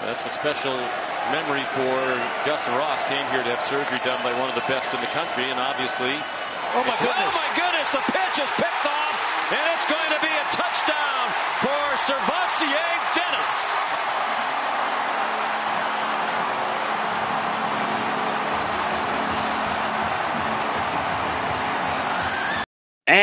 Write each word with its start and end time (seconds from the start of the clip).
That's 0.00 0.24
a 0.24 0.32
special 0.32 0.80
memory 1.28 1.60
for 1.76 1.92
Justin 2.48 2.72
Ross. 2.80 3.04
Came 3.04 3.20
here 3.28 3.44
to 3.44 3.52
have 3.52 3.60
surgery 3.60 4.00
done 4.00 4.16
by 4.24 4.32
one 4.40 4.48
of 4.48 4.56
the 4.56 4.64
best 4.64 4.88
in 4.96 5.00
the 5.04 5.12
country, 5.12 5.44
and 5.52 5.60
obviously. 5.60 6.16
Oh 6.72 6.80
my 6.88 6.96
goodness! 6.96 7.36
Oh 7.36 7.44
my 7.44 7.52
goodness! 7.52 7.92
The 7.92 8.04
pitch 8.08 8.36
is 8.40 8.48
picked 8.56 8.86
off, 8.88 9.16
and 9.52 9.64
it's 9.76 9.84
going 9.84 10.10
to 10.16 10.20
be 10.24 10.32
a 10.32 10.46
touchdown 10.56 11.24
for 11.60 11.80
SirVocea 12.08 12.86
Dennis. 13.12 13.52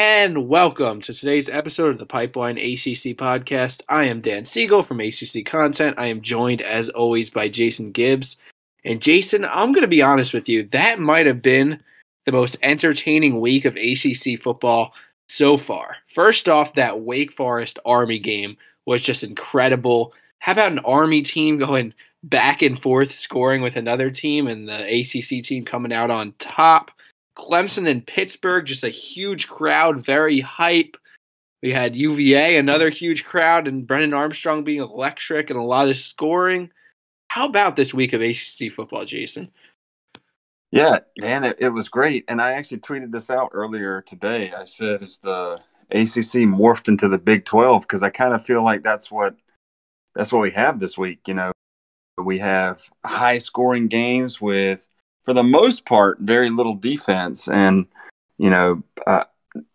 And 0.10 0.48
welcome 0.48 1.02
to 1.02 1.14
today's 1.14 1.50
episode 1.50 1.89
of 1.89 1.98
the 1.98 2.05
Pipeline 2.05 2.57
ACC 2.57 3.18
podcast. 3.18 3.82
I 3.89 4.06
am 4.06 4.21
Dan 4.21 4.46
Siegel 4.46 4.82
from 4.82 5.02
ACC 5.02 5.46
Content. 5.46 5.96
I 5.98 6.07
am 6.07 6.21
joined, 6.21 6.62
as 6.62 6.88
always, 6.88 7.30
by 7.30 7.50
Jason 7.50 7.92
Gibbs. 7.92 8.38
And 8.86 9.01
Jason, 9.01 9.43
I'm 9.43 9.74
going 9.74 9.82
to 9.82 9.88
be 9.88 10.01
honest 10.01 10.34
with 10.34 10.48
you, 10.48 10.64
that 10.71 11.01
might 11.01 11.25
have 11.25 11.42
been 11.42 11.84
the 12.25 12.32
most 12.32 12.56
entertaining 12.64 13.42
week 13.42 13.65
of 13.65 13.75
ACC 13.75 14.42
football 14.42 14.93
so 15.28 15.57
far. 15.57 15.98
First 16.15 16.48
off, 16.48 16.76
that 16.76 17.01
Wake 17.01 17.34
Forest 17.34 17.78
Army 17.86 18.18
game 18.18 18.56
was 18.86 19.04
just 19.04 19.26
incredible. 19.26 20.14
How 20.39 20.54
about 20.54 20.71
an 20.71 20.79
Army 20.79 21.21
team 21.21 21.57
going 21.57 21.93
back 22.24 22.62
and 22.62 22.82
forth, 22.82 23.14
scoring 23.14 23.62
with 23.62 23.76
another 23.76 24.10
team, 24.10 24.48
and 24.48 24.70
the 24.70 25.01
ACC 25.01 25.43
team 25.43 25.65
coming 25.65 25.92
out 25.92 26.12
on 26.12 26.34
top? 26.39 26.92
Clemson 27.37 27.87
and 27.87 28.05
Pittsburgh, 28.05 28.65
just 28.65 28.83
a 28.83 28.89
huge 28.89 29.47
crowd, 29.47 30.04
very 30.04 30.39
hype. 30.39 30.97
We 31.61 31.71
had 31.71 31.95
UVA, 31.95 32.58
another 32.58 32.89
huge 32.89 33.25
crowd, 33.25 33.67
and 33.67 33.86
Brennan 33.86 34.14
Armstrong 34.14 34.64
being 34.64 34.81
electric 34.81 35.50
and 35.50 35.59
a 35.59 35.64
lot 35.64 35.89
of 35.89 35.97
scoring. 35.97 36.72
How 37.30 37.47
about 37.47 37.75
this 37.75 37.94
week 37.94 38.14
of 38.14 38.22
ACC 38.22 38.72
football, 38.72 39.05
Jason? 39.05 39.52
Yeah, 40.72 41.00
man, 41.20 41.44
it, 41.44 41.58
it 41.59 41.70
was 41.70 41.89
great. 41.89 42.25
And 42.28 42.42
I 42.42 42.53
actually 42.53 42.80
tweeted 42.80 43.12
this 43.12 43.30
out 43.30 43.52
earlier 43.53 44.02
today. 44.02 44.52
I 44.52 44.66
said, 44.66 45.02
"Is 45.02 45.17
the 45.19 45.59
ACC 45.92 46.44
morphed 46.45 46.88
into 46.88 47.08
the 47.08 47.17
Big 47.17 47.45
12?" 47.45 47.84
Because 47.84 48.03
I 48.03 48.09
kind 48.09 48.34
of 48.34 48.44
feel 48.44 48.64
like 48.64 48.84
that's 48.84 49.09
what 49.09 49.36
that's 50.16 50.31
what 50.31 50.42
we 50.42 50.52
have 50.52 50.80
this 50.80 50.97
week. 50.97 51.19
You 51.28 51.36
know, 51.36 51.52
we 52.17 52.40
have 52.40 52.84
high 53.06 53.38
scoring 53.38 53.88
games 53.88 54.42
with 54.42 54.88
for 55.28 55.33
the 55.33 55.44
most 55.44 55.86
part, 55.86 56.20
very 56.22 56.50
little 56.50 56.75
defense. 56.75 57.50
And, 57.50 57.86
you 58.38 58.50
know, 58.50 58.81
uh, 59.06 59.25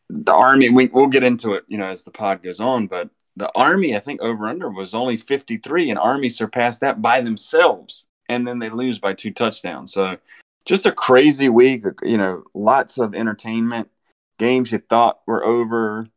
the 0.08 0.32
Army, 0.32 0.70
we, 0.70 0.86
we'll 0.88 1.08
get 1.08 1.22
into 1.22 1.52
it, 1.52 1.64
you 1.68 1.76
know, 1.76 1.88
as 1.88 2.04
the 2.04 2.10
pod 2.10 2.42
goes 2.42 2.58
on, 2.58 2.86
but 2.86 3.10
the 3.36 3.52
Army, 3.54 3.94
I 3.94 3.98
think 3.98 4.22
over 4.22 4.46
under 4.46 4.70
was 4.70 4.94
only 4.94 5.18
53, 5.18 5.90
and 5.90 5.98
Army 5.98 6.30
surpassed 6.30 6.80
that 6.80 7.02
by 7.02 7.20
themselves. 7.20 8.06
And 8.30 8.48
then 8.48 8.60
they 8.60 8.70
lose 8.70 8.98
by 8.98 9.12
two 9.12 9.30
touchdowns. 9.30 9.92
So 9.92 10.16
just 10.64 10.86
a 10.86 10.92
crazy 10.92 11.50
week, 11.50 11.84
you 12.02 12.16
know, 12.16 12.44
lots 12.54 12.96
of 12.96 13.14
entertainment. 13.14 13.90
Games 14.38 14.72
you 14.72 14.78
thought 14.78 15.20
were 15.26 15.44
over 15.44 16.08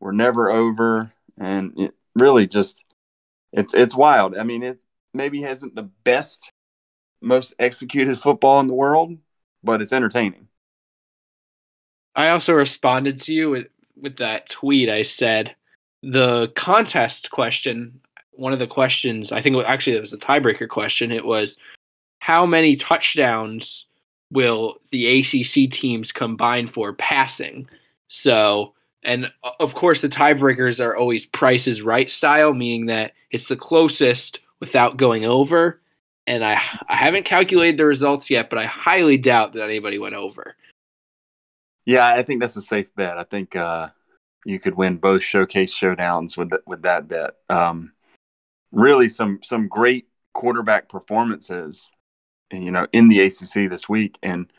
were 0.00 0.12
never 0.12 0.50
over. 0.50 1.14
And 1.38 1.72
it 1.78 1.94
really 2.14 2.46
just, 2.46 2.84
it's, 3.54 3.72
it's 3.72 3.94
wild. 3.94 4.36
I 4.36 4.42
mean, 4.42 4.62
it 4.62 4.80
maybe 5.14 5.40
hasn't 5.40 5.76
the 5.76 5.88
best 6.04 6.52
most 7.22 7.54
executed 7.58 8.18
football 8.18 8.60
in 8.60 8.66
the 8.66 8.74
world, 8.74 9.16
but 9.62 9.80
it's 9.80 9.92
entertaining. 9.92 10.48
I 12.14 12.28
also 12.28 12.52
responded 12.52 13.18
to 13.22 13.32
you 13.32 13.50
with, 13.50 13.68
with 14.00 14.16
that 14.18 14.48
tweet. 14.50 14.90
I 14.90 15.02
said 15.02 15.54
the 16.02 16.48
contest 16.56 17.30
question, 17.30 18.00
one 18.32 18.52
of 18.52 18.58
the 18.58 18.66
questions, 18.66 19.32
I 19.32 19.40
think 19.40 19.62
actually 19.64 19.96
it 19.96 20.00
was 20.00 20.12
a 20.12 20.18
tiebreaker 20.18 20.68
question. 20.68 21.12
It 21.12 21.24
was 21.24 21.56
how 22.18 22.44
many 22.44 22.76
touchdowns 22.76 23.86
will 24.30 24.78
the 24.90 25.20
ACC 25.20 25.70
teams 25.70 26.12
combine 26.12 26.66
for 26.66 26.92
passing? 26.92 27.68
So, 28.08 28.74
and 29.04 29.32
of 29.60 29.74
course, 29.74 30.00
the 30.00 30.08
tiebreakers 30.08 30.84
are 30.84 30.96
always 30.96 31.26
prices 31.26 31.82
Right 31.82 32.10
style, 32.10 32.52
meaning 32.52 32.86
that 32.86 33.12
it's 33.30 33.48
the 33.48 33.56
closest 33.56 34.40
without 34.60 34.96
going 34.96 35.24
over 35.24 35.81
and 36.26 36.44
I 36.44 36.54
I 36.88 36.96
haven't 36.96 37.24
calculated 37.24 37.78
the 37.78 37.86
results 37.86 38.30
yet, 38.30 38.50
but 38.50 38.58
I 38.58 38.64
highly 38.64 39.18
doubt 39.18 39.54
that 39.54 39.64
anybody 39.64 39.98
went 39.98 40.14
over. 40.14 40.56
Yeah, 41.84 42.06
I 42.06 42.22
think 42.22 42.40
that's 42.40 42.56
a 42.56 42.62
safe 42.62 42.94
bet. 42.94 43.18
I 43.18 43.24
think 43.24 43.56
uh, 43.56 43.88
you 44.44 44.60
could 44.60 44.76
win 44.76 44.96
both 44.98 45.22
showcase 45.22 45.74
showdowns 45.74 46.36
with 46.36 46.50
th- 46.50 46.62
with 46.66 46.82
that 46.82 47.08
bet. 47.08 47.34
Um, 47.48 47.92
really, 48.70 49.08
some 49.08 49.40
some 49.42 49.68
great 49.68 50.08
quarterback 50.32 50.88
performances, 50.88 51.90
you 52.52 52.70
know, 52.70 52.86
in 52.92 53.08
the 53.08 53.20
ACC 53.20 53.68
this 53.68 53.88
week, 53.88 54.18
and 54.22 54.52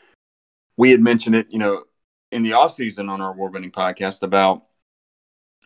we 0.76 0.90
had 0.90 1.00
mentioned 1.00 1.36
it, 1.36 1.46
you 1.50 1.58
know, 1.58 1.84
in 2.30 2.42
the 2.42 2.52
off 2.52 2.72
season 2.72 3.08
on 3.08 3.20
our 3.20 3.32
award 3.32 3.54
winning 3.54 3.70
podcast 3.70 4.22
about 4.22 4.64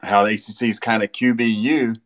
how 0.02 0.24
the 0.24 0.34
ACC 0.34 0.68
is 0.68 0.78
kind 0.78 1.02
of 1.02 1.10
QBU 1.10 1.96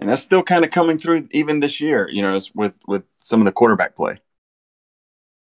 and 0.00 0.08
that's 0.08 0.22
still 0.22 0.42
kind 0.42 0.64
of 0.64 0.70
coming 0.70 0.98
through 0.98 1.28
even 1.30 1.60
this 1.60 1.80
year. 1.80 2.08
You 2.10 2.22
know, 2.22 2.38
with 2.54 2.74
with 2.86 3.04
some 3.18 3.40
of 3.40 3.44
the 3.44 3.52
quarterback 3.52 3.94
play. 3.94 4.18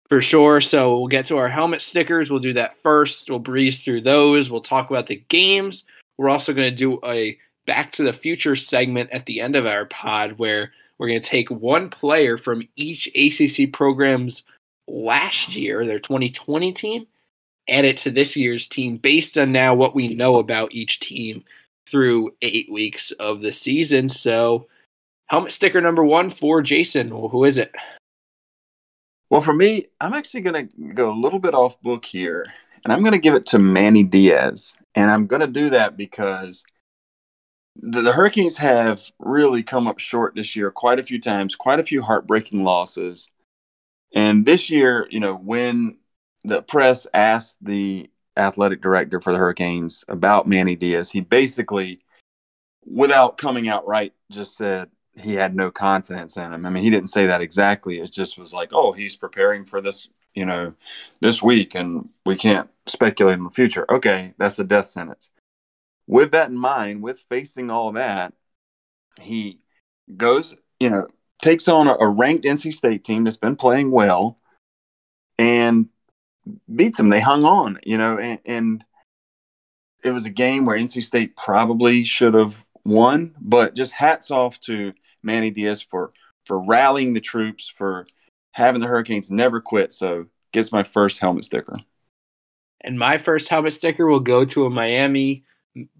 For 0.08 0.22
sure. 0.22 0.60
So 0.60 0.98
we'll 0.98 1.08
get 1.08 1.26
to 1.26 1.38
our 1.38 1.48
helmet 1.48 1.82
stickers. 1.82 2.30
We'll 2.30 2.38
do 2.38 2.52
that 2.52 2.76
first. 2.82 3.30
We'll 3.30 3.38
breeze 3.38 3.82
through 3.82 4.02
those. 4.02 4.50
We'll 4.50 4.60
talk 4.60 4.90
about 4.90 5.06
the 5.06 5.22
games. 5.28 5.84
We're 6.18 6.28
also 6.28 6.52
going 6.52 6.70
to 6.70 6.76
do 6.76 7.00
a 7.04 7.38
Back 7.66 7.92
to 7.92 8.02
the 8.02 8.12
Future 8.12 8.54
segment 8.54 9.10
at 9.10 9.24
the 9.24 9.40
end 9.40 9.56
of 9.56 9.64
our 9.66 9.86
pod 9.86 10.38
where 10.38 10.72
we're 10.98 11.08
going 11.08 11.20
to 11.20 11.28
take 11.28 11.50
one 11.50 11.88
player 11.88 12.36
from 12.36 12.62
each 12.76 13.08
ACC 13.16 13.72
program's 13.72 14.42
last 14.86 15.56
year, 15.56 15.86
their 15.86 15.98
2020 15.98 16.72
team, 16.72 17.06
add 17.68 17.86
it 17.86 17.96
to 17.96 18.10
this 18.10 18.36
year's 18.36 18.68
team 18.68 18.98
based 18.98 19.38
on 19.38 19.50
now 19.50 19.74
what 19.74 19.94
we 19.94 20.14
know 20.14 20.36
about 20.36 20.74
each 20.74 21.00
team 21.00 21.42
through 21.88 22.34
eight 22.42 22.70
weeks 22.70 23.10
of 23.12 23.42
the 23.42 23.52
season. 23.52 24.08
So, 24.08 24.66
helmet 25.26 25.52
sticker 25.52 25.80
number 25.80 26.04
one 26.04 26.30
for 26.30 26.62
Jason. 26.62 27.10
Well, 27.10 27.28
who 27.28 27.44
is 27.44 27.58
it? 27.58 27.72
Well, 29.30 29.40
for 29.40 29.54
me, 29.54 29.86
I'm 30.00 30.14
actually 30.14 30.42
going 30.42 30.68
to 30.68 30.94
go 30.94 31.10
a 31.10 31.14
little 31.14 31.38
bit 31.38 31.54
off 31.54 31.80
book 31.82 32.04
here, 32.04 32.46
and 32.84 32.92
I'm 32.92 33.00
going 33.00 33.12
to 33.12 33.18
give 33.18 33.34
it 33.34 33.46
to 33.46 33.58
Manny 33.58 34.02
Diaz. 34.02 34.76
And 34.94 35.10
I'm 35.10 35.26
going 35.26 35.40
to 35.40 35.48
do 35.48 35.70
that 35.70 35.96
because 35.96 36.64
the, 37.76 38.00
the, 38.00 38.12
Hurricanes 38.12 38.56
have 38.58 39.02
really 39.18 39.62
come 39.62 39.88
up 39.88 39.98
short 39.98 40.36
this 40.36 40.54
year 40.54 40.70
quite 40.70 41.00
a 41.00 41.04
few 41.04 41.20
times, 41.20 41.56
quite 41.56 41.80
a 41.80 41.84
few 41.84 42.02
heartbreaking 42.02 42.62
losses. 42.62 43.28
And 44.14 44.46
this 44.46 44.70
year, 44.70 45.08
you 45.10 45.18
know, 45.18 45.34
when 45.34 45.96
the 46.44 46.62
press 46.62 47.06
asked 47.12 47.56
the 47.60 48.08
athletic 48.36 48.80
director 48.80 49.20
for 49.20 49.32
the 49.32 49.38
Hurricanes 49.38 50.04
about 50.08 50.48
Manny 50.48 50.76
Diaz, 50.76 51.10
he 51.10 51.20
basically, 51.20 52.00
without 52.84 53.38
coming 53.38 53.68
out 53.68 53.86
right, 53.86 54.12
just 54.30 54.56
said 54.56 54.90
he 55.16 55.34
had 55.34 55.54
no 55.54 55.70
confidence 55.70 56.36
in 56.36 56.52
him. 56.52 56.66
I 56.66 56.70
mean, 56.70 56.82
he 56.82 56.90
didn't 56.90 57.10
say 57.10 57.26
that 57.26 57.40
exactly. 57.40 58.00
It 58.00 58.12
just 58.12 58.38
was 58.38 58.52
like, 58.52 58.70
oh, 58.72 58.92
he's 58.92 59.16
preparing 59.16 59.64
for 59.64 59.80
this, 59.80 60.08
you 60.34 60.44
know, 60.44 60.74
this 61.20 61.42
week, 61.42 61.74
and 61.74 62.08
we 62.26 62.36
can't 62.36 62.68
speculate 62.86 63.38
on 63.38 63.44
the 63.44 63.50
future. 63.50 63.86
Okay, 63.90 64.34
that's 64.38 64.58
a 64.58 64.64
death 64.64 64.88
sentence. 64.88 65.30
With 66.06 66.32
that 66.32 66.50
in 66.50 66.58
mind, 66.58 67.02
with 67.02 67.24
facing 67.30 67.70
all 67.70 67.92
that, 67.92 68.34
he 69.20 69.60
goes, 70.16 70.56
you 70.80 70.90
know, 70.90 71.06
takes 71.40 71.68
on 71.68 71.86
a, 71.86 71.94
a 71.94 72.08
ranked 72.08 72.44
NC 72.44 72.74
State 72.74 73.04
team 73.04 73.24
that's 73.24 73.36
been 73.36 73.56
playing 73.56 73.90
well 73.90 74.38
and 75.38 75.88
beats 76.74 76.98
them. 76.98 77.08
They 77.08 77.20
hung 77.20 77.44
on, 77.44 77.78
you 77.82 77.98
know, 77.98 78.18
and, 78.18 78.38
and 78.44 78.84
it 80.02 80.12
was 80.12 80.26
a 80.26 80.30
game 80.30 80.64
where 80.64 80.78
NC 80.78 81.04
State 81.04 81.36
probably 81.36 82.04
should 82.04 82.34
have 82.34 82.64
won, 82.84 83.34
but 83.40 83.74
just 83.74 83.92
hats 83.92 84.30
off 84.30 84.60
to 84.60 84.92
Manny 85.22 85.50
Diaz 85.50 85.82
for 85.82 86.12
for 86.44 86.60
rallying 86.60 87.14
the 87.14 87.20
troops, 87.20 87.72
for 87.74 88.06
having 88.52 88.80
the 88.80 88.86
Hurricanes 88.86 89.30
never 89.30 89.60
quit. 89.60 89.92
So 89.92 90.26
gets 90.52 90.72
my 90.72 90.82
first 90.82 91.18
helmet 91.18 91.44
sticker. 91.44 91.78
And 92.82 92.98
my 92.98 93.16
first 93.16 93.48
helmet 93.48 93.72
sticker 93.72 94.06
will 94.06 94.20
go 94.20 94.44
to 94.44 94.66
a 94.66 94.70
Miami 94.70 95.44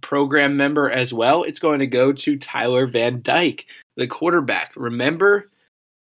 program 0.02 0.56
member 0.56 0.90
as 0.90 1.12
well. 1.12 1.42
It's 1.42 1.58
going 1.58 1.80
to 1.80 1.86
go 1.86 2.12
to 2.12 2.38
Tyler 2.38 2.86
Van 2.86 3.22
Dyke, 3.22 3.66
the 3.96 4.06
quarterback. 4.06 4.72
Remember 4.76 5.50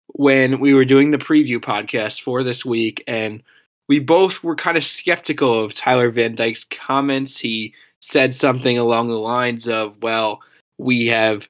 when 0.09 0.59
we 0.59 0.75
were 0.75 0.85
doing 0.85 1.11
the 1.11 1.19
preview 1.19 1.59
podcast 1.59 2.23
for 2.23 2.43
this 2.43 2.65
week 2.65 3.05
and 3.07 3.43
we 3.91 3.99
both 3.99 4.45
were 4.45 4.55
kind 4.55 4.77
of 4.77 4.85
skeptical 4.85 5.65
of 5.65 5.75
Tyler 5.75 6.13
Van 6.13 6.37
Dyke's 6.37 6.63
comments. 6.63 7.41
He 7.41 7.75
said 7.99 8.37
something 8.37 8.79
along 8.79 9.09
the 9.09 9.15
lines 9.15 9.69
of, 9.69 10.01
well, 10.01 10.39
we 10.79 11.09
have 11.09 11.49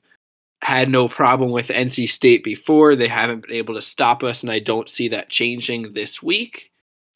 had 0.62 0.88
no 0.88 1.06
problem 1.06 1.50
with 1.50 1.68
NC 1.68 2.08
State 2.08 2.42
before. 2.42 2.96
They 2.96 3.08
haven't 3.08 3.42
been 3.42 3.56
able 3.56 3.74
to 3.74 3.82
stop 3.82 4.22
us, 4.22 4.42
and 4.42 4.50
I 4.50 4.58
don't 4.58 4.88
see 4.88 5.06
that 5.08 5.28
changing 5.28 5.92
this 5.92 6.22
week. 6.22 6.70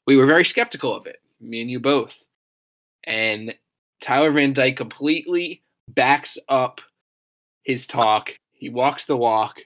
We 0.07 0.19
were 0.19 0.27
very 0.27 0.45
skeptical 0.45 0.95
of 0.95 1.07
it, 1.07 1.23
me 1.41 1.63
and 1.63 1.71
you 1.71 1.81
both. 1.81 2.23
And 3.05 3.55
Tyler 4.03 4.31
Van 4.31 4.53
Dyke 4.53 4.77
completely 4.77 5.63
backs 5.89 6.37
up 6.51 6.83
his 7.63 7.87
talk. 7.87 8.37
He 8.53 8.69
walks 8.69 9.07
the 9.07 9.17
walk. 9.17 9.63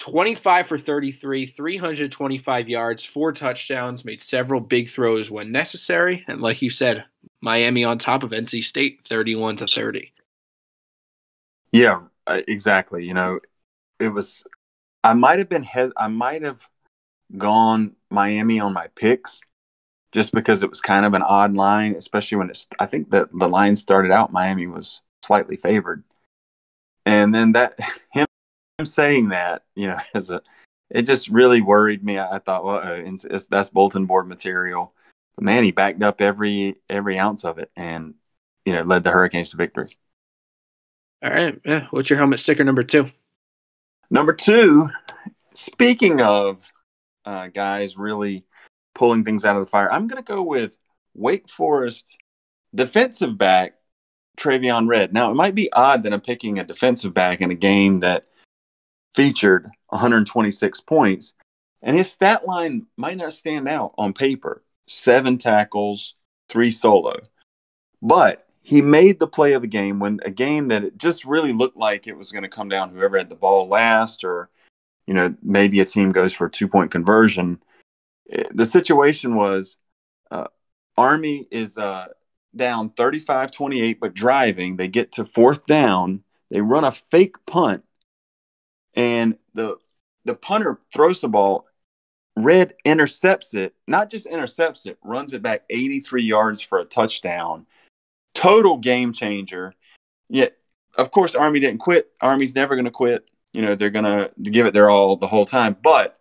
25 0.00 0.66
for 0.66 0.78
33, 0.78 1.46
325 1.46 2.68
yards, 2.68 3.04
four 3.04 3.32
touchdowns, 3.32 4.04
made 4.04 4.22
several 4.22 4.60
big 4.60 4.90
throws 4.90 5.30
when 5.30 5.52
necessary. 5.52 6.24
And 6.26 6.40
like 6.40 6.62
you 6.62 6.70
said, 6.70 7.04
Miami 7.42 7.84
on 7.84 7.98
top 7.98 8.22
of 8.22 8.30
NC 8.30 8.64
State 8.64 9.00
31 9.06 9.56
to 9.56 9.66
30. 9.66 10.12
Yeah, 11.72 12.00
exactly. 12.26 13.04
You 13.04 13.14
know, 13.14 13.40
it 13.98 14.08
was 14.08 14.42
I 15.04 15.12
might 15.12 15.38
have 15.38 15.50
been 15.50 15.66
I 15.96 16.08
might 16.08 16.42
have 16.42 16.66
gone 17.36 17.92
Miami 18.10 18.58
on 18.58 18.72
my 18.72 18.88
picks 18.96 19.40
just 20.12 20.32
because 20.32 20.62
it 20.62 20.70
was 20.70 20.80
kind 20.80 21.04
of 21.04 21.12
an 21.12 21.22
odd 21.22 21.54
line, 21.54 21.94
especially 21.94 22.38
when 22.38 22.48
it's 22.48 22.66
I 22.78 22.86
think 22.86 23.10
that 23.10 23.28
the 23.38 23.48
line 23.48 23.76
started 23.76 24.10
out 24.10 24.32
Miami 24.32 24.66
was 24.66 25.02
slightly 25.22 25.56
favored. 25.56 26.04
And 27.04 27.34
then 27.34 27.52
that 27.52 27.78
him 28.12 28.26
saying 28.86 29.28
that, 29.30 29.64
you 29.74 29.88
know, 29.88 29.98
as 30.14 30.30
a, 30.30 30.42
it 30.90 31.02
just 31.02 31.28
really 31.28 31.60
worried 31.60 32.04
me. 32.04 32.18
I, 32.18 32.36
I 32.36 32.38
thought, 32.38 32.64
well, 32.64 32.78
uh, 32.78 32.96
it's, 32.96 33.24
it's, 33.24 33.46
that's 33.46 33.70
bulletin 33.70 34.06
board 34.06 34.28
material. 34.28 34.92
But 35.36 35.44
man, 35.44 35.62
he 35.62 35.70
backed 35.70 36.02
up 36.02 36.20
every 36.20 36.76
every 36.88 37.18
ounce 37.18 37.44
of 37.44 37.58
it, 37.58 37.70
and 37.76 38.14
you 38.64 38.74
know, 38.74 38.82
led 38.82 39.04
the 39.04 39.10
Hurricanes 39.10 39.50
to 39.50 39.56
victory. 39.56 39.90
All 41.22 41.30
right, 41.30 41.60
yeah. 41.64 41.86
What's 41.90 42.10
your 42.10 42.18
helmet 42.18 42.40
sticker 42.40 42.64
number 42.64 42.82
two? 42.82 43.10
Number 44.10 44.32
two. 44.32 44.90
Speaking 45.54 46.20
of 46.20 46.62
uh, 47.24 47.48
guys 47.48 47.96
really 47.96 48.44
pulling 48.94 49.24
things 49.24 49.44
out 49.44 49.56
of 49.56 49.64
the 49.64 49.70
fire, 49.70 49.90
I'm 49.92 50.06
going 50.06 50.22
to 50.22 50.32
go 50.32 50.42
with 50.42 50.76
Wake 51.14 51.48
Forest 51.48 52.16
defensive 52.74 53.36
back 53.36 53.74
Traveon 54.38 54.88
Redd. 54.88 55.12
Now, 55.12 55.30
it 55.30 55.34
might 55.34 55.54
be 55.54 55.72
odd 55.72 56.02
that 56.04 56.12
I'm 56.12 56.20
picking 56.20 56.58
a 56.58 56.64
defensive 56.64 57.12
back 57.12 57.40
in 57.40 57.50
a 57.50 57.54
game 57.54 58.00
that 58.00 58.26
featured 59.14 59.68
126 59.88 60.80
points, 60.82 61.34
and 61.82 61.96
his 61.96 62.10
stat 62.10 62.46
line 62.46 62.86
might 62.96 63.16
not 63.16 63.32
stand 63.32 63.68
out 63.68 63.94
on 63.98 64.12
paper 64.12 64.62
seven 64.86 65.38
tackles, 65.38 66.14
three 66.48 66.70
solo. 66.70 67.16
But 68.02 68.46
he 68.60 68.82
made 68.82 69.18
the 69.18 69.26
play 69.26 69.52
of 69.54 69.62
the 69.62 69.68
game 69.68 69.98
when 69.98 70.20
a 70.24 70.30
game 70.30 70.68
that 70.68 70.84
it 70.84 70.98
just 70.98 71.24
really 71.24 71.52
looked 71.52 71.76
like 71.76 72.06
it 72.06 72.16
was 72.16 72.32
going 72.32 72.42
to 72.42 72.48
come 72.48 72.68
down 72.68 72.90
whoever 72.90 73.16
had 73.16 73.30
the 73.30 73.36
ball 73.36 73.68
last, 73.68 74.24
or, 74.24 74.50
you 75.06 75.14
know, 75.14 75.34
maybe 75.42 75.80
a 75.80 75.84
team 75.84 76.12
goes 76.12 76.32
for 76.32 76.46
a 76.46 76.50
two 76.50 76.68
point 76.68 76.90
conversion. 76.90 77.62
Eh, 78.30 78.44
the 78.52 78.66
situation 78.66 79.34
was 79.34 79.76
uh, 80.30 80.48
Army 80.96 81.46
is 81.50 81.78
uh, 81.78 82.08
down 82.54 82.90
35 82.90 83.50
28, 83.50 84.00
but 84.00 84.14
driving. 84.14 84.76
They 84.76 84.88
get 84.88 85.12
to 85.12 85.24
fourth 85.24 85.66
down. 85.66 86.22
They 86.50 86.60
run 86.60 86.84
a 86.84 86.92
fake 86.92 87.36
punt 87.46 87.84
and 88.94 89.36
the 89.54 89.76
the 90.24 90.34
punter 90.34 90.78
throws 90.92 91.20
the 91.20 91.28
ball. 91.28 91.66
Redd 92.36 92.74
intercepts 92.84 93.54
it, 93.54 93.74
not 93.86 94.10
just 94.10 94.26
intercepts 94.26 94.86
it, 94.86 94.98
runs 95.02 95.34
it 95.34 95.42
back 95.42 95.62
83 95.68 96.22
yards 96.22 96.60
for 96.60 96.78
a 96.78 96.84
touchdown. 96.84 97.66
Total 98.34 98.76
game 98.76 99.12
changer. 99.12 99.74
Yet, 100.28 100.56
of 100.96 101.10
course, 101.10 101.34
Army 101.34 101.60
didn't 101.60 101.80
quit. 101.80 102.10
Army's 102.20 102.54
never 102.54 102.76
going 102.76 102.84
to 102.84 102.90
quit. 102.90 103.28
You 103.52 103.62
know, 103.62 103.74
they're 103.74 103.90
going 103.90 104.04
to 104.04 104.30
give 104.42 104.66
it 104.66 104.74
their 104.74 104.88
all 104.88 105.16
the 105.16 105.26
whole 105.26 105.44
time. 105.44 105.76
But 105.82 106.20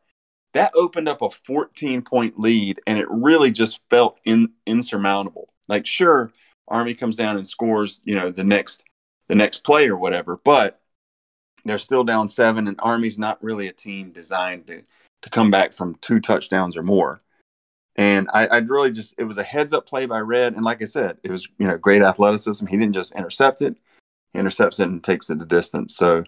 that 0.54 0.72
opened 0.76 1.08
up 1.08 1.22
a 1.22 1.30
14 1.30 2.02
point 2.02 2.40
lead, 2.40 2.82
and 2.88 2.98
it 2.98 3.08
really 3.10 3.52
just 3.52 3.80
felt 3.90 4.20
in, 4.26 4.50
insurmountable. 4.66 5.54
Like, 5.68 5.86
sure, 5.86 6.32
Army 6.68 6.96
comes 6.96 7.16
down 7.16 7.38
and 7.38 7.46
scores, 7.46 8.02
you 8.04 8.16
know, 8.16 8.30
the 8.30 8.44
next 8.44 8.84
the 9.28 9.36
next 9.36 9.64
play 9.64 9.88
or 9.88 9.96
whatever, 9.96 10.40
but 10.44 10.79
they're 11.70 11.78
still 11.78 12.04
down 12.04 12.28
seven, 12.28 12.68
and 12.68 12.80
Army's 12.80 13.20
not 13.20 13.44
really 13.44 13.68
a 13.68 13.74
team 13.74 14.12
designed 14.12 14.66
to, 14.68 14.82
to 15.22 15.30
come 15.30 15.52
back 15.52 15.72
from 15.72 15.96
two 16.02 16.20
touchdowns 16.20 16.76
or 16.76 16.82
more. 16.82 17.22
And 17.96 18.28
I, 18.34 18.48
I 18.48 18.58
really 18.60 18.92
just 18.92 19.14
it 19.18 19.26
was 19.26 19.38
a 19.38 19.44
heads 19.44 19.72
up 19.72 19.86
play 19.86 20.08
by 20.08 20.20
Redd, 20.20 20.56
and 20.56 20.66
like 20.66 20.82
I 20.82 20.86
said, 20.86 21.18
it 21.24 21.30
was 21.30 21.48
you 21.60 21.68
know 21.68 21.78
great 21.78 22.02
athleticism. 22.02 22.66
He 22.66 22.78
didn't 22.78 22.96
just 22.96 23.14
intercept 23.14 23.62
it; 23.62 23.76
he 24.34 24.40
intercepts 24.40 24.80
it 24.80 24.88
and 24.88 25.04
takes 25.04 25.30
it 25.30 25.38
the 25.38 25.46
distance. 25.46 25.96
So 25.96 26.24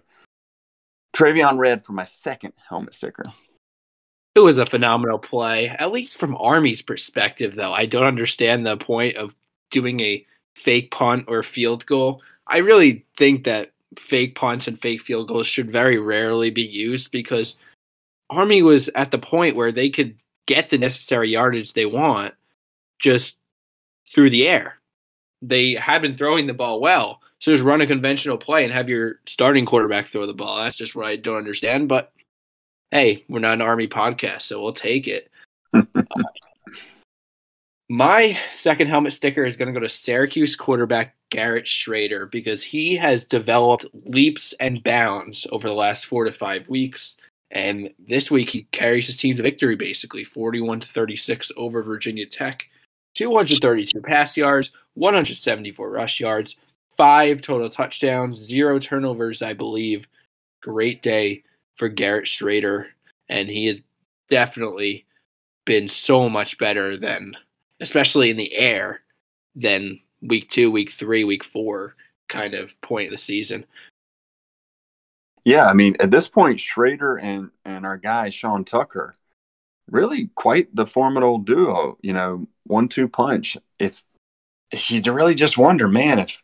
Traveon 1.16 1.58
Redd 1.58 1.84
for 1.84 1.92
my 1.92 2.04
second 2.04 2.52
helmet 2.68 2.94
sticker. 2.94 3.24
It 4.34 4.40
was 4.40 4.58
a 4.58 4.66
phenomenal 4.66 5.18
play, 5.18 5.68
at 5.68 5.92
least 5.92 6.18
from 6.18 6.36
Army's 6.36 6.82
perspective. 6.82 7.56
Though 7.56 7.72
I 7.72 7.86
don't 7.86 8.04
understand 8.04 8.64
the 8.64 8.76
point 8.76 9.16
of 9.16 9.34
doing 9.70 9.98
a 10.00 10.24
fake 10.54 10.92
punt 10.92 11.24
or 11.26 11.42
field 11.42 11.84
goal. 11.86 12.22
I 12.46 12.58
really 12.58 13.06
think 13.16 13.44
that 13.44 13.71
fake 13.98 14.34
punts 14.34 14.68
and 14.68 14.80
fake 14.80 15.02
field 15.02 15.28
goals 15.28 15.46
should 15.46 15.70
very 15.70 15.98
rarely 15.98 16.50
be 16.50 16.62
used 16.62 17.10
because 17.10 17.56
Army 18.30 18.62
was 18.62 18.88
at 18.94 19.10
the 19.10 19.18
point 19.18 19.56
where 19.56 19.72
they 19.72 19.90
could 19.90 20.16
get 20.46 20.70
the 20.70 20.78
necessary 20.78 21.30
yardage 21.30 21.72
they 21.72 21.86
want 21.86 22.34
just 22.98 23.36
through 24.14 24.30
the 24.30 24.46
air. 24.46 24.78
They 25.40 25.74
had 25.74 26.02
been 26.02 26.14
throwing 26.14 26.46
the 26.46 26.54
ball 26.54 26.80
well. 26.80 27.20
So 27.40 27.50
just 27.50 27.64
run 27.64 27.80
a 27.80 27.86
conventional 27.86 28.38
play 28.38 28.64
and 28.64 28.72
have 28.72 28.88
your 28.88 29.16
starting 29.26 29.66
quarterback 29.66 30.08
throw 30.08 30.26
the 30.26 30.34
ball. 30.34 30.62
That's 30.62 30.76
just 30.76 30.94
what 30.94 31.06
I 31.06 31.16
don't 31.16 31.38
understand. 31.38 31.88
But 31.88 32.12
hey, 32.92 33.24
we're 33.28 33.40
not 33.40 33.54
an 33.54 33.62
Army 33.62 33.88
podcast, 33.88 34.42
so 34.42 34.62
we'll 34.62 34.72
take 34.72 35.08
it. 35.08 35.30
uh, 35.74 35.82
my 37.92 38.38
second 38.54 38.86
helmet 38.86 39.12
sticker 39.12 39.44
is 39.44 39.58
going 39.58 39.66
to 39.66 39.78
go 39.78 39.84
to 39.84 39.88
Syracuse 39.88 40.56
quarterback 40.56 41.14
Garrett 41.28 41.66
Shrader 41.66 42.30
because 42.30 42.62
he 42.62 42.96
has 42.96 43.26
developed 43.26 43.84
leaps 44.06 44.54
and 44.60 44.82
bounds 44.82 45.46
over 45.52 45.68
the 45.68 45.74
last 45.74 46.06
four 46.06 46.24
to 46.24 46.32
five 46.32 46.66
weeks. 46.70 47.16
And 47.50 47.90
this 48.08 48.30
week 48.30 48.48
he 48.48 48.62
carries 48.72 49.08
his 49.08 49.18
team 49.18 49.36
to 49.36 49.42
victory 49.42 49.76
basically 49.76 50.24
41 50.24 50.80
to 50.80 50.88
36 50.88 51.52
over 51.58 51.82
Virginia 51.82 52.24
Tech. 52.24 52.64
232 53.14 54.00
pass 54.00 54.38
yards, 54.38 54.70
174 54.94 55.90
rush 55.90 56.18
yards, 56.18 56.56
five 56.96 57.42
total 57.42 57.68
touchdowns, 57.68 58.38
zero 58.38 58.78
turnovers, 58.78 59.42
I 59.42 59.52
believe. 59.52 60.06
Great 60.62 61.02
day 61.02 61.42
for 61.76 61.90
Garrett 61.90 62.24
Shrader. 62.24 62.86
And 63.28 63.50
he 63.50 63.66
has 63.66 63.82
definitely 64.30 65.04
been 65.66 65.90
so 65.90 66.30
much 66.30 66.56
better 66.56 66.96
than 66.96 67.36
especially 67.82 68.30
in 68.30 68.38
the 68.38 68.54
air, 68.54 69.02
than 69.54 70.00
week 70.22 70.48
two, 70.48 70.70
week 70.70 70.90
three, 70.90 71.24
week 71.24 71.44
four 71.44 71.94
kind 72.28 72.54
of 72.54 72.70
point 72.80 73.06
of 73.06 73.12
the 73.12 73.18
season. 73.18 73.66
Yeah, 75.44 75.66
I 75.66 75.72
mean, 75.74 75.96
at 76.00 76.10
this 76.10 76.28
point, 76.28 76.58
Shrader 76.58 77.20
and 77.20 77.50
and 77.64 77.84
our 77.84 77.98
guy 77.98 78.30
Sean 78.30 78.64
Tucker, 78.64 79.16
really 79.90 80.30
quite 80.34 80.74
the 80.74 80.86
formidable 80.86 81.38
duo. 81.38 81.98
You 82.00 82.12
know, 82.12 82.46
one-two 82.64 83.08
punch. 83.08 83.58
If, 83.78 84.04
if 84.70 84.90
you 84.90 85.02
really 85.12 85.34
just 85.34 85.58
wonder, 85.58 85.88
man, 85.88 86.20
if 86.20 86.42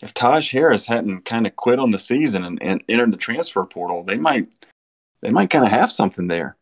if 0.00 0.14
Taj 0.14 0.50
Harris 0.50 0.86
hadn't 0.86 1.26
kind 1.26 1.46
of 1.46 1.54
quit 1.54 1.78
on 1.78 1.90
the 1.90 1.98
season 1.98 2.44
and, 2.44 2.60
and 2.62 2.82
entered 2.88 3.12
the 3.12 3.18
transfer 3.18 3.64
portal, 3.64 4.02
they 4.02 4.16
might 4.16 4.48
they 5.20 5.30
might 5.30 5.50
kind 5.50 5.64
of 5.64 5.70
have 5.70 5.92
something 5.92 6.28
there 6.28 6.56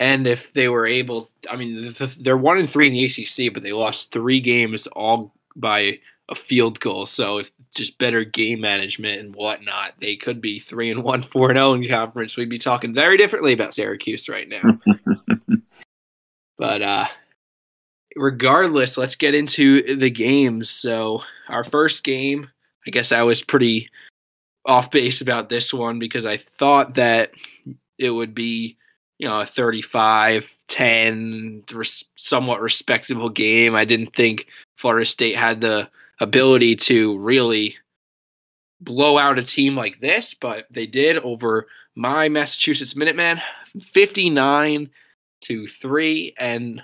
and 0.00 0.26
if 0.26 0.52
they 0.52 0.68
were 0.68 0.86
able, 0.86 1.30
I 1.50 1.56
mean, 1.56 1.94
they're 2.20 2.36
one 2.36 2.58
and 2.58 2.70
three 2.70 2.86
in 2.86 2.92
the 2.92 3.04
ACC, 3.04 3.52
but 3.52 3.62
they 3.62 3.72
lost 3.72 4.12
three 4.12 4.40
games 4.40 4.86
all 4.88 5.34
by 5.56 5.98
a 6.28 6.34
field 6.34 6.78
goal. 6.80 7.06
So 7.06 7.38
if 7.38 7.50
just 7.74 7.98
better 7.98 8.24
game 8.24 8.60
management 8.60 9.20
and 9.20 9.34
whatnot, 9.34 9.94
they 10.00 10.16
could 10.16 10.40
be 10.40 10.58
three 10.58 10.90
and 10.90 11.02
one, 11.02 11.22
four 11.22 11.50
and 11.50 11.56
zero 11.56 11.70
oh 11.70 11.74
in 11.74 11.88
conference. 11.88 12.36
We'd 12.36 12.48
be 12.48 12.58
talking 12.58 12.94
very 12.94 13.16
differently 13.16 13.52
about 13.52 13.74
Syracuse 13.74 14.28
right 14.28 14.48
now. 14.48 14.78
but 16.58 16.82
uh, 16.82 17.06
regardless, 18.14 18.96
let's 18.96 19.16
get 19.16 19.34
into 19.34 19.96
the 19.96 20.10
games. 20.10 20.70
So 20.70 21.22
our 21.48 21.64
first 21.64 22.04
game, 22.04 22.48
I 22.86 22.90
guess 22.90 23.10
I 23.10 23.22
was 23.22 23.42
pretty 23.42 23.90
off 24.64 24.90
base 24.90 25.20
about 25.20 25.48
this 25.48 25.72
one 25.72 25.98
because 25.98 26.24
I 26.24 26.36
thought 26.36 26.94
that 26.94 27.32
it 27.98 28.10
would 28.10 28.34
be 28.34 28.76
you 29.18 29.28
know, 29.28 29.40
a 29.40 29.46
35 29.46 30.48
10, 30.68 31.64
res- 31.72 32.04
somewhat 32.16 32.60
respectable 32.60 33.30
game. 33.30 33.74
I 33.74 33.84
didn't 33.84 34.14
think 34.14 34.46
Florida 34.76 35.06
State 35.06 35.36
had 35.36 35.60
the 35.60 35.88
ability 36.20 36.76
to 36.76 37.18
really 37.18 37.76
blow 38.80 39.18
out 39.18 39.38
a 39.38 39.42
team 39.42 39.76
like 39.76 40.00
this, 40.00 40.34
but 40.34 40.66
they 40.70 40.86
did 40.86 41.18
over 41.18 41.66
my 41.96 42.28
Massachusetts 42.28 42.94
Minutemen 42.94 43.40
59 43.92 44.90
to 45.42 45.66
3. 45.66 46.34
And 46.38 46.82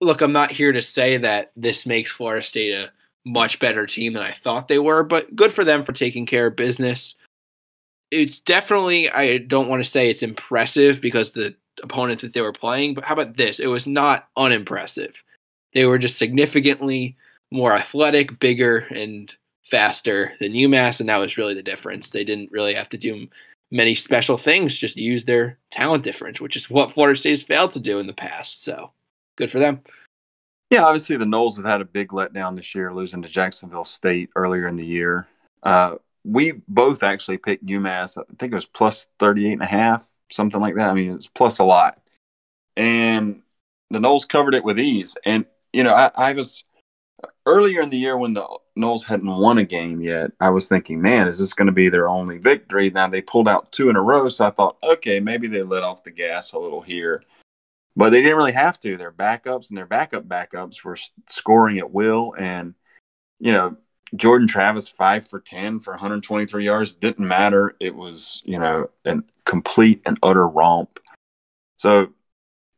look, 0.00 0.20
I'm 0.20 0.32
not 0.32 0.52
here 0.52 0.72
to 0.72 0.82
say 0.82 1.16
that 1.16 1.52
this 1.56 1.86
makes 1.86 2.12
Florida 2.12 2.44
State 2.44 2.72
a 2.72 2.90
much 3.24 3.58
better 3.58 3.86
team 3.86 4.12
than 4.12 4.22
I 4.22 4.36
thought 4.44 4.68
they 4.68 4.78
were, 4.78 5.02
but 5.02 5.34
good 5.34 5.52
for 5.52 5.64
them 5.64 5.84
for 5.84 5.92
taking 5.92 6.26
care 6.26 6.46
of 6.46 6.56
business 6.56 7.14
it's 8.10 8.40
definitely 8.40 9.10
I 9.10 9.38
don't 9.38 9.68
want 9.68 9.84
to 9.84 9.90
say 9.90 10.10
it's 10.10 10.22
impressive 10.22 11.00
because 11.00 11.32
the 11.32 11.54
opponent 11.82 12.20
that 12.20 12.32
they 12.32 12.40
were 12.40 12.52
playing, 12.52 12.94
but 12.94 13.04
how 13.04 13.14
about 13.14 13.36
this? 13.36 13.60
It 13.60 13.66
was 13.66 13.86
not 13.86 14.28
unimpressive. 14.36 15.14
They 15.72 15.84
were 15.84 15.98
just 15.98 16.18
significantly 16.18 17.16
more 17.50 17.74
athletic, 17.74 18.38
bigger, 18.38 18.78
and 18.78 19.32
faster 19.70 20.32
than 20.40 20.52
UMass, 20.52 21.00
and 21.00 21.08
that 21.08 21.18
was 21.18 21.36
really 21.36 21.54
the 21.54 21.62
difference. 21.62 22.10
They 22.10 22.24
didn't 22.24 22.50
really 22.50 22.74
have 22.74 22.88
to 22.90 22.98
do 22.98 23.28
many 23.70 23.94
special 23.94 24.36
things, 24.36 24.76
just 24.76 24.96
use 24.96 25.24
their 25.24 25.58
talent 25.70 26.02
difference, 26.02 26.40
which 26.40 26.56
is 26.56 26.68
what 26.68 26.92
Florida 26.92 27.18
State 27.18 27.30
has 27.30 27.42
failed 27.42 27.72
to 27.72 27.80
do 27.80 28.00
in 28.00 28.08
the 28.08 28.12
past. 28.12 28.64
So 28.64 28.90
good 29.36 29.50
for 29.50 29.60
them. 29.60 29.80
Yeah, 30.70 30.84
obviously 30.84 31.16
the 31.16 31.24
Noles 31.24 31.56
have 31.56 31.64
had 31.64 31.80
a 31.80 31.84
big 31.84 32.08
letdown 32.08 32.56
this 32.56 32.74
year, 32.74 32.92
losing 32.92 33.22
to 33.22 33.28
Jacksonville 33.28 33.84
State 33.84 34.30
earlier 34.36 34.66
in 34.66 34.76
the 34.76 34.86
year. 34.86 35.28
Uh, 35.62 35.96
we 36.24 36.52
both 36.68 37.02
actually 37.02 37.38
picked 37.38 37.66
UMass. 37.66 38.18
I 38.18 38.22
think 38.38 38.52
it 38.52 38.56
was 38.56 38.66
plus 38.66 39.08
38 39.18 39.52
and 39.52 39.62
a 39.62 39.66
half, 39.66 40.04
something 40.30 40.60
like 40.60 40.76
that. 40.76 40.90
I 40.90 40.94
mean, 40.94 41.14
it's 41.14 41.26
plus 41.26 41.58
a 41.58 41.64
lot. 41.64 42.00
And 42.76 43.42
the 43.90 43.98
Noles 43.98 44.28
covered 44.28 44.54
it 44.54 44.64
with 44.64 44.78
ease. 44.78 45.16
And, 45.24 45.44
you 45.72 45.82
know, 45.82 45.94
I, 45.94 46.10
I 46.16 46.32
was 46.32 46.64
earlier 47.46 47.82
in 47.82 47.90
the 47.90 47.98
year 47.98 48.16
when 48.16 48.34
the 48.34 48.46
Noles 48.78 49.04
hadn't 49.04 49.36
won 49.36 49.58
a 49.58 49.64
game 49.64 50.00
yet, 50.00 50.30
I 50.40 50.50
was 50.50 50.68
thinking, 50.68 51.00
man, 51.00 51.26
is 51.26 51.38
this 51.38 51.54
going 51.54 51.66
to 51.66 51.72
be 51.72 51.88
their 51.88 52.08
only 52.08 52.38
victory? 52.38 52.90
Now 52.90 53.08
they 53.08 53.22
pulled 53.22 53.48
out 53.48 53.72
two 53.72 53.90
in 53.90 53.96
a 53.96 54.02
row. 54.02 54.28
So 54.28 54.46
I 54.46 54.50
thought, 54.50 54.76
okay, 54.82 55.20
maybe 55.20 55.46
they 55.46 55.62
let 55.62 55.82
off 55.82 56.04
the 56.04 56.10
gas 56.10 56.52
a 56.52 56.58
little 56.58 56.80
here. 56.80 57.22
But 57.96 58.10
they 58.10 58.22
didn't 58.22 58.36
really 58.36 58.52
have 58.52 58.78
to. 58.80 58.96
Their 58.96 59.12
backups 59.12 59.68
and 59.68 59.76
their 59.76 59.86
backup 59.86 60.28
backups 60.28 60.84
were 60.84 60.96
scoring 61.28 61.78
at 61.78 61.90
will. 61.90 62.34
And, 62.38 62.74
you 63.40 63.52
know, 63.52 63.76
Jordan 64.16 64.48
Travis, 64.48 64.88
five 64.88 65.26
for 65.26 65.40
10 65.40 65.80
for 65.80 65.92
123 65.92 66.64
yards, 66.64 66.92
didn't 66.92 67.26
matter. 67.26 67.76
It 67.80 67.94
was, 67.94 68.42
you 68.44 68.58
know, 68.58 68.90
a 69.04 69.22
complete 69.44 70.02
and 70.04 70.18
utter 70.22 70.46
romp. 70.48 70.98
So, 71.76 72.12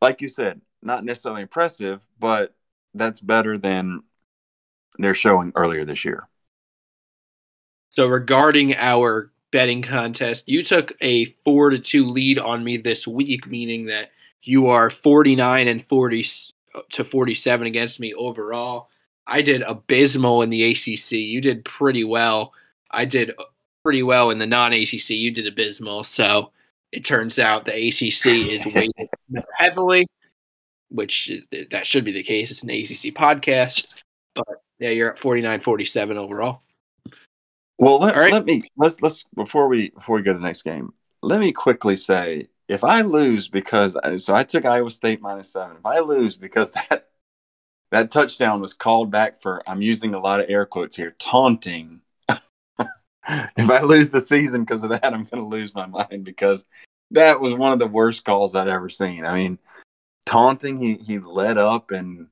like 0.00 0.20
you 0.20 0.28
said, 0.28 0.60
not 0.82 1.04
necessarily 1.04 1.42
impressive, 1.42 2.06
but 2.18 2.54
that's 2.94 3.20
better 3.20 3.56
than 3.56 4.02
they're 4.98 5.14
showing 5.14 5.52
earlier 5.54 5.84
this 5.84 6.04
year. 6.04 6.28
So, 7.88 8.06
regarding 8.06 8.74
our 8.76 9.30
betting 9.50 9.82
contest, 9.82 10.48
you 10.48 10.62
took 10.62 10.92
a 11.00 11.34
four 11.44 11.70
to 11.70 11.78
two 11.78 12.06
lead 12.06 12.38
on 12.38 12.64
me 12.64 12.76
this 12.76 13.06
week, 13.06 13.46
meaning 13.46 13.86
that 13.86 14.10
you 14.42 14.68
are 14.68 14.90
49 14.90 15.68
and 15.68 15.86
40 15.86 16.26
uh, 16.74 16.80
to 16.92 17.04
47 17.04 17.66
against 17.66 18.00
me 18.00 18.12
overall. 18.14 18.88
I 19.26 19.42
did 19.42 19.62
abysmal 19.62 20.42
in 20.42 20.50
the 20.50 20.70
ACC. 20.70 21.12
You 21.12 21.40
did 21.40 21.64
pretty 21.64 22.04
well. 22.04 22.52
I 22.90 23.04
did 23.04 23.32
pretty 23.82 24.02
well 24.02 24.30
in 24.30 24.38
the 24.38 24.46
non 24.46 24.72
ACC. 24.72 25.10
You 25.10 25.30
did 25.30 25.46
abysmal. 25.46 26.04
So 26.04 26.50
it 26.92 27.04
turns 27.04 27.38
out 27.38 27.64
the 27.64 27.72
ACC 27.72 28.26
is 28.26 28.66
weighted 28.74 29.08
heavily, 29.56 30.06
which 30.90 31.30
that 31.70 31.86
should 31.86 32.04
be 32.04 32.12
the 32.12 32.22
case. 32.22 32.50
It's 32.50 32.62
an 32.62 32.70
ACC 32.70 33.14
podcast. 33.14 33.86
But 34.34 34.62
yeah, 34.78 34.90
you're 34.90 35.12
at 35.12 35.18
49 35.18 35.60
47 35.60 36.16
overall. 36.18 36.62
Well, 37.78 37.98
let, 37.98 38.16
right. 38.16 38.32
let 38.32 38.44
me 38.44 38.62
let's 38.76 39.02
let's 39.02 39.24
before 39.34 39.68
we 39.68 39.90
before 39.90 40.16
we 40.16 40.22
go 40.22 40.32
to 40.32 40.38
the 40.38 40.44
next 40.44 40.62
game, 40.62 40.92
let 41.22 41.40
me 41.40 41.52
quickly 41.52 41.96
say 41.96 42.48
if 42.68 42.84
I 42.84 43.00
lose 43.00 43.48
because 43.48 43.96
uh, 43.96 44.18
so 44.18 44.34
I 44.34 44.44
took 44.44 44.64
Iowa 44.64 44.90
State 44.90 45.20
minus 45.20 45.52
seven. 45.52 45.76
If 45.78 45.86
I 45.86 45.98
lose 45.98 46.36
because 46.36 46.70
that 46.90 47.08
that 47.92 48.10
touchdown 48.10 48.60
was 48.60 48.72
called 48.72 49.10
back 49.10 49.42
for 49.42 49.62
I'm 49.68 49.82
using 49.82 50.14
a 50.14 50.18
lot 50.18 50.40
of 50.40 50.46
air 50.48 50.64
quotes 50.64 50.96
here, 50.96 51.14
taunting. 51.18 52.00
if 52.28 53.70
I 53.70 53.82
lose 53.82 54.08
the 54.08 54.18
season 54.18 54.64
because 54.64 54.82
of 54.82 54.90
that, 54.90 55.04
I'm 55.04 55.24
going 55.24 55.42
to 55.42 55.48
lose 55.48 55.74
my 55.74 55.84
mind 55.84 56.24
because 56.24 56.64
that 57.10 57.38
was 57.38 57.54
one 57.54 57.70
of 57.70 57.78
the 57.78 57.86
worst 57.86 58.24
calls 58.24 58.54
I'd 58.54 58.68
ever 58.68 58.88
seen. 58.88 59.26
I 59.26 59.34
mean, 59.34 59.58
taunting. 60.24 60.78
He 60.78 60.94
he 60.94 61.18
led 61.18 61.58
up 61.58 61.90
and 61.90 62.28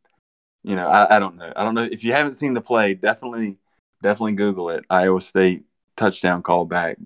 you 0.62 0.76
know 0.76 0.88
I, 0.88 1.16
I 1.16 1.18
don't 1.18 1.36
know. 1.36 1.52
I 1.54 1.62
don't 1.62 1.74
know 1.74 1.82
if 1.82 2.02
you 2.04 2.14
haven't 2.14 2.32
seen 2.32 2.54
the 2.54 2.62
play. 2.62 2.94
Definitely 2.94 3.58
definitely 4.02 4.36
Google 4.36 4.70
it. 4.70 4.86
Iowa 4.88 5.20
State 5.20 5.64
touchdown 5.94 6.42
call 6.42 6.64
back, 6.64 6.96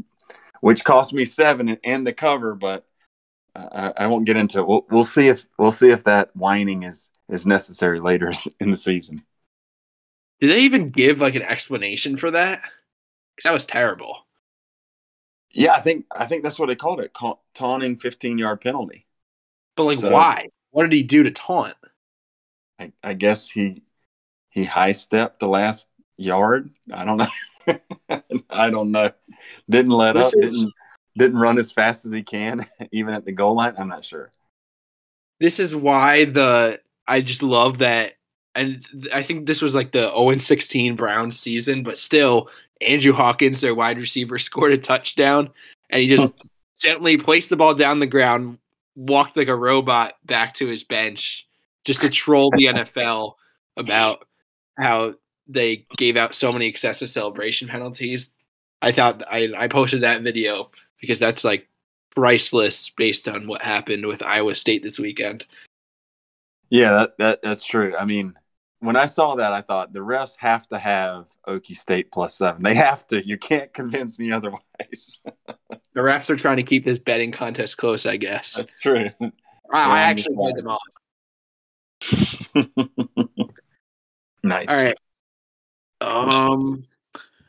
which 0.60 0.84
cost 0.84 1.12
me 1.12 1.24
seven 1.24 1.76
and 1.82 2.06
the 2.06 2.12
cover, 2.12 2.54
but 2.54 2.86
I, 3.56 3.92
I 3.96 4.06
won't 4.06 4.26
get 4.26 4.36
into 4.36 4.60
it. 4.60 4.68
We'll, 4.68 4.86
we'll 4.90 5.02
see 5.02 5.26
if 5.26 5.44
we'll 5.58 5.72
see 5.72 5.90
if 5.90 6.04
that 6.04 6.30
whining 6.36 6.84
is 6.84 7.10
is 7.28 7.46
necessary 7.46 8.00
later 8.00 8.32
in 8.60 8.70
the 8.70 8.76
season. 8.76 9.22
Did 10.40 10.52
they 10.52 10.60
even 10.60 10.90
give 10.90 11.18
like 11.18 11.34
an 11.34 11.42
explanation 11.42 12.16
for 12.16 12.30
that? 12.32 12.62
Because 13.34 13.44
that 13.44 13.52
was 13.52 13.66
terrible. 13.66 14.18
Yeah, 15.52 15.72
I 15.72 15.80
think 15.80 16.06
I 16.14 16.26
think 16.26 16.42
that's 16.42 16.58
what 16.58 16.66
they 16.66 16.74
called 16.74 17.00
it, 17.00 17.16
taunting 17.54 17.96
fifteen 17.96 18.38
yard 18.38 18.60
penalty. 18.60 19.06
But 19.76 19.84
like, 19.84 19.98
so, 19.98 20.10
why? 20.10 20.48
What 20.70 20.82
did 20.82 20.92
he 20.92 21.04
do 21.04 21.22
to 21.22 21.30
taunt? 21.30 21.76
I, 22.78 22.92
I 23.02 23.14
guess 23.14 23.48
he 23.48 23.82
he 24.50 24.64
high 24.64 24.92
stepped 24.92 25.40
the 25.40 25.48
last 25.48 25.88
yard. 26.16 26.70
I 26.92 27.04
don't 27.04 27.18
know. 27.18 27.78
I 28.50 28.70
don't 28.70 28.90
know. 28.90 29.10
Didn't 29.70 29.92
let 29.92 30.14
this 30.14 30.26
up. 30.26 30.34
Is, 30.34 30.40
didn't 30.40 30.72
didn't 31.16 31.38
run 31.38 31.58
as 31.58 31.70
fast 31.70 32.04
as 32.04 32.12
he 32.12 32.22
can, 32.22 32.66
even 32.92 33.14
at 33.14 33.24
the 33.24 33.32
goal 33.32 33.54
line. 33.54 33.74
I'm 33.78 33.88
not 33.88 34.04
sure. 34.04 34.32
This 35.40 35.58
is 35.58 35.74
why 35.74 36.24
the 36.24 36.80
I 37.06 37.20
just 37.20 37.42
love 37.42 37.78
that, 37.78 38.14
and 38.54 38.86
I 39.12 39.22
think 39.22 39.46
this 39.46 39.62
was 39.62 39.74
like 39.74 39.92
the 39.92 40.08
0 40.10 40.38
16 40.38 40.96
Browns 40.96 41.38
season, 41.38 41.82
but 41.82 41.98
still, 41.98 42.48
Andrew 42.80 43.12
Hawkins, 43.12 43.60
their 43.60 43.74
wide 43.74 43.98
receiver, 43.98 44.38
scored 44.38 44.72
a 44.72 44.78
touchdown, 44.78 45.50
and 45.90 46.02
he 46.02 46.08
just 46.08 46.28
gently 46.80 47.16
placed 47.16 47.50
the 47.50 47.56
ball 47.56 47.74
down 47.74 48.00
the 48.00 48.06
ground, 48.06 48.58
walked 48.96 49.36
like 49.36 49.48
a 49.48 49.56
robot 49.56 50.14
back 50.24 50.54
to 50.54 50.66
his 50.66 50.84
bench, 50.84 51.46
just 51.84 52.00
to 52.00 52.10
troll 52.10 52.50
the 52.56 52.64
NFL 52.72 53.34
about 53.76 54.26
how 54.78 55.14
they 55.46 55.86
gave 55.96 56.16
out 56.16 56.34
so 56.34 56.52
many 56.52 56.66
excessive 56.66 57.10
celebration 57.10 57.68
penalties. 57.68 58.30
I 58.82 58.92
thought 58.92 59.22
I 59.30 59.48
I 59.56 59.68
posted 59.68 60.02
that 60.02 60.22
video 60.22 60.70
because 61.00 61.18
that's 61.18 61.44
like 61.44 61.68
priceless 62.14 62.90
based 62.90 63.28
on 63.28 63.46
what 63.46 63.62
happened 63.62 64.06
with 64.06 64.22
Iowa 64.22 64.54
State 64.54 64.82
this 64.82 64.98
weekend. 64.98 65.46
Yeah, 66.74 66.92
that, 66.94 67.18
that 67.18 67.42
that's 67.42 67.62
true. 67.62 67.96
I 67.96 68.04
mean, 68.04 68.34
when 68.80 68.96
I 68.96 69.06
saw 69.06 69.36
that, 69.36 69.52
I 69.52 69.60
thought 69.60 69.92
the 69.92 70.00
refs 70.00 70.34
have 70.38 70.66
to 70.70 70.78
have 70.78 71.26
Okie 71.46 71.76
State 71.76 72.10
plus 72.10 72.34
seven. 72.34 72.64
They 72.64 72.74
have 72.74 73.06
to. 73.06 73.24
You 73.24 73.38
can't 73.38 73.72
convince 73.72 74.18
me 74.18 74.32
otherwise. 74.32 74.60
the 75.68 76.00
refs 76.00 76.30
are 76.30 76.36
trying 76.36 76.56
to 76.56 76.64
keep 76.64 76.84
this 76.84 76.98
betting 76.98 77.30
contest 77.30 77.76
close, 77.76 78.06
I 78.06 78.16
guess. 78.16 78.54
That's 78.54 78.74
true. 78.80 79.08
I, 79.20 79.30
I 79.72 80.00
actually 80.00 80.34
played 80.34 80.56
them 80.56 80.66
off. 80.66 80.80
nice. 84.42 84.66
All 84.68 84.84
right. 84.84 84.98
Um, 86.00 86.82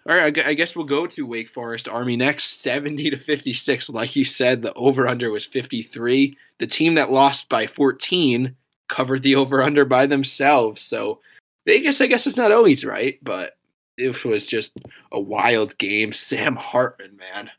all 0.08 0.16
right, 0.16 0.38
I 0.46 0.54
guess 0.54 0.76
we'll 0.76 0.86
go 0.86 1.08
to 1.08 1.26
Wake 1.26 1.50
Forest 1.50 1.90
Army 1.90 2.16
next, 2.16 2.62
70 2.62 3.10
to 3.10 3.18
56. 3.18 3.90
Like 3.90 4.16
you 4.16 4.24
said, 4.24 4.62
the 4.62 4.72
over 4.74 5.08
under 5.08 5.32
was 5.32 5.46
53. 5.46 6.38
The 6.60 6.68
team 6.68 6.94
that 6.94 7.12
lost 7.12 7.50
by 7.50 7.66
14 7.66 8.56
covered 8.90 9.24
the 9.24 9.36
over 9.36 9.62
under 9.62 9.86
by 9.86 10.06
themselves. 10.06 10.82
So 10.82 11.20
Vegas, 11.66 12.02
I 12.02 12.08
guess, 12.08 12.28
is 12.28 12.38
not 12.38 12.52
always 12.52 12.86
right, 12.86 13.20
but 13.24 13.58
it 13.98 14.24
was 14.24 14.46
just 14.46 14.78
a 15.12 15.20
wild 15.20 15.78
game. 15.78 16.14
Sam 16.14 16.56
Hartman, 16.56 17.18
man, 17.18 17.50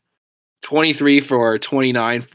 23 0.63 1.21
for 1.21 1.57
29, 1.57 2.27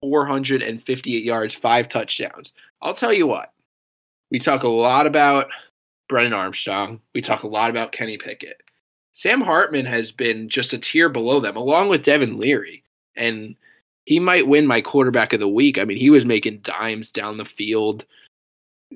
458 0.00 1.24
yards, 1.24 1.54
five 1.54 1.88
touchdowns. 1.88 2.52
I'll 2.82 2.94
tell 2.94 3.12
you 3.12 3.26
what, 3.26 3.52
we 4.30 4.38
talk 4.38 4.62
a 4.62 4.68
lot 4.68 5.06
about 5.06 5.48
Brennan 6.08 6.32
Armstrong. 6.32 7.00
We 7.14 7.22
talk 7.22 7.42
a 7.42 7.48
lot 7.48 7.70
about 7.70 7.92
Kenny 7.92 8.18
Pickett. 8.18 8.62
Sam 9.12 9.40
Hartman 9.40 9.86
has 9.86 10.12
been 10.12 10.48
just 10.48 10.72
a 10.72 10.78
tier 10.78 11.08
below 11.08 11.40
them, 11.40 11.56
along 11.56 11.88
with 11.88 12.04
Devin 12.04 12.38
Leary. 12.38 12.84
And 13.16 13.56
he 14.06 14.20
might 14.20 14.46
win 14.46 14.66
my 14.66 14.80
quarterback 14.80 15.32
of 15.32 15.40
the 15.40 15.48
week. 15.48 15.78
I 15.78 15.84
mean, 15.84 15.98
he 15.98 16.10
was 16.10 16.24
making 16.24 16.60
dimes 16.60 17.12
down 17.12 17.36
the 17.36 17.44
field. 17.44 18.04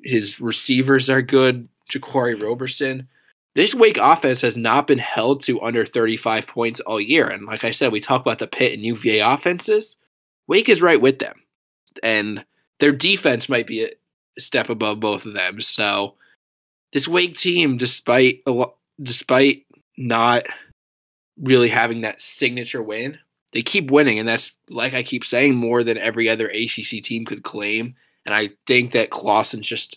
His 0.02 0.40
receivers 0.40 1.10
are 1.10 1.20
good. 1.20 1.68
Jaquarii 1.90 2.40
Roberson. 2.40 3.08
This 3.56 3.74
Wake 3.74 3.98
offense 3.98 4.40
has 4.42 4.56
not 4.56 4.86
been 4.86 5.00
held 5.00 5.42
to 5.42 5.60
under 5.60 5.84
35 5.84 6.46
points 6.46 6.80
all 6.80 7.00
year. 7.00 7.26
And 7.26 7.44
like 7.46 7.64
I 7.64 7.72
said, 7.72 7.90
we 7.90 8.00
talk 8.00 8.20
about 8.22 8.38
the 8.38 8.46
Pitt 8.46 8.72
and 8.72 8.84
UVA 8.84 9.18
offenses. 9.18 9.96
Wake 10.46 10.68
is 10.68 10.80
right 10.80 11.00
with 11.00 11.18
them. 11.18 11.42
And 12.04 12.44
their 12.78 12.92
defense 12.92 13.48
might 13.48 13.66
be 13.66 13.84
a 13.84 13.90
step 14.40 14.70
above 14.70 15.00
both 15.00 15.26
of 15.26 15.34
them. 15.34 15.60
So 15.60 16.14
this 16.92 17.08
Wake 17.08 17.36
team, 17.36 17.76
despite 17.76 18.44
despite 19.02 19.66
not 19.96 20.44
really 21.40 21.68
having 21.68 22.02
that 22.02 22.22
signature 22.22 22.82
win. 22.82 23.18
They 23.52 23.62
keep 23.62 23.90
winning, 23.90 24.18
and 24.18 24.28
that's 24.28 24.52
like 24.68 24.94
I 24.94 25.02
keep 25.02 25.24
saying, 25.24 25.54
more 25.54 25.82
than 25.82 25.98
every 25.98 26.28
other 26.28 26.48
ACC 26.48 27.02
team 27.02 27.24
could 27.24 27.42
claim. 27.42 27.96
And 28.24 28.34
I 28.34 28.50
think 28.66 28.92
that 28.92 29.10
Clawson's 29.10 29.66
just 29.66 29.96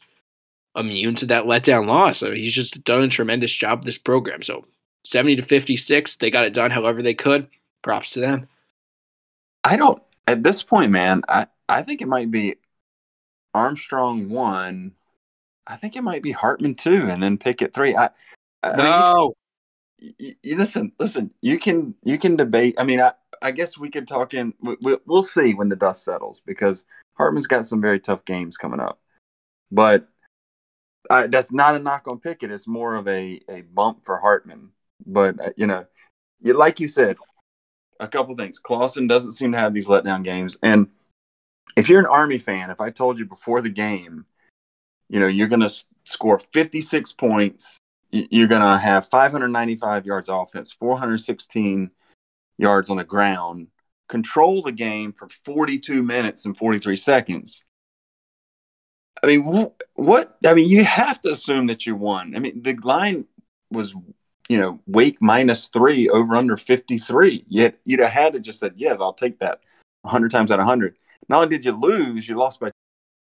immune 0.75 1.15
to 1.15 1.25
that 1.27 1.45
letdown 1.45 1.87
loss. 1.87 2.23
I 2.23 2.29
mean, 2.29 2.37
he's 2.37 2.53
just 2.53 2.83
done 2.83 3.03
a 3.03 3.07
tremendous 3.07 3.53
job 3.53 3.79
with 3.79 3.85
this 3.85 3.97
program. 3.97 4.41
So 4.41 4.65
70 5.05 5.35
to 5.35 5.43
56, 5.43 6.15
they 6.15 6.31
got 6.31 6.45
it 6.45 6.53
done 6.53 6.71
however 6.71 7.01
they 7.01 7.13
could. 7.13 7.47
Props 7.83 8.11
to 8.11 8.21
them. 8.21 8.47
I 9.63 9.77
don't 9.77 10.01
at 10.27 10.43
this 10.43 10.63
point, 10.63 10.91
man, 10.91 11.21
I, 11.27 11.47
I 11.67 11.81
think 11.81 12.01
it 12.01 12.07
might 12.07 12.31
be 12.31 12.55
Armstrong 13.53 14.29
one. 14.29 14.93
I 15.67 15.75
think 15.77 15.95
it 15.95 16.01
might 16.01 16.23
be 16.23 16.31
Hartman 16.31 16.75
two, 16.75 17.07
and 17.09 17.21
then 17.21 17.37
Pickett 17.37 17.73
three. 17.73 17.95
I, 17.95 18.09
I 18.63 18.75
no, 18.75 19.33
you, 19.99 20.33
you, 20.43 20.57
listen, 20.57 20.91
listen. 20.99 21.31
You 21.41 21.59
can 21.59 21.95
you 22.03 22.17
can 22.17 22.35
debate. 22.35 22.75
I 22.77 22.83
mean, 22.83 22.99
I 22.99 23.13
I 23.43 23.51
guess 23.51 23.77
we 23.77 23.89
could 23.89 24.07
talk 24.07 24.33
in. 24.33 24.53
We, 24.61 24.97
we'll 25.05 25.21
see 25.21 25.53
when 25.53 25.69
the 25.69 25.75
dust 25.75 26.03
settles 26.05 26.41
because 26.45 26.85
Hartman's 27.15 27.45
got 27.45 27.65
some 27.65 27.81
very 27.81 27.99
tough 27.99 28.23
games 28.25 28.57
coming 28.57 28.79
up. 28.79 28.99
But 29.69 30.07
uh, 31.09 31.27
that's 31.27 31.51
not 31.51 31.75
a 31.75 31.79
knock 31.79 32.07
on 32.07 32.19
Pickett. 32.19 32.51
It's 32.51 32.67
more 32.67 32.95
of 32.95 33.07
a, 33.07 33.41
a 33.49 33.61
bump 33.61 34.05
for 34.05 34.17
Hartman. 34.17 34.69
But, 35.05 35.39
uh, 35.39 35.49
you 35.57 35.67
know, 35.67 35.85
you, 36.41 36.53
like 36.53 36.79
you 36.79 36.87
said, 36.87 37.17
a 37.99 38.07
couple 38.07 38.33
things. 38.35 38.59
Clawson 38.59 39.07
doesn't 39.07 39.33
seem 39.33 39.51
to 39.51 39.59
have 39.59 39.73
these 39.73 39.87
letdown 39.87 40.23
games. 40.23 40.57
And 40.63 40.87
if 41.75 41.89
you're 41.89 41.99
an 41.99 42.05
Army 42.05 42.37
fan, 42.37 42.69
if 42.69 42.79
I 42.79 42.89
told 42.91 43.19
you 43.19 43.25
before 43.25 43.61
the 43.61 43.69
game, 43.69 44.25
you 45.09 45.19
know, 45.19 45.27
you're 45.27 45.49
going 45.49 45.59
to 45.59 45.73
score 46.05 46.39
56 46.39 47.11
points, 47.13 47.77
you're 48.11 48.47
going 48.47 48.61
to 48.61 48.77
have 48.77 49.07
595 49.09 50.05
yards 50.05 50.29
offense, 50.29 50.71
416 50.71 51.91
yards 52.57 52.89
on 52.89 52.97
the 52.97 53.03
ground, 53.03 53.67
control 54.07 54.61
the 54.61 54.71
game 54.71 55.13
for 55.13 55.27
42 55.27 56.03
minutes 56.03 56.45
and 56.45 56.57
43 56.57 56.95
seconds. 56.95 57.63
I 59.23 59.27
mean, 59.27 59.71
what? 59.93 60.37
I 60.45 60.53
mean, 60.53 60.67
you 60.67 60.83
have 60.83 61.21
to 61.21 61.31
assume 61.31 61.67
that 61.67 61.85
you 61.85 61.95
won. 61.95 62.35
I 62.35 62.39
mean, 62.39 62.61
the 62.61 62.75
line 62.83 63.25
was, 63.71 63.95
you 64.49 64.57
know, 64.57 64.81
Wake 64.85 65.21
minus 65.21 65.67
three 65.67 66.09
over 66.09 66.35
under 66.35 66.57
53. 66.57 67.45
Yet 67.47 67.79
you'd 67.85 68.01
have 68.01 68.11
had 68.11 68.33
to 68.33 68.39
just 68.39 68.59
said, 68.59 68.73
yes, 68.75 68.99
I'll 68.99 69.13
take 69.13 69.39
that 69.39 69.61
100 70.01 70.29
times 70.29 70.51
out 70.51 70.59
of 70.59 70.65
100. 70.65 70.95
Not 71.29 71.43
only 71.43 71.49
did 71.49 71.63
you 71.65 71.71
lose, 71.71 72.27
you 72.27 72.35
lost 72.35 72.59
by 72.59 72.71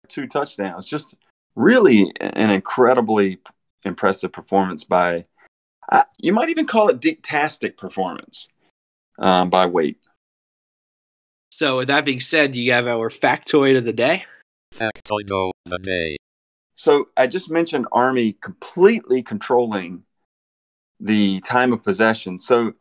two 0.08 0.26
touchdowns. 0.26 0.86
Just 0.86 1.14
really 1.54 2.12
an 2.20 2.50
incredibly 2.50 3.38
impressive 3.84 4.32
performance 4.32 4.82
by, 4.84 5.24
uh, 5.90 6.02
you 6.18 6.32
might 6.32 6.48
even 6.48 6.66
call 6.66 6.88
it 6.88 7.00
dictastic 7.00 7.76
performance 7.76 8.48
um, 9.18 9.50
by 9.50 9.66
weight. 9.66 9.98
So, 11.50 11.78
with 11.78 11.88
that 11.88 12.04
being 12.04 12.20
said, 12.20 12.52
do 12.52 12.60
you 12.60 12.72
have 12.72 12.86
our 12.86 13.10
factoid 13.10 13.76
of 13.76 13.84
the 13.84 13.92
day? 13.92 14.24
Factoid 14.74 15.30
of 15.30 15.52
the 15.66 15.78
day. 15.78 16.16
So, 16.74 17.08
I 17.16 17.26
just 17.26 17.50
mentioned 17.50 17.86
Army 17.92 18.32
completely 18.40 19.22
controlling 19.22 20.04
the 20.98 21.40
time 21.40 21.72
of 21.72 21.82
possession. 21.82 22.38
So, 22.38 22.72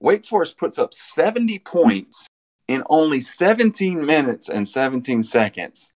Wake 0.00 0.26
Forest 0.26 0.58
puts 0.58 0.78
up 0.78 0.94
70 0.94 1.58
points 1.60 2.26
in 2.66 2.82
only 2.90 3.20
17 3.20 4.04
minutes 4.04 4.48
and 4.48 4.68
17 4.68 5.22
seconds 5.22 5.92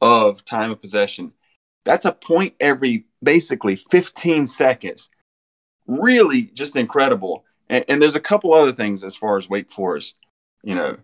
of 0.00 0.44
time 0.44 0.70
of 0.70 0.80
possession. 0.80 1.32
That's 1.84 2.04
a 2.04 2.12
point 2.12 2.54
every 2.60 3.06
basically 3.22 3.76
15 3.76 4.46
seconds. 4.46 5.10
Really 5.86 6.42
just 6.42 6.76
incredible. 6.76 7.44
And, 7.68 7.84
and 7.88 8.02
there's 8.02 8.14
a 8.14 8.20
couple 8.20 8.52
other 8.52 8.72
things 8.72 9.04
as 9.04 9.14
far 9.14 9.36
as 9.36 9.48
Wake 9.48 9.70
Forest. 9.70 10.16
You 10.62 10.74
know, 10.74 10.96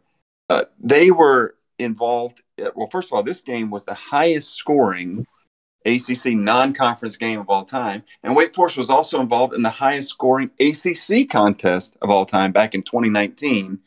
uh, 0.50 0.64
they 0.78 1.10
were 1.10 1.56
involved. 1.78 2.42
Uh, 2.60 2.70
well, 2.74 2.86
first 2.86 3.08
of 3.08 3.14
all, 3.14 3.22
this 3.22 3.40
game 3.40 3.70
was 3.70 3.84
the 3.84 3.94
highest 3.94 4.54
scoring 4.54 5.26
ACC 5.86 6.32
non-conference 6.32 7.16
game 7.16 7.38
of 7.38 7.50
all 7.50 7.64
time, 7.64 8.02
and 8.22 8.34
Wake 8.34 8.54
Forest 8.54 8.78
was 8.78 8.90
also 8.90 9.20
involved 9.20 9.54
in 9.54 9.62
the 9.62 9.70
highest 9.70 10.08
scoring 10.08 10.50
ACC 10.58 11.28
contest 11.28 11.96
of 12.00 12.10
all 12.10 12.24
time 12.24 12.52
back 12.52 12.74
in 12.74 12.82
2019 12.82 13.78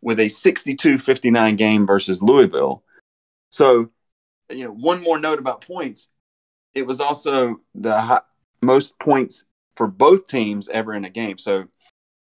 with 0.00 0.20
a 0.20 0.26
62-59 0.26 1.56
game 1.56 1.86
versus 1.86 2.22
Louisville. 2.22 2.82
So, 3.50 3.90
you 4.50 4.64
know, 4.64 4.72
one 4.72 5.02
more 5.02 5.18
note 5.18 5.38
about 5.38 5.60
points. 5.60 6.08
It 6.74 6.86
was 6.86 7.00
also 7.00 7.60
the 7.74 8.00
high, 8.00 8.20
most 8.62 8.98
points 8.98 9.44
for 9.76 9.86
both 9.86 10.26
teams 10.26 10.68
ever 10.68 10.94
in 10.94 11.04
a 11.04 11.10
game. 11.10 11.38
So 11.38 11.64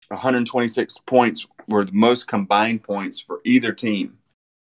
126 0.09 0.97
points 0.99 1.45
were 1.67 1.85
the 1.85 1.91
most 1.91 2.27
combined 2.27 2.83
points 2.83 3.19
for 3.19 3.41
either 3.43 3.73
team. 3.73 4.17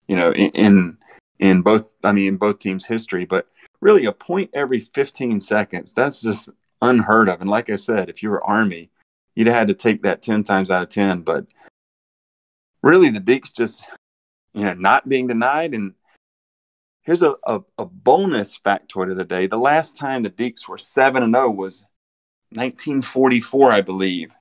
You 0.07 0.15
know, 0.15 0.33
in, 0.33 0.97
in 1.39 1.61
both 1.61 1.85
I 2.03 2.11
mean 2.11 2.27
in 2.29 2.37
both 2.37 2.59
teams' 2.59 2.85
history, 2.85 3.25
but 3.25 3.47
really 3.81 4.05
a 4.05 4.11
point 4.11 4.49
every 4.53 4.79
15 4.79 5.41
seconds. 5.41 5.93
That's 5.93 6.21
just 6.21 6.49
unheard 6.81 7.29
of. 7.29 7.41
And 7.41 7.49
like 7.49 7.69
I 7.69 7.75
said, 7.75 8.09
if 8.09 8.23
you 8.23 8.29
were 8.29 8.43
Army, 8.43 8.89
you'd 9.35 9.47
have 9.47 9.55
had 9.55 9.67
to 9.67 9.73
take 9.73 10.03
that 10.03 10.21
10 10.21 10.43
times 10.43 10.71
out 10.71 10.83
of 10.83 10.89
10. 10.89 11.21
But 11.21 11.47
really, 12.81 13.09
the 13.09 13.19
Deacs 13.19 13.53
just 13.53 13.83
you 14.53 14.63
know 14.63 14.73
not 14.73 15.09
being 15.09 15.27
denied. 15.27 15.73
And 15.73 15.93
here's 17.01 17.23
a, 17.23 17.35
a, 17.45 17.61
a 17.77 17.85
bonus 17.85 18.57
factoid 18.57 19.11
of 19.11 19.17
the 19.17 19.25
day: 19.25 19.47
the 19.47 19.57
last 19.57 19.97
time 19.97 20.23
the 20.23 20.29
Deacs 20.29 20.67
were 20.67 20.77
seven 20.77 21.23
and 21.23 21.33
zero 21.33 21.47
oh 21.47 21.51
was 21.51 21.85
1944, 22.51 23.71
I 23.71 23.81
believe 23.81 24.33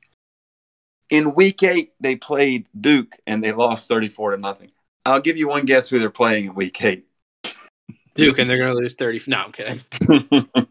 in 1.10 1.34
week 1.34 1.62
eight, 1.62 1.92
they 2.00 2.16
played 2.16 2.68
Duke 2.78 3.16
and 3.26 3.42
they 3.42 3.52
lost 3.52 3.88
34 3.88 4.32
to 4.32 4.36
nothing. 4.38 4.70
I'll 5.06 5.20
give 5.20 5.36
you 5.36 5.48
one 5.48 5.66
guess 5.66 5.88
who 5.88 5.98
they're 5.98 6.10
playing 6.10 6.46
in 6.46 6.54
week 6.54 6.82
eight. 6.82 7.06
Duke, 8.14 8.38
and 8.38 8.48
they're 8.48 8.58
going 8.58 8.74
to 8.74 8.80
lose 8.80 8.94
30. 8.94 9.22
No, 9.26 9.38
I'm 9.38 9.52
kidding. 9.52 9.80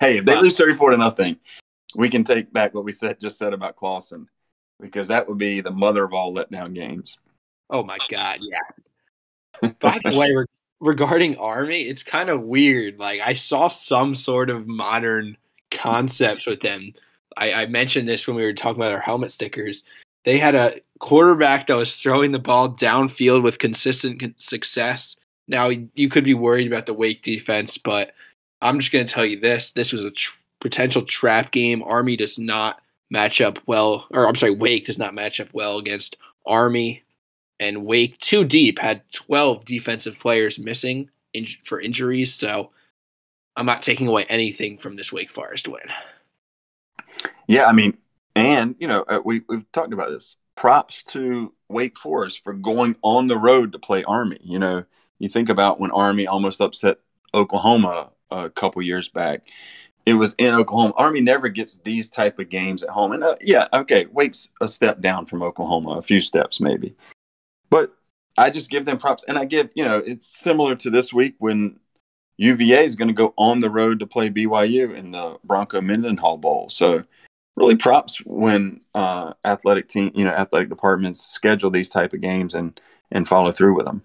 hey, 0.00 0.18
if 0.18 0.24
they 0.24 0.40
lose 0.40 0.56
34 0.56 0.90
to 0.90 0.96
nothing, 0.96 1.36
we 1.94 2.08
can 2.08 2.24
take 2.24 2.52
back 2.52 2.72
what 2.74 2.84
we 2.84 2.92
said 2.92 3.20
just 3.20 3.36
said 3.36 3.52
about 3.52 3.76
Clawson 3.76 4.28
because 4.80 5.08
that 5.08 5.28
would 5.28 5.38
be 5.38 5.60
the 5.60 5.70
mother 5.70 6.04
of 6.04 6.14
all 6.14 6.32
letdown 6.34 6.72
games. 6.72 7.18
Oh, 7.68 7.82
my 7.82 7.98
God. 8.08 8.38
Yeah. 8.42 9.70
By 9.80 9.98
the 10.04 10.16
way, 10.16 10.46
regarding 10.80 11.36
Army, 11.36 11.82
it's 11.82 12.02
kind 12.02 12.30
of 12.30 12.42
weird. 12.42 12.98
Like, 12.98 13.20
I 13.24 13.34
saw 13.34 13.68
some 13.68 14.14
sort 14.14 14.50
of 14.50 14.66
modern 14.68 15.36
concepts 15.70 16.46
with 16.46 16.60
them 16.60 16.92
I, 17.36 17.52
I 17.52 17.66
mentioned 17.66 18.08
this 18.08 18.26
when 18.26 18.36
we 18.36 18.42
were 18.42 18.52
talking 18.52 18.80
about 18.80 18.92
our 18.92 19.00
helmet 19.00 19.32
stickers. 19.32 19.82
They 20.24 20.38
had 20.38 20.54
a 20.54 20.80
quarterback 20.98 21.66
that 21.66 21.76
was 21.76 21.94
throwing 21.94 22.32
the 22.32 22.38
ball 22.38 22.70
downfield 22.70 23.42
with 23.42 23.58
consistent 23.58 24.40
success. 24.40 25.16
Now 25.48 25.70
you 25.94 26.08
could 26.08 26.24
be 26.24 26.34
worried 26.34 26.66
about 26.66 26.86
the 26.86 26.94
Wake 26.94 27.22
defense, 27.22 27.78
but 27.78 28.12
I'm 28.60 28.80
just 28.80 28.92
going 28.92 29.06
to 29.06 29.12
tell 29.12 29.24
you 29.24 29.38
this: 29.38 29.72
this 29.72 29.92
was 29.92 30.02
a 30.02 30.10
tr- 30.10 30.32
potential 30.60 31.02
trap 31.02 31.52
game. 31.52 31.82
Army 31.82 32.16
does 32.16 32.38
not 32.38 32.80
match 33.10 33.40
up 33.40 33.58
well, 33.66 34.06
or 34.10 34.26
I'm 34.26 34.34
sorry, 34.34 34.54
Wake 34.54 34.86
does 34.86 34.98
not 34.98 35.14
match 35.14 35.38
up 35.38 35.48
well 35.52 35.78
against 35.78 36.16
Army, 36.44 37.04
and 37.60 37.84
Wake 37.84 38.18
too 38.18 38.44
deep 38.44 38.78
had 38.78 39.02
12 39.12 39.64
defensive 39.64 40.18
players 40.18 40.58
missing 40.58 41.08
in- 41.32 41.46
for 41.64 41.80
injuries. 41.80 42.34
So 42.34 42.70
I'm 43.56 43.66
not 43.66 43.82
taking 43.82 44.08
away 44.08 44.24
anything 44.28 44.78
from 44.78 44.96
this 44.96 45.12
Wake 45.12 45.30
Forest 45.30 45.68
win. 45.68 45.88
Yeah, 47.46 47.66
I 47.66 47.72
mean, 47.72 47.96
and 48.34 48.74
you 48.78 48.88
know, 48.88 49.04
uh, 49.08 49.20
we 49.24 49.42
we've 49.48 49.70
talked 49.72 49.92
about 49.92 50.10
this. 50.10 50.36
Props 50.54 51.02
to 51.04 51.52
Wake 51.68 51.98
Forest 51.98 52.42
for 52.42 52.54
going 52.54 52.96
on 53.02 53.26
the 53.26 53.36
road 53.36 53.72
to 53.72 53.78
play 53.78 54.04
Army. 54.04 54.38
You 54.42 54.58
know, 54.58 54.84
you 55.18 55.28
think 55.28 55.48
about 55.48 55.80
when 55.80 55.90
Army 55.90 56.26
almost 56.26 56.60
upset 56.60 56.98
Oklahoma 57.34 58.10
a 58.30 58.50
couple 58.50 58.82
years 58.82 59.08
back. 59.08 59.48
It 60.04 60.14
was 60.14 60.34
in 60.38 60.54
Oklahoma. 60.54 60.94
Army 60.96 61.20
never 61.20 61.48
gets 61.48 61.78
these 61.78 62.08
type 62.08 62.38
of 62.38 62.48
games 62.48 62.82
at 62.82 62.90
home. 62.90 63.12
And 63.12 63.24
uh, 63.24 63.36
yeah, 63.40 63.66
okay, 63.72 64.06
Wake's 64.06 64.50
a 64.60 64.68
step 64.68 65.00
down 65.00 65.26
from 65.26 65.42
Oklahoma, 65.42 65.98
a 65.98 66.02
few 66.02 66.20
steps 66.20 66.60
maybe. 66.60 66.94
But 67.70 67.92
I 68.38 68.50
just 68.50 68.70
give 68.70 68.84
them 68.84 68.98
props, 68.98 69.24
and 69.26 69.38
I 69.38 69.44
give 69.44 69.70
you 69.74 69.84
know 69.84 69.98
it's 69.98 70.26
similar 70.26 70.74
to 70.76 70.90
this 70.90 71.12
week 71.12 71.34
when 71.38 71.78
UVA 72.38 72.84
is 72.84 72.96
going 72.96 73.08
to 73.08 73.14
go 73.14 73.32
on 73.36 73.60
the 73.60 73.70
road 73.70 73.98
to 74.00 74.06
play 74.06 74.30
BYU 74.30 74.94
in 74.94 75.10
the 75.10 75.38
Bronco 75.42 75.80
Mendenhall 75.80 76.36
Bowl. 76.36 76.68
So 76.68 77.02
really 77.56 77.76
props 77.76 78.18
when 78.24 78.78
uh, 78.94 79.32
athletic 79.44 79.88
team, 79.88 80.12
you 80.14 80.24
know, 80.24 80.30
athletic 80.30 80.68
departments 80.68 81.24
schedule 81.26 81.70
these 81.70 81.88
type 81.88 82.12
of 82.12 82.20
games 82.20 82.54
and 82.54 82.80
and 83.10 83.26
follow 83.28 83.50
through 83.50 83.74
with 83.76 83.86
them. 83.86 84.02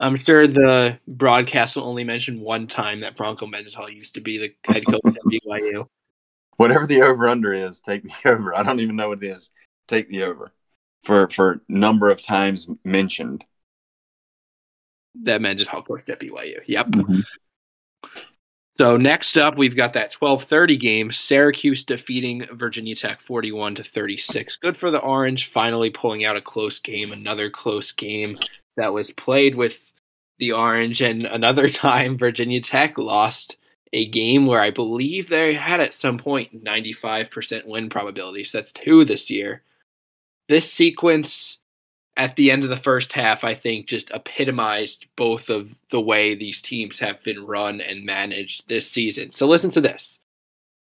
I'm 0.00 0.16
sure 0.16 0.46
the 0.46 0.98
broadcast 1.06 1.76
will 1.76 1.84
only 1.84 2.04
mention 2.04 2.40
one 2.40 2.66
time 2.66 3.00
that 3.00 3.16
Bronco 3.16 3.46
Mendenhall 3.46 3.88
used 3.88 4.14
to 4.14 4.20
be 4.20 4.38
the 4.38 4.72
head 4.72 4.84
coach 4.84 5.00
at 5.04 5.14
BYU. 5.46 5.86
Whatever 6.56 6.86
the 6.86 7.02
over 7.02 7.28
under 7.28 7.52
is, 7.52 7.80
take 7.80 8.02
the 8.02 8.12
over. 8.30 8.54
I 8.54 8.62
don't 8.62 8.80
even 8.80 8.96
know 8.96 9.08
what 9.08 9.22
it 9.22 9.26
is. 9.28 9.50
Take 9.88 10.08
the 10.08 10.24
over 10.24 10.52
for 11.02 11.28
for 11.28 11.62
number 11.68 12.10
of 12.10 12.22
times 12.22 12.68
mentioned. 12.84 13.44
That 15.22 15.40
Mendenhall 15.40 15.82
coached 15.82 16.10
at 16.10 16.20
BYU. 16.20 16.60
Yep. 16.66 16.86
Mm-hmm. 16.86 17.20
So 18.76 18.96
next 18.96 19.36
up, 19.36 19.58
we've 19.58 19.76
got 19.76 19.92
that 19.92 20.12
12:30 20.12 20.78
game, 20.78 21.12
Syracuse 21.12 21.84
defeating 21.84 22.46
Virginia 22.52 22.94
Tech 22.94 23.20
41 23.20 23.74
to 23.76 23.84
36. 23.84 24.56
Good 24.56 24.76
for 24.76 24.90
the 24.90 25.00
Orange, 25.00 25.50
finally 25.50 25.90
pulling 25.90 26.24
out 26.24 26.36
a 26.36 26.40
close 26.40 26.78
game, 26.78 27.12
another 27.12 27.50
close 27.50 27.92
game 27.92 28.38
that 28.76 28.92
was 28.92 29.10
played 29.10 29.54
with 29.54 29.78
the 30.38 30.52
Orange, 30.52 31.02
and 31.02 31.26
another 31.26 31.68
time 31.68 32.16
Virginia 32.16 32.62
Tech 32.62 32.96
lost 32.96 33.56
a 33.92 34.08
game 34.08 34.46
where 34.46 34.60
I 34.60 34.70
believe 34.70 35.28
they 35.28 35.52
had 35.52 35.80
at 35.80 35.92
some 35.92 36.16
point 36.16 36.64
95% 36.64 37.66
win 37.66 37.90
probability. 37.90 38.44
So 38.44 38.58
that's 38.58 38.72
two 38.72 39.04
this 39.04 39.30
year. 39.30 39.62
This 40.48 40.70
sequence 40.72 41.58
at 42.16 42.36
the 42.36 42.50
end 42.50 42.64
of 42.64 42.70
the 42.70 42.76
first 42.76 43.12
half, 43.12 43.44
I 43.44 43.54
think 43.54 43.86
just 43.86 44.10
epitomized 44.10 45.06
both 45.16 45.48
of 45.48 45.74
the 45.90 46.00
way 46.00 46.34
these 46.34 46.60
teams 46.60 46.98
have 46.98 47.22
been 47.22 47.46
run 47.46 47.80
and 47.80 48.04
managed 48.04 48.68
this 48.68 48.90
season. 48.90 49.30
So 49.30 49.46
listen 49.46 49.70
to 49.70 49.80
this. 49.80 50.18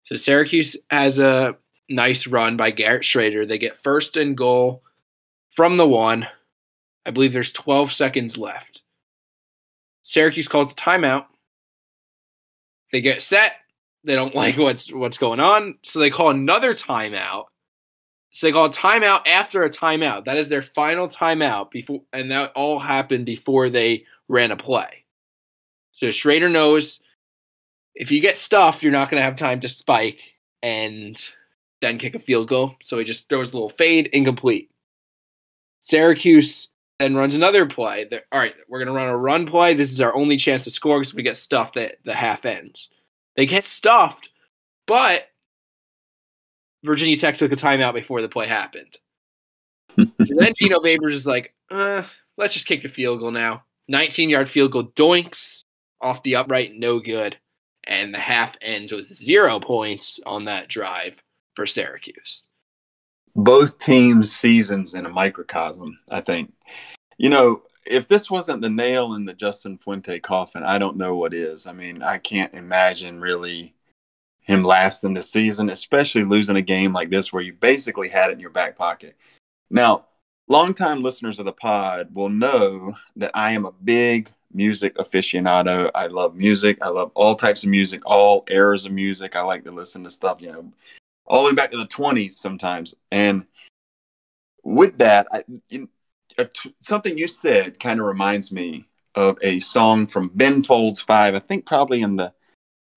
So 0.07 0.17
Syracuse 0.17 0.77
has 0.91 1.19
a 1.19 1.57
nice 1.89 2.27
run 2.27 2.57
by 2.57 2.71
Garrett 2.71 3.03
Shrader. 3.03 3.47
They 3.47 3.59
get 3.59 3.83
first 3.83 4.17
and 4.17 4.37
goal 4.37 4.83
from 5.55 5.77
the 5.77 5.87
one. 5.87 6.27
I 7.05 7.11
believe 7.11 7.33
there's 7.33 7.53
12 7.53 7.93
seconds 7.93 8.39
left. 8.39 8.83
Syracuse 10.03 10.49
calls 10.49 10.69
the 10.69 10.75
timeout. 10.75 11.27
They 12.91 13.01
get 13.01 13.23
set. 13.23 13.53
They 14.05 14.15
don't 14.15 14.35
like 14.35 14.57
what's 14.57 14.93
what's 14.93 15.19
going 15.19 15.41
on, 15.41 15.79
so 15.85 15.99
they 15.99 16.11
call 16.11 16.31
another 16.31 16.75
timeout. 16.75 17.47
So 18.33 18.47
they 18.47 18.53
call 18.53 18.65
a 18.67 18.71
timeout 18.71 19.27
after 19.27 19.63
a 19.63 19.71
timeout. 19.71 20.25
That 20.25 20.39
is 20.39 20.49
their 20.49 20.63
final 20.63 21.07
timeout 21.07 21.71
before, 21.71 22.03
and 22.13 22.31
that 22.31 22.53
all 22.55 22.79
happened 22.79 23.27
before 23.27 23.69
they 23.69 24.07
ran 24.29 24.51
a 24.51 24.57
play. 24.57 25.05
So 25.93 26.07
Shrader 26.07 26.51
knows 26.51 27.01
if 27.95 28.11
you 28.11 28.21
get 28.21 28.39
stuffed, 28.39 28.83
you're 28.83 28.91
not 28.91 29.11
going 29.11 29.21
to 29.21 29.25
have 29.25 29.37
time 29.37 29.61
to 29.61 29.69
spike 29.69 30.19
and 30.63 31.23
then 31.83 31.99
kick 31.99 32.15
a 32.15 32.19
field 32.19 32.49
goal. 32.49 32.75
So 32.83 32.99
he 32.99 33.05
just 33.05 33.29
throws 33.29 33.51
a 33.51 33.55
little 33.55 33.71
fade, 33.71 34.09
incomplete. 34.13 34.71
Syracuse 35.81 36.69
then 36.99 37.15
runs 37.15 37.35
another 37.35 37.67
play. 37.67 38.05
They're, 38.05 38.23
all 38.33 38.39
right, 38.39 38.55
we're 38.69 38.79
going 38.79 38.87
to 38.87 38.95
run 38.95 39.09
a 39.09 39.17
run 39.17 39.47
play. 39.47 39.75
This 39.75 39.93
is 39.93 40.01
our 40.01 40.15
only 40.15 40.39
chance 40.39 40.65
to 40.65 40.71
score 40.71 41.01
because 41.01 41.15
we 41.15 41.23
get 41.23 41.37
stuffed 41.37 41.77
at 41.77 41.99
the 42.05 42.15
half 42.15 42.47
ends. 42.47 42.89
They 43.37 43.45
get 43.45 43.65
stuffed, 43.65 44.31
but 44.87 45.23
Virginia 46.85 47.17
Tech 47.17 47.37
took 47.37 47.53
a 47.53 47.57
timeout 47.57 47.95
before 47.95 48.23
the 48.23 48.29
play 48.29 48.47
happened. 48.47 48.99
then 49.97 50.53
Dino 50.59 50.81
Babers 50.81 51.13
is 51.13 51.27
like, 51.27 51.55
uh, 51.71 52.03
let's 52.37 52.55
just 52.55 52.67
kick 52.67 52.83
the 52.83 52.89
field 52.89 53.21
goal 53.21 53.31
now. 53.31 53.65
19 53.89 54.31
yard 54.31 54.49
field 54.49 54.73
goal, 54.73 54.85
doinks 54.97 55.65
off 56.01 56.23
the 56.23 56.37
upright, 56.37 56.73
no 56.75 56.99
good. 56.99 57.37
And 57.85 58.15
the 58.15 58.19
half 58.19 58.55
ends 58.63 58.93
with 58.93 59.13
zero 59.13 59.59
points 59.59 60.21
on 60.25 60.45
that 60.45 60.69
drive 60.69 61.21
for 61.55 61.67
Syracuse. 61.67 62.45
Both 63.35 63.79
teams' 63.79 64.35
seasons 64.35 64.95
in 64.95 65.07
a 65.07 65.11
microcosm, 65.11 65.99
I 66.11 66.21
think. 66.21 66.53
You 67.19 67.31
know, 67.31 67.63
if 67.87 68.09
this 68.09 68.31
wasn't 68.31 68.63
the 68.63 68.71
nail 68.71 69.15
in 69.15 69.25
the 69.25 69.35
Justin 69.35 69.79
Fuente 69.79 70.21
coffin, 70.21 70.63
I 70.63 70.79
don't 70.79 70.97
know 70.97 71.17
what 71.17 71.35
is. 71.35 71.67
I 71.67 71.73
mean, 71.73 72.03
I 72.03 72.19
can't 72.19 72.53
imagine 72.55 73.21
really 73.21 73.75
him 74.43 74.63
lasting 74.63 75.15
the 75.15 75.23
season, 75.23 75.71
especially 75.71 76.25
losing 76.25 76.57
a 76.57 76.63
game 76.63 76.93
like 76.93 77.11
this 77.11 77.33
where 77.33 77.43
you 77.43 77.53
basically 77.53 78.09
had 78.09 78.31
it 78.31 78.35
in 78.35 78.41
your 78.41 78.51
back 78.51 78.77
pocket. 78.77 79.17
Now, 79.71 80.07
longtime 80.49 81.03
listeners 81.03 81.39
of 81.39 81.45
the 81.45 81.53
pod 81.53 82.15
will 82.15 82.29
know 82.29 82.95
that 83.17 83.31
I 83.35 83.53
am 83.53 83.65
a 83.65 83.73
big 83.73 84.33
music 84.53 84.97
aficionado. 84.97 85.91
I 85.95 86.09
love 86.09 86.35
music. 86.35 86.79
I 86.83 86.89
love 86.89 87.13
all 87.15 87.35
types 87.35 87.63
of 87.63 87.71
music, 87.71 88.03
all 88.05 88.45
eras 88.49 88.85
of 88.85 88.93
music. 88.93 89.37
I 89.37 89.43
like 89.43 89.65
to 89.65 89.71
listen 89.71 90.05
to 90.05 90.11
stuff, 90.11 90.41
you 90.41 90.53
know, 90.53 90.73
all 91.27 91.45
the 91.45 91.51
way 91.51 91.55
back 91.55 91.71
to 91.71 91.79
the 91.79 91.87
20s 91.87 92.33
sometimes. 92.33 92.95
And 93.11 93.47
with 94.65 94.99
that, 94.99 95.27
I, 95.33 95.45
in, 95.71 95.89
something 96.81 97.17
you 97.17 97.29
said 97.29 97.79
kind 97.79 98.01
of 98.01 98.07
reminds 98.07 98.53
me 98.53 98.85
of 99.15 99.39
a 99.43 99.61
song 99.61 100.07
from 100.07 100.31
Ben 100.35 100.63
Folds 100.63 101.01
5, 101.01 101.35
I 101.35 101.39
think 101.39 101.67
probably 101.67 102.03
in 102.03 102.17
the 102.17 102.33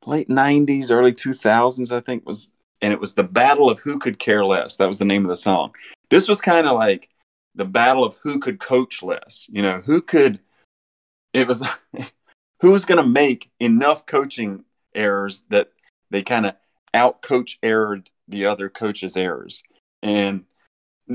late 0.08 0.30
90s, 0.30 0.92
early 0.92 1.14
2000s, 1.14 1.92
I 1.92 2.00
think 2.02 2.26
was, 2.26 2.50
and 2.82 2.94
it 2.94 3.00
was 3.00 3.14
the 3.14 3.24
Battle 3.24 3.70
of 3.70 3.80
Who 3.80 4.00
Could 4.00 4.20
Care 4.20 4.46
Less. 4.46 4.78
That 4.78 4.88
was 4.88 5.00
the 5.00 5.06
name 5.06 5.24
of 5.24 5.30
the 5.30 5.36
song. 5.36 5.74
This 6.10 6.28
was 6.28 6.42
kind 6.42 6.68
of 6.68 6.74
like 6.74 7.10
the 7.56 7.66
battle 7.66 8.04
of 8.04 8.18
who 8.22 8.40
could 8.40 8.60
coach 8.60 9.02
less, 9.02 9.48
you 9.50 9.62
know, 9.62 9.80
who 9.80 10.02
could 10.02 10.40
it 11.34 11.48
was 11.48 11.68
who 12.62 12.72
was 12.72 12.86
going 12.86 13.02
to 13.02 13.10
make 13.10 13.52
enough 13.60 14.06
coaching 14.06 14.64
errors 14.94 15.44
that 15.50 15.72
they 16.10 16.22
kind 16.22 16.46
of 16.46 16.56
out 16.94 17.22
coach 17.22 17.60
errored 17.62 18.10
the 18.28 18.46
other 18.46 18.70
coach's 18.70 19.18
errors. 19.18 19.64
And 20.02 20.46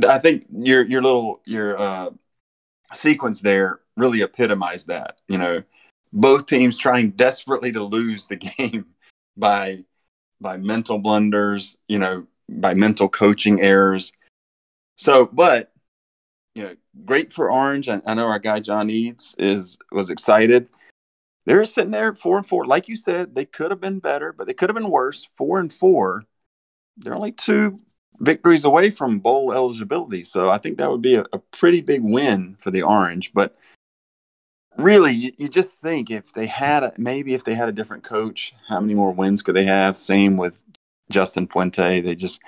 I 0.07 0.19
think 0.19 0.47
your 0.53 0.85
your 0.85 1.03
little 1.03 1.41
your 1.45 1.79
uh, 1.79 2.11
sequence 2.93 3.41
there 3.41 3.81
really 3.97 4.23
epitomized 4.23 4.89
that. 4.89 5.21
You 5.29 5.39
know, 5.39 5.63
both 6.13 6.47
teams 6.47 6.77
trying 6.77 7.11
desperately 7.11 7.73
to 7.73 7.83
lose 7.83 8.27
the 8.27 8.37
game 8.59 8.87
by 9.37 9.85
by 10.41 10.57
mental 10.57 10.99
blunders. 10.99 11.77
You 11.89 11.99
know, 11.99 12.27
by 12.49 12.75
mental 12.75 13.09
coaching 13.09 13.61
errors. 13.61 14.13
So, 14.97 15.27
but 15.27 15.73
you 16.55 16.65
know, 16.65 16.77
great 17.05 17.33
for 17.33 17.51
Orange. 17.51 17.89
I, 17.89 18.03
I 18.07 18.15
know 18.15 18.27
our 18.27 18.39
guy 18.39 18.61
John 18.61 18.91
Eads 18.91 19.35
is 19.39 19.79
was 19.93 20.11
excited. 20.11 20.69
They're 21.47 21.65
sitting 21.65 21.91
there 21.91 22.13
four 22.15 22.37
and 22.37 22.47
four. 22.47 22.67
Like 22.67 22.89
you 22.89 22.97
said, 22.97 23.35
they 23.35 23.45
could 23.45 23.71
have 23.71 23.81
been 23.81 23.99
better, 23.99 24.33
but 24.33 24.47
they 24.47 24.53
could 24.53 24.69
have 24.69 24.77
been 24.77 24.91
worse. 24.91 25.29
Four 25.37 25.59
and 25.59 25.73
four. 25.73 26.25
They're 26.99 27.15
only 27.15 27.33
two 27.33 27.81
victories 28.21 28.65
away 28.65 28.91
from 28.91 29.21
bowl 29.21 29.53
eligibility. 29.53 30.23
So 30.23 30.51
I 30.51 30.59
think 30.59 30.77
that 30.79 30.91
would 30.91 31.03
be 31.03 31.15
a, 31.15 31.25
a 31.33 31.39
pretty 31.39 31.81
big 31.81 32.03
win 32.03 32.57
for 32.59 32.71
the 32.71 32.83
Orange. 32.83 33.33
But 33.33 33.57
really, 34.77 35.13
you, 35.13 35.33
you 35.37 35.49
just 35.49 35.77
think 35.77 36.11
if 36.11 36.33
they 36.33 36.47
had 36.47 36.83
a, 36.83 36.93
maybe 36.97 37.35
if 37.35 37.45
they 37.45 37.55
had 37.55 37.69
a 37.69 37.73
different 37.73 38.05
coach, 38.05 38.55
how 38.69 38.81
many 38.81 38.95
more 38.95 39.13
wins 39.13 39.43
could 39.43 39.57
they 39.57 39.65
have? 39.65 39.97
Same 39.97 40.37
with 40.37 40.63
Justin 41.11 41.47
Fuente. 41.47 42.01
They 42.01 42.15
just 42.15 42.41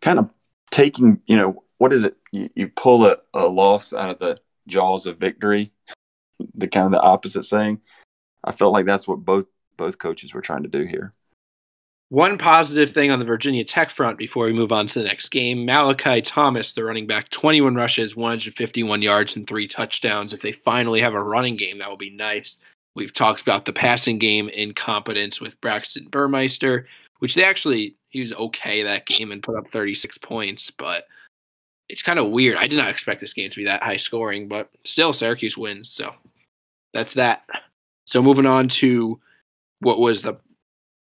kind 0.00 0.18
of 0.18 0.30
taking, 0.70 1.20
you 1.26 1.36
know, 1.36 1.62
what 1.78 1.92
is 1.92 2.02
it? 2.02 2.16
You, 2.32 2.50
you 2.54 2.68
pull 2.68 3.06
a, 3.06 3.18
a 3.32 3.46
loss 3.46 3.92
out 3.92 4.10
of 4.10 4.18
the 4.18 4.38
jaws 4.66 5.06
of 5.06 5.18
victory. 5.18 5.72
The 6.54 6.68
kind 6.68 6.86
of 6.86 6.92
the 6.92 7.00
opposite 7.00 7.44
saying. 7.44 7.80
I 8.42 8.52
felt 8.52 8.72
like 8.72 8.86
that's 8.86 9.08
what 9.08 9.24
both 9.24 9.46
both 9.76 9.98
coaches 9.98 10.34
were 10.34 10.40
trying 10.40 10.62
to 10.62 10.68
do 10.68 10.84
here. 10.84 11.12
One 12.14 12.38
positive 12.38 12.92
thing 12.92 13.10
on 13.10 13.18
the 13.18 13.24
Virginia 13.24 13.64
Tech 13.64 13.90
front 13.90 14.18
before 14.18 14.44
we 14.44 14.52
move 14.52 14.70
on 14.70 14.86
to 14.86 15.00
the 15.00 15.04
next 15.04 15.30
game 15.30 15.66
Malachi 15.66 16.22
Thomas, 16.22 16.72
the 16.72 16.84
running 16.84 17.08
back, 17.08 17.28
21 17.30 17.74
rushes, 17.74 18.14
151 18.14 19.02
yards, 19.02 19.34
and 19.34 19.48
three 19.48 19.66
touchdowns. 19.66 20.32
If 20.32 20.40
they 20.40 20.52
finally 20.52 21.00
have 21.00 21.14
a 21.14 21.20
running 21.20 21.56
game, 21.56 21.78
that 21.78 21.90
will 21.90 21.96
be 21.96 22.10
nice. 22.10 22.60
We've 22.94 23.12
talked 23.12 23.42
about 23.42 23.64
the 23.64 23.72
passing 23.72 24.20
game 24.20 24.48
incompetence 24.48 25.40
with 25.40 25.60
Braxton 25.60 26.06
Burmeister, 26.06 26.86
which 27.18 27.34
they 27.34 27.42
actually, 27.42 27.96
he 28.10 28.20
was 28.20 28.32
okay 28.34 28.84
that 28.84 29.06
game 29.06 29.32
and 29.32 29.42
put 29.42 29.56
up 29.56 29.66
36 29.66 30.16
points, 30.18 30.70
but 30.70 31.06
it's 31.88 32.04
kind 32.04 32.20
of 32.20 32.30
weird. 32.30 32.58
I 32.58 32.68
did 32.68 32.78
not 32.78 32.90
expect 32.90 33.22
this 33.22 33.34
game 33.34 33.50
to 33.50 33.56
be 33.56 33.64
that 33.64 33.82
high 33.82 33.96
scoring, 33.96 34.46
but 34.46 34.70
still 34.84 35.12
Syracuse 35.12 35.58
wins. 35.58 35.90
So 35.90 36.14
that's 36.92 37.14
that. 37.14 37.42
So 38.04 38.22
moving 38.22 38.46
on 38.46 38.68
to 38.68 39.18
what 39.80 39.98
was 39.98 40.22
the 40.22 40.38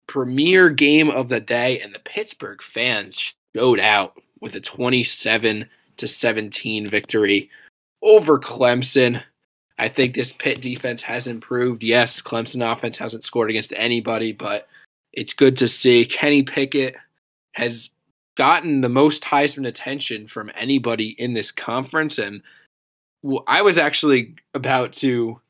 premier 0.09 0.69
game 0.71 1.11
of 1.11 1.29
the 1.29 1.41
day, 1.41 1.81
and 1.81 1.95
the 1.95 2.01
Pittsburgh 2.01 2.61
fans 2.61 3.37
showed 3.55 3.79
out 3.79 4.21
with 4.41 4.57
a 4.57 4.61
27 4.61 5.69
to 5.99 6.09
17 6.09 6.91
victory 6.91 7.51
over 8.03 8.39
Clemson. 8.39 9.23
I 9.79 9.89
think 9.89 10.15
this 10.15 10.33
Pitt 10.33 10.61
defense 10.61 11.03
has 11.03 11.29
improved. 11.29 11.85
Yes, 11.85 12.21
Clemson 12.21 12.73
offense 12.73 12.99
hasn't 12.99 13.23
scored 13.23 13.51
against 13.51 13.73
anybody, 13.77 14.33
but 14.33 14.67
it's 15.13 15.35
good 15.35 15.57
to 15.59 15.69
see 15.69 16.05
Kenny 16.05 16.43
Pickett 16.43 16.97
has 17.53 17.91
gotten 18.37 18.81
the 18.81 18.89
most 18.89 19.23
Heisman 19.23 19.67
attention 19.67 20.27
from 20.27 20.51
anybody 20.55 21.15
in 21.19 21.35
this 21.35 21.51
conference. 21.51 22.19
And 22.19 22.43
I 23.47 23.63
was 23.63 23.79
actually 23.79 24.37
about 24.55 24.93
to, 24.95 25.41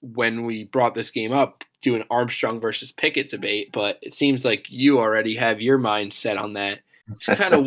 when 0.00 0.44
we 0.44 0.64
brought 0.64 0.94
this 0.94 1.10
game 1.10 1.32
up, 1.32 1.64
do 1.80 1.94
an 1.94 2.04
Armstrong 2.10 2.60
versus 2.60 2.92
Pickett 2.92 3.30
debate, 3.30 3.70
but 3.72 3.98
it 4.02 4.14
seems 4.14 4.44
like 4.44 4.66
you 4.68 4.98
already 4.98 5.36
have 5.36 5.60
your 5.60 5.78
mind 5.78 6.12
set 6.12 6.36
on 6.36 6.54
that. 6.54 6.80
It's 7.08 7.26
kind 7.26 7.54
of 7.54 7.66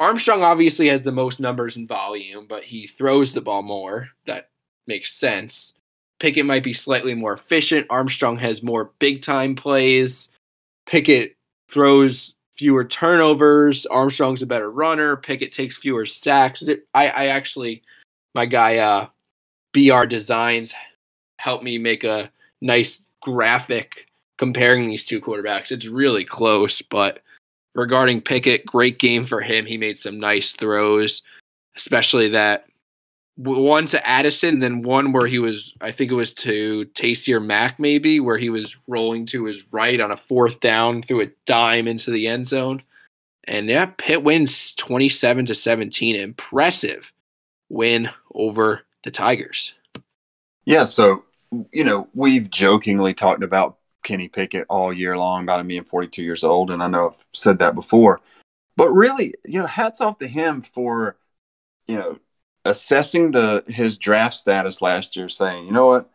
Armstrong 0.00 0.42
obviously 0.42 0.88
has 0.88 1.02
the 1.02 1.12
most 1.12 1.40
numbers 1.40 1.76
and 1.76 1.88
volume, 1.88 2.46
but 2.48 2.64
he 2.64 2.86
throws 2.86 3.32
the 3.32 3.40
ball 3.40 3.62
more. 3.62 4.08
That 4.26 4.48
makes 4.86 5.12
sense. 5.12 5.72
Pickett 6.20 6.46
might 6.46 6.64
be 6.64 6.72
slightly 6.72 7.14
more 7.14 7.32
efficient. 7.32 7.86
Armstrong 7.90 8.36
has 8.38 8.62
more 8.62 8.92
big 8.98 9.22
time 9.22 9.54
plays. 9.54 10.28
Pickett 10.86 11.36
throws 11.70 12.34
fewer 12.56 12.84
turnovers. 12.84 13.86
Armstrong's 13.86 14.42
a 14.42 14.46
better 14.46 14.70
runner. 14.70 15.16
Pickett 15.16 15.52
takes 15.52 15.76
fewer 15.76 16.06
sacks. 16.06 16.62
I, 16.94 17.08
I 17.08 17.26
actually, 17.26 17.82
my 18.34 18.46
guy, 18.46 18.78
uh, 18.78 19.08
BR 19.72 20.04
Designs 20.04 20.74
helped 21.38 21.62
me 21.62 21.78
make 21.78 22.02
a 22.04 22.30
nice 22.60 23.04
graphic 23.22 24.06
comparing 24.38 24.86
these 24.86 25.04
two 25.04 25.20
quarterbacks. 25.20 25.70
It's 25.70 25.86
really 25.86 26.24
close, 26.24 26.82
but 26.82 27.20
regarding 27.74 28.20
Pickett, 28.20 28.66
great 28.66 28.98
game 28.98 29.26
for 29.26 29.40
him. 29.40 29.66
He 29.66 29.76
made 29.76 29.98
some 29.98 30.18
nice 30.18 30.52
throws, 30.52 31.22
especially 31.76 32.28
that 32.30 32.66
one 33.36 33.86
to 33.86 34.04
Addison, 34.06 34.58
then 34.58 34.82
one 34.82 35.12
where 35.12 35.26
he 35.26 35.38
was, 35.38 35.74
I 35.80 35.92
think 35.92 36.10
it 36.10 36.14
was 36.14 36.34
to 36.34 36.86
Taysir 36.94 37.44
Mack, 37.44 37.78
maybe, 37.78 38.18
where 38.18 38.36
he 38.36 38.50
was 38.50 38.76
rolling 38.88 39.26
to 39.26 39.44
his 39.44 39.62
right 39.72 40.00
on 40.00 40.10
a 40.10 40.16
fourth 40.16 40.58
down 40.58 41.02
through 41.02 41.22
a 41.22 41.30
dime 41.46 41.86
into 41.86 42.10
the 42.10 42.26
end 42.26 42.48
zone. 42.48 42.82
And 43.44 43.68
yeah, 43.68 43.86
Pitt 43.96 44.24
wins 44.24 44.74
27 44.74 45.46
to 45.46 45.54
17. 45.54 46.16
Impressive 46.16 47.12
win 47.68 48.10
over 48.34 48.82
the 49.04 49.10
Tigers. 49.10 49.72
Yeah, 50.64 50.84
so, 50.84 51.24
you 51.72 51.84
know, 51.84 52.08
we've 52.14 52.50
jokingly 52.50 53.14
talked 53.14 53.42
about 53.42 53.78
Kenny 54.04 54.28
Pickett 54.28 54.66
all 54.68 54.92
year 54.92 55.16
long 55.16 55.42
about 55.42 55.60
him 55.60 55.68
being 55.68 55.84
42 55.84 56.22
years 56.22 56.44
old. 56.44 56.70
And 56.70 56.82
I 56.82 56.88
know 56.88 57.10
I've 57.10 57.26
said 57.32 57.58
that 57.58 57.74
before. 57.74 58.20
But 58.76 58.90
really, 58.90 59.34
you 59.44 59.60
know, 59.60 59.66
hats 59.66 60.00
off 60.00 60.18
to 60.18 60.26
him 60.28 60.62
for, 60.62 61.16
you 61.86 61.98
know, 61.98 62.18
assessing 62.64 63.32
the 63.32 63.64
his 63.66 63.98
draft 63.98 64.34
status 64.34 64.80
last 64.80 65.16
year, 65.16 65.28
saying, 65.28 65.66
you 65.66 65.72
know 65.72 65.86
what, 65.86 66.10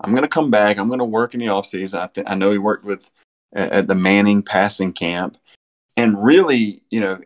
I'm 0.00 0.10
going 0.10 0.22
to 0.22 0.28
come 0.28 0.50
back. 0.50 0.76
I'm 0.76 0.88
going 0.88 0.98
to 0.98 1.04
work 1.04 1.34
in 1.34 1.40
the 1.40 1.46
offseason. 1.46 2.00
I, 2.00 2.06
th- 2.06 2.26
I 2.28 2.34
know 2.34 2.52
he 2.52 2.58
worked 2.58 2.84
with 2.84 3.10
at 3.52 3.88
the 3.88 3.94
Manning 3.94 4.42
passing 4.42 4.92
camp, 4.92 5.38
and 5.96 6.22
really, 6.22 6.82
you 6.90 7.00
know, 7.00 7.20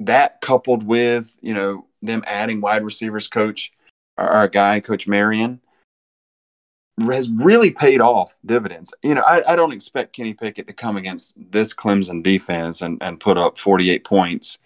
that 0.00 0.40
coupled 0.40 0.84
with 0.84 1.36
you 1.40 1.54
know 1.54 1.86
them 2.02 2.22
adding 2.26 2.60
wide 2.60 2.84
receivers 2.84 3.28
coach, 3.28 3.72
our, 4.16 4.28
our 4.28 4.48
guy 4.48 4.80
Coach 4.80 5.08
Marion, 5.08 5.60
has 7.06 7.30
really 7.30 7.70
paid 7.70 8.00
off 8.00 8.36
dividends. 8.44 8.92
You 9.02 9.14
know, 9.14 9.22
I, 9.26 9.52
I, 9.52 9.56
don't 9.56 9.72
expect 9.72 10.14
Kenny 10.14 10.34
Pickett 10.34 10.66
to 10.66 10.72
come 10.72 10.96
against 10.96 11.34
this 11.50 11.72
Clemson 11.74 12.22
defense 12.22 12.82
and, 12.82 12.98
and 13.00 13.20
put 13.20 13.38
up 13.38 13.58
48 13.58 14.04
points, 14.04 14.58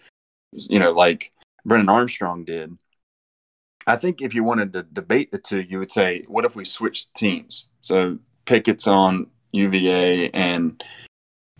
you 0.51 0.79
know, 0.79 0.91
like 0.91 1.31
Brennan 1.65 1.89
Armstrong 1.89 2.43
did. 2.43 2.77
I 3.85 3.97
think 3.97 4.21
if 4.21 4.33
you 4.33 4.43
wanted 4.43 4.73
to 4.73 4.83
debate 4.83 5.31
the 5.31 5.37
two, 5.37 5.61
you 5.61 5.79
would 5.79 5.91
say, 5.91 6.23
what 6.27 6.45
if 6.45 6.55
we 6.55 6.65
switched 6.65 7.13
teams? 7.13 7.67
So 7.81 8.17
Pickett's 8.45 8.87
on 8.87 9.27
UVA 9.51 10.29
and 10.29 10.83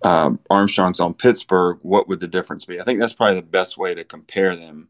uh, 0.03 0.31
Armstrong's 0.49 0.99
on 0.99 1.13
Pittsburgh. 1.13 1.79
What 1.81 2.07
would 2.07 2.19
the 2.19 2.27
difference 2.27 2.65
be? 2.65 2.79
I 2.79 2.83
think 2.83 2.99
that's 2.99 3.13
probably 3.13 3.35
the 3.35 3.41
best 3.41 3.77
way 3.77 3.93
to 3.93 4.03
compare 4.03 4.55
them, 4.55 4.87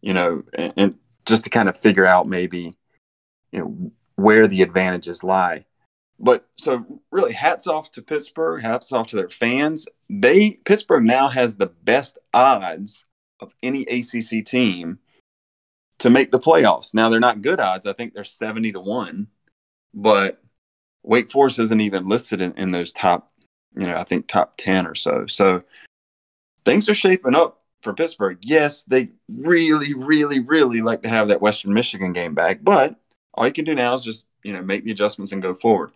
you 0.00 0.14
know, 0.14 0.42
and, 0.54 0.72
and 0.76 0.94
just 1.26 1.44
to 1.44 1.50
kind 1.50 1.68
of 1.68 1.76
figure 1.76 2.06
out 2.06 2.26
maybe, 2.26 2.74
you 3.52 3.58
know, 3.58 3.92
where 4.16 4.46
the 4.46 4.62
advantages 4.62 5.24
lie. 5.24 5.64
But 6.18 6.46
so 6.54 7.00
really, 7.10 7.32
hats 7.32 7.66
off 7.66 7.90
to 7.92 8.02
Pittsburgh. 8.02 8.62
Hats 8.62 8.92
off 8.92 9.08
to 9.08 9.16
their 9.16 9.28
fans. 9.28 9.86
They 10.08 10.52
Pittsburgh 10.64 11.04
now 11.04 11.28
has 11.28 11.54
the 11.54 11.66
best 11.66 12.18
odds 12.32 13.04
of 13.40 13.52
any 13.62 13.82
ACC 13.82 14.44
team 14.44 14.98
to 15.98 16.10
make 16.10 16.30
the 16.30 16.40
playoffs. 16.40 16.94
Now 16.94 17.08
they're 17.08 17.20
not 17.20 17.42
good 17.42 17.60
odds. 17.60 17.86
I 17.86 17.92
think 17.92 18.14
they're 18.14 18.24
70 18.24 18.72
to 18.72 18.80
1, 18.80 19.26
but 19.92 20.42
Wake 21.02 21.30
Forest 21.30 21.58
isn't 21.58 21.80
even 21.80 22.08
listed 22.08 22.40
in, 22.40 22.52
in 22.54 22.70
those 22.70 22.92
top, 22.92 23.32
you 23.76 23.86
know, 23.86 23.96
I 23.96 24.04
think 24.04 24.26
top 24.26 24.54
10 24.56 24.86
or 24.86 24.94
so. 24.94 25.26
So 25.26 25.62
things 26.64 26.88
are 26.88 26.94
shaping 26.94 27.34
up 27.34 27.62
for 27.82 27.92
Pittsburgh. 27.92 28.38
Yes, 28.40 28.84
they 28.84 29.10
really, 29.28 29.94
really, 29.94 30.40
really 30.40 30.80
like 30.80 31.02
to 31.02 31.08
have 31.08 31.28
that 31.28 31.42
Western 31.42 31.74
Michigan 31.74 32.12
game 32.12 32.34
back, 32.34 32.64
but 32.64 32.96
all 33.34 33.46
you 33.46 33.52
can 33.52 33.64
do 33.64 33.74
now 33.74 33.94
is 33.94 34.04
just, 34.04 34.26
you 34.42 34.52
know, 34.52 34.62
make 34.62 34.84
the 34.84 34.90
adjustments 34.90 35.32
and 35.32 35.42
go 35.42 35.54
forward. 35.54 35.92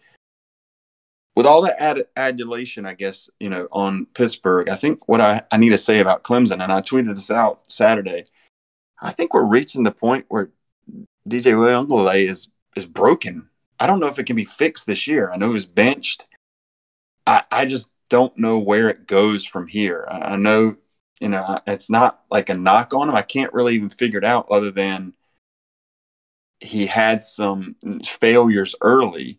With 1.37 1.47
all 1.47 1.63
that 1.63 1.81
ad- 1.81 2.07
adulation, 2.17 2.85
I 2.85 2.95
guess, 2.95 3.31
you 3.39 3.49
know, 3.49 3.69
on 3.71 4.07
Pittsburgh, 4.07 4.69
I 4.69 4.75
think 4.75 5.09
what 5.09 5.21
I, 5.21 5.43
I 5.53 5.57
need 5.57 5.71
to 5.71 5.79
say 5.79 6.01
about 6.01 6.25
Clemson, 6.25 6.63
and 6.63 6.73
I 6.73 6.81
tweeted 6.81 7.15
this 7.15 7.31
out 7.31 7.63
Saturday– 7.69 8.25
I 9.01 9.13
think 9.13 9.33
we're 9.33 9.45
reaching 9.45 9.85
the 9.85 9.93
point 9.93 10.27
where 10.29 10.51
DJ 11.29 11.55
Uiagalelei 11.55 12.29
is 12.29 12.49
is 12.77 12.87
broken. 12.87 13.49
I 13.81 13.87
don't 13.87 14.01
know 14.01 14.09
if 14.09 14.19
it 14.19 14.27
can 14.27 14.37
be 14.37 14.45
fixed 14.45 14.87
this 14.87 15.07
year. 15.07 15.31
I 15.31 15.37
know 15.37 15.53
he's 15.53 15.67
benched. 15.67 16.27
I, 17.27 17.45
I 17.51 17.65
just 17.65 17.89
don't 18.09 18.37
know 18.37 18.59
where 18.59 18.89
it 18.89 19.07
goes 19.07 19.45
from 19.45 19.69
here. 19.69 20.07
I, 20.11 20.19
I 20.19 20.37
know, 20.37 20.77
you 21.21 21.29
know, 21.29 21.61
it's 21.67 21.91
not 21.91 22.23
like 22.31 22.49
a 22.49 22.55
knock 22.55 22.93
on 22.95 23.09
him. 23.09 23.15
I 23.15 23.23
can't 23.23 23.53
really 23.53 23.75
even 23.75 23.91
figure 23.91 24.19
it 24.19 24.25
out 24.25 24.49
other 24.51 24.71
than 24.71 25.13
he 26.61 26.87
had 26.87 27.23
some 27.23 27.77
failures 28.05 28.75
early 28.81 29.39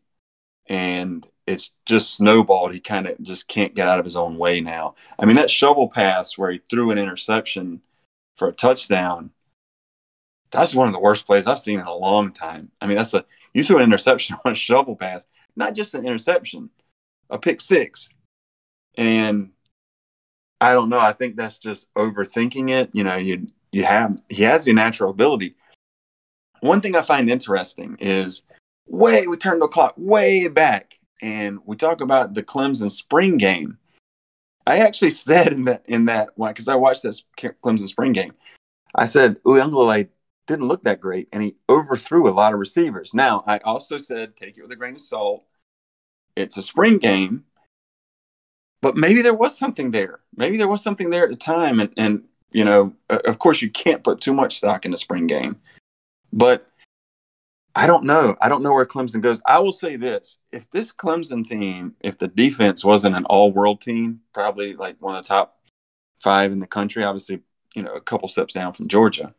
and 0.67 1.27
it's 1.47 1.71
just 1.85 2.15
snowballed. 2.15 2.73
He 2.73 2.79
kind 2.79 3.07
of 3.07 3.21
just 3.21 3.47
can't 3.47 3.75
get 3.75 3.87
out 3.87 3.99
of 3.99 4.05
his 4.05 4.15
own 4.15 4.37
way 4.37 4.61
now. 4.61 4.95
I 5.17 5.25
mean, 5.25 5.35
that 5.37 5.49
shovel 5.49 5.89
pass 5.89 6.37
where 6.37 6.51
he 6.51 6.61
threw 6.69 6.91
an 6.91 6.97
interception 6.97 7.81
for 8.37 8.47
a 8.49 8.53
touchdown 8.53 9.31
that's 10.51 10.73
one 10.73 10.87
of 10.87 10.93
the 10.93 10.99
worst 10.99 11.25
plays 11.25 11.47
I've 11.47 11.59
seen 11.59 11.79
in 11.79 11.85
a 11.85 11.93
long 11.93 12.31
time. 12.31 12.71
I 12.81 12.87
mean, 12.87 12.97
that's 12.97 13.13
a 13.13 13.25
you 13.53 13.63
threw 13.63 13.77
an 13.77 13.83
interception 13.83 14.37
on 14.45 14.53
a 14.53 14.55
shovel 14.55 14.95
pass, 14.95 15.25
not 15.55 15.75
just 15.75 15.93
an 15.93 16.05
interception, 16.05 16.69
a 17.29 17.37
pick 17.37 17.61
six. 17.61 18.09
And 18.97 19.51
I 20.61 20.73
don't 20.73 20.89
know. 20.89 20.99
I 20.99 21.13
think 21.13 21.35
that's 21.35 21.57
just 21.57 21.93
overthinking 21.93 22.69
it. 22.69 22.89
You 22.93 23.03
know, 23.03 23.15
you 23.15 23.47
you 23.71 23.83
have 23.83 24.17
he 24.29 24.43
has 24.43 24.65
the 24.65 24.73
natural 24.73 25.11
ability. 25.11 25.55
One 26.61 26.81
thing 26.81 26.95
I 26.95 27.01
find 27.01 27.29
interesting 27.29 27.97
is 27.99 28.43
way 28.87 29.25
we 29.27 29.37
turned 29.37 29.61
the 29.61 29.67
clock 29.67 29.93
way 29.97 30.47
back, 30.47 30.99
and 31.21 31.59
we 31.65 31.75
talk 31.75 32.01
about 32.01 32.33
the 32.33 32.43
Clemson 32.43 32.89
spring 32.89 33.37
game. 33.37 33.77
I 34.65 34.79
actually 34.79 35.11
said 35.11 35.53
in 35.53 35.65
that 35.65 35.83
in 35.87 36.05
that 36.05 36.29
one 36.35 36.51
because 36.51 36.67
I 36.67 36.75
watched 36.75 37.03
this 37.03 37.23
Clemson 37.37 37.87
spring 37.87 38.13
game. 38.13 38.33
I 38.95 39.05
said 39.05 39.41
Uiagalelei 39.43 40.09
didn't 40.47 40.67
look 40.67 40.83
that 40.83 40.99
great, 40.99 41.29
and 41.31 41.43
he 41.43 41.55
overthrew 41.69 42.27
a 42.27 42.31
lot 42.33 42.53
of 42.53 42.59
receivers. 42.59 43.13
Now, 43.13 43.43
I 43.45 43.59
also 43.59 43.97
said 43.97 44.35
take 44.35 44.57
it 44.57 44.63
with 44.63 44.71
a 44.71 44.75
grain 44.75 44.95
of 44.95 45.01
salt. 45.01 45.45
It's 46.35 46.57
a 46.57 46.63
spring 46.63 46.97
game, 46.97 47.45
but 48.81 48.97
maybe 48.97 49.21
there 49.21 49.33
was 49.33 49.57
something 49.57 49.91
there. 49.91 50.21
Maybe 50.35 50.57
there 50.57 50.67
was 50.67 50.81
something 50.81 51.09
there 51.09 51.23
at 51.23 51.29
the 51.29 51.35
time, 51.35 51.79
and 51.79 51.91
and 51.97 52.23
you 52.51 52.65
know, 52.65 52.93
of 53.09 53.37
course, 53.39 53.61
you 53.61 53.69
can't 53.69 54.03
put 54.03 54.21
too 54.21 54.33
much 54.33 54.57
stock 54.57 54.85
in 54.85 54.93
a 54.93 54.97
spring 54.97 55.27
game, 55.27 55.57
but 56.31 56.69
I 57.75 57.87
don't 57.87 58.05
know. 58.05 58.35
I 58.41 58.49
don't 58.49 58.63
know 58.63 58.73
where 58.73 58.85
Clemson 58.85 59.21
goes. 59.21 59.41
I 59.45 59.59
will 59.59 59.71
say 59.71 59.95
this: 59.95 60.37
if 60.51 60.69
this 60.71 60.91
Clemson 60.91 61.47
team, 61.47 61.95
if 62.01 62.17
the 62.17 62.27
defense 62.27 62.83
wasn't 62.83 63.15
an 63.15 63.25
all-world 63.25 63.81
team, 63.81 64.21
probably 64.33 64.73
like 64.73 64.97
one 64.99 65.15
of 65.15 65.23
the 65.23 65.27
top 65.27 65.59
five 66.21 66.51
in 66.51 66.59
the 66.59 66.67
country, 66.67 67.03
obviously, 67.03 67.41
you 67.75 67.83
know, 67.83 67.93
a 67.93 68.01
couple 68.01 68.27
steps 68.27 68.53
down 68.53 68.73
from 68.73 68.87
Georgia 68.87 69.33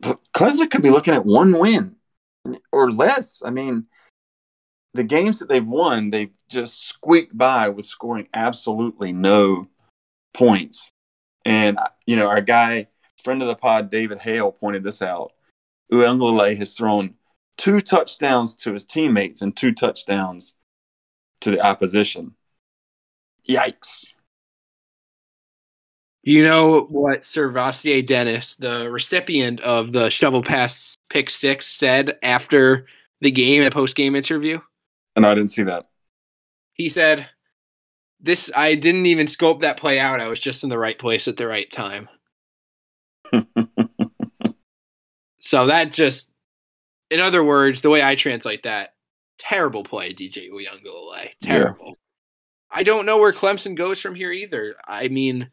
but 0.00 0.20
Clemson 0.32 0.70
could 0.70 0.82
be 0.82 0.90
looking 0.90 1.14
at 1.14 1.26
one 1.26 1.58
win 1.58 1.96
or 2.72 2.90
less. 2.90 3.42
I 3.44 3.50
mean, 3.50 3.86
the 4.94 5.04
games 5.04 5.38
that 5.38 5.48
they've 5.48 5.66
won, 5.66 6.10
they've 6.10 6.32
just 6.48 6.88
squeaked 6.88 7.36
by 7.36 7.68
with 7.68 7.84
scoring 7.84 8.28
absolutely 8.32 9.12
no 9.12 9.68
points. 10.34 10.90
And 11.44 11.78
you 12.06 12.16
know, 12.16 12.28
our 12.28 12.40
guy, 12.40 12.88
friend 13.22 13.42
of 13.42 13.48
the 13.48 13.56
pod, 13.56 13.90
David 13.90 14.18
Hale, 14.18 14.52
pointed 14.52 14.84
this 14.84 15.02
out. 15.02 15.32
Uiagalelei 15.92 16.56
has 16.56 16.74
thrown 16.74 17.14
two 17.56 17.80
touchdowns 17.80 18.54
to 18.56 18.72
his 18.72 18.84
teammates 18.84 19.42
and 19.42 19.56
two 19.56 19.72
touchdowns 19.72 20.54
to 21.40 21.50
the 21.50 21.60
opposition. 21.60 22.34
Yikes. 23.48 24.12
Do 26.24 26.32
you 26.32 26.44
know 26.44 26.80
what 26.90 27.22
SirVocea 27.22 28.04
Dennis, 28.04 28.56
the 28.56 28.90
recipient 28.90 29.60
of 29.60 29.92
the 29.92 30.10
shovel 30.10 30.42
pass 30.42 30.94
pick 31.08 31.30
six, 31.30 31.66
said 31.66 32.18
after 32.22 32.86
the 33.20 33.30
game 33.30 33.62
in 33.62 33.68
a 33.68 33.70
post 33.70 33.96
game 33.96 34.14
interview? 34.14 34.60
And 35.16 35.24
I 35.26 35.34
didn't 35.34 35.50
see 35.50 35.62
that. 35.62 35.86
He 36.74 36.88
said, 36.88 37.28
This 38.20 38.50
I 38.54 38.74
didn't 38.74 39.06
even 39.06 39.26
scope 39.26 39.60
that 39.60 39.78
play 39.78 39.98
out. 39.98 40.20
I 40.20 40.28
was 40.28 40.40
just 40.40 40.64
in 40.64 40.68
the 40.68 40.78
right 40.78 40.98
place 40.98 41.28
at 41.28 41.36
the 41.36 41.46
right 41.46 41.70
time. 41.70 42.08
so 45.48 45.66
that 45.66 45.94
just 45.94 46.28
in 47.10 47.20
other 47.20 47.42
words, 47.42 47.80
the 47.80 47.88
way 47.88 48.02
I 48.02 48.16
translate 48.16 48.64
that, 48.64 48.96
terrible 49.38 49.82
play, 49.82 50.12
DJ 50.12 50.50
Uiagalelei. 50.50 51.30
Terrible. 51.40 51.86
Yeah. 51.86 51.92
I 52.70 52.82
don't 52.82 53.06
know 53.06 53.16
where 53.16 53.32
Clemson 53.32 53.74
goes 53.74 53.98
from 53.98 54.14
here 54.14 54.30
either. 54.30 54.74
I 54.86 55.08
mean, 55.08 55.48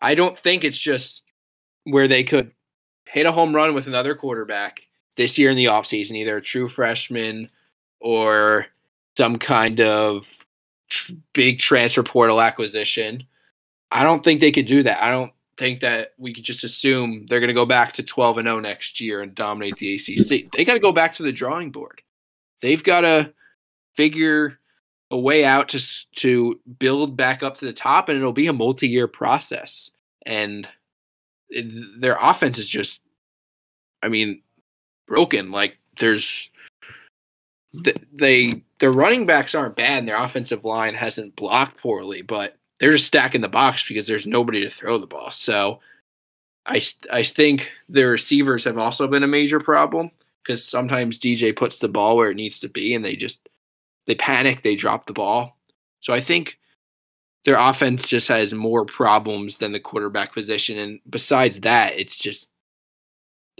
I 0.00 0.14
don't 0.14 0.38
think 0.38 0.64
it's 0.64 0.78
just 0.78 1.22
where 1.84 2.08
they 2.08 2.24
could 2.24 2.50
hit 3.04 3.26
a 3.26 3.32
home 3.32 3.54
run 3.54 3.74
with 3.74 3.86
another 3.86 4.14
quarterback 4.14 4.80
this 5.18 5.36
year 5.36 5.50
in 5.50 5.56
the 5.58 5.66
offseason, 5.66 6.16
either 6.16 6.38
a 6.38 6.42
true 6.42 6.66
freshman 6.66 7.50
or 8.00 8.64
some 9.18 9.38
kind 9.38 9.82
of 9.82 10.24
tr- 10.88 11.12
big 11.34 11.58
transfer 11.58 12.02
portal 12.02 12.40
acquisition. 12.40 13.22
I 13.92 14.02
don't 14.02 14.24
think 14.24 14.40
they 14.40 14.50
could 14.50 14.66
do 14.66 14.82
that. 14.84 15.02
I 15.02 15.10
don't 15.10 15.32
think 15.56 15.80
that 15.80 16.12
we 16.18 16.34
could 16.34 16.44
just 16.44 16.64
assume 16.64 17.26
they're 17.26 17.40
going 17.40 17.48
to 17.48 17.54
go 17.54 17.66
back 17.66 17.92
to 17.94 18.02
12 18.02 18.38
and 18.38 18.46
0 18.46 18.60
next 18.60 19.00
year 19.00 19.22
and 19.22 19.34
dominate 19.34 19.76
the 19.76 19.94
ACC. 19.94 20.50
They 20.52 20.64
got 20.64 20.74
to 20.74 20.80
go 20.80 20.92
back 20.92 21.14
to 21.16 21.22
the 21.22 21.32
drawing 21.32 21.70
board. 21.70 22.02
They've 22.62 22.82
got 22.82 23.02
to 23.02 23.32
figure 23.96 24.58
a 25.10 25.18
way 25.18 25.44
out 25.44 25.68
to 25.70 25.80
to 26.16 26.60
build 26.78 27.16
back 27.16 27.42
up 27.42 27.58
to 27.58 27.64
the 27.64 27.72
top, 27.72 28.08
and 28.08 28.18
it'll 28.18 28.32
be 28.32 28.48
a 28.48 28.52
multi-year 28.52 29.08
process. 29.08 29.90
And 30.24 30.66
it, 31.48 32.00
their 32.00 32.18
offense 32.20 32.58
is 32.58 32.68
just, 32.68 33.00
I 34.02 34.08
mean, 34.08 34.42
broken. 35.06 35.50
Like 35.50 35.78
there's 35.98 36.50
they 38.12 38.62
their 38.78 38.92
running 38.92 39.26
backs 39.26 39.54
aren't 39.54 39.76
bad, 39.76 40.00
and 40.00 40.08
their 40.08 40.22
offensive 40.22 40.64
line 40.64 40.94
hasn't 40.94 41.36
blocked 41.36 41.78
poorly, 41.78 42.22
but 42.22 42.56
they're 42.78 42.92
just 42.92 43.06
stacking 43.06 43.40
the 43.40 43.48
box 43.48 43.86
because 43.86 44.06
there's 44.06 44.26
nobody 44.26 44.62
to 44.62 44.70
throw 44.70 44.98
the 44.98 45.06
ball. 45.06 45.30
So 45.30 45.80
I 46.66 46.82
I 47.12 47.22
think 47.22 47.70
the 47.88 48.04
receivers 48.04 48.64
have 48.64 48.78
also 48.78 49.06
been 49.06 49.22
a 49.22 49.28
major 49.28 49.60
problem 49.60 50.10
because 50.42 50.64
sometimes 50.64 51.18
DJ 51.18 51.56
puts 51.56 51.78
the 51.78 51.88
ball 51.88 52.16
where 52.16 52.30
it 52.30 52.36
needs 52.36 52.60
to 52.60 52.68
be, 52.68 52.94
and 52.94 53.04
they 53.04 53.16
just 53.16 53.48
they 54.06 54.14
panic, 54.14 54.62
they 54.62 54.76
drop 54.76 55.06
the 55.06 55.12
ball. 55.12 55.56
So 56.00 56.12
I 56.12 56.20
think 56.20 56.58
their 57.44 57.58
offense 57.58 58.08
just 58.08 58.28
has 58.28 58.52
more 58.52 58.84
problems 58.84 59.58
than 59.58 59.72
the 59.72 59.80
quarterback 59.80 60.34
position. 60.34 60.78
And 60.78 61.00
besides 61.08 61.60
that, 61.60 61.98
it's 61.98 62.18
just 62.18 62.48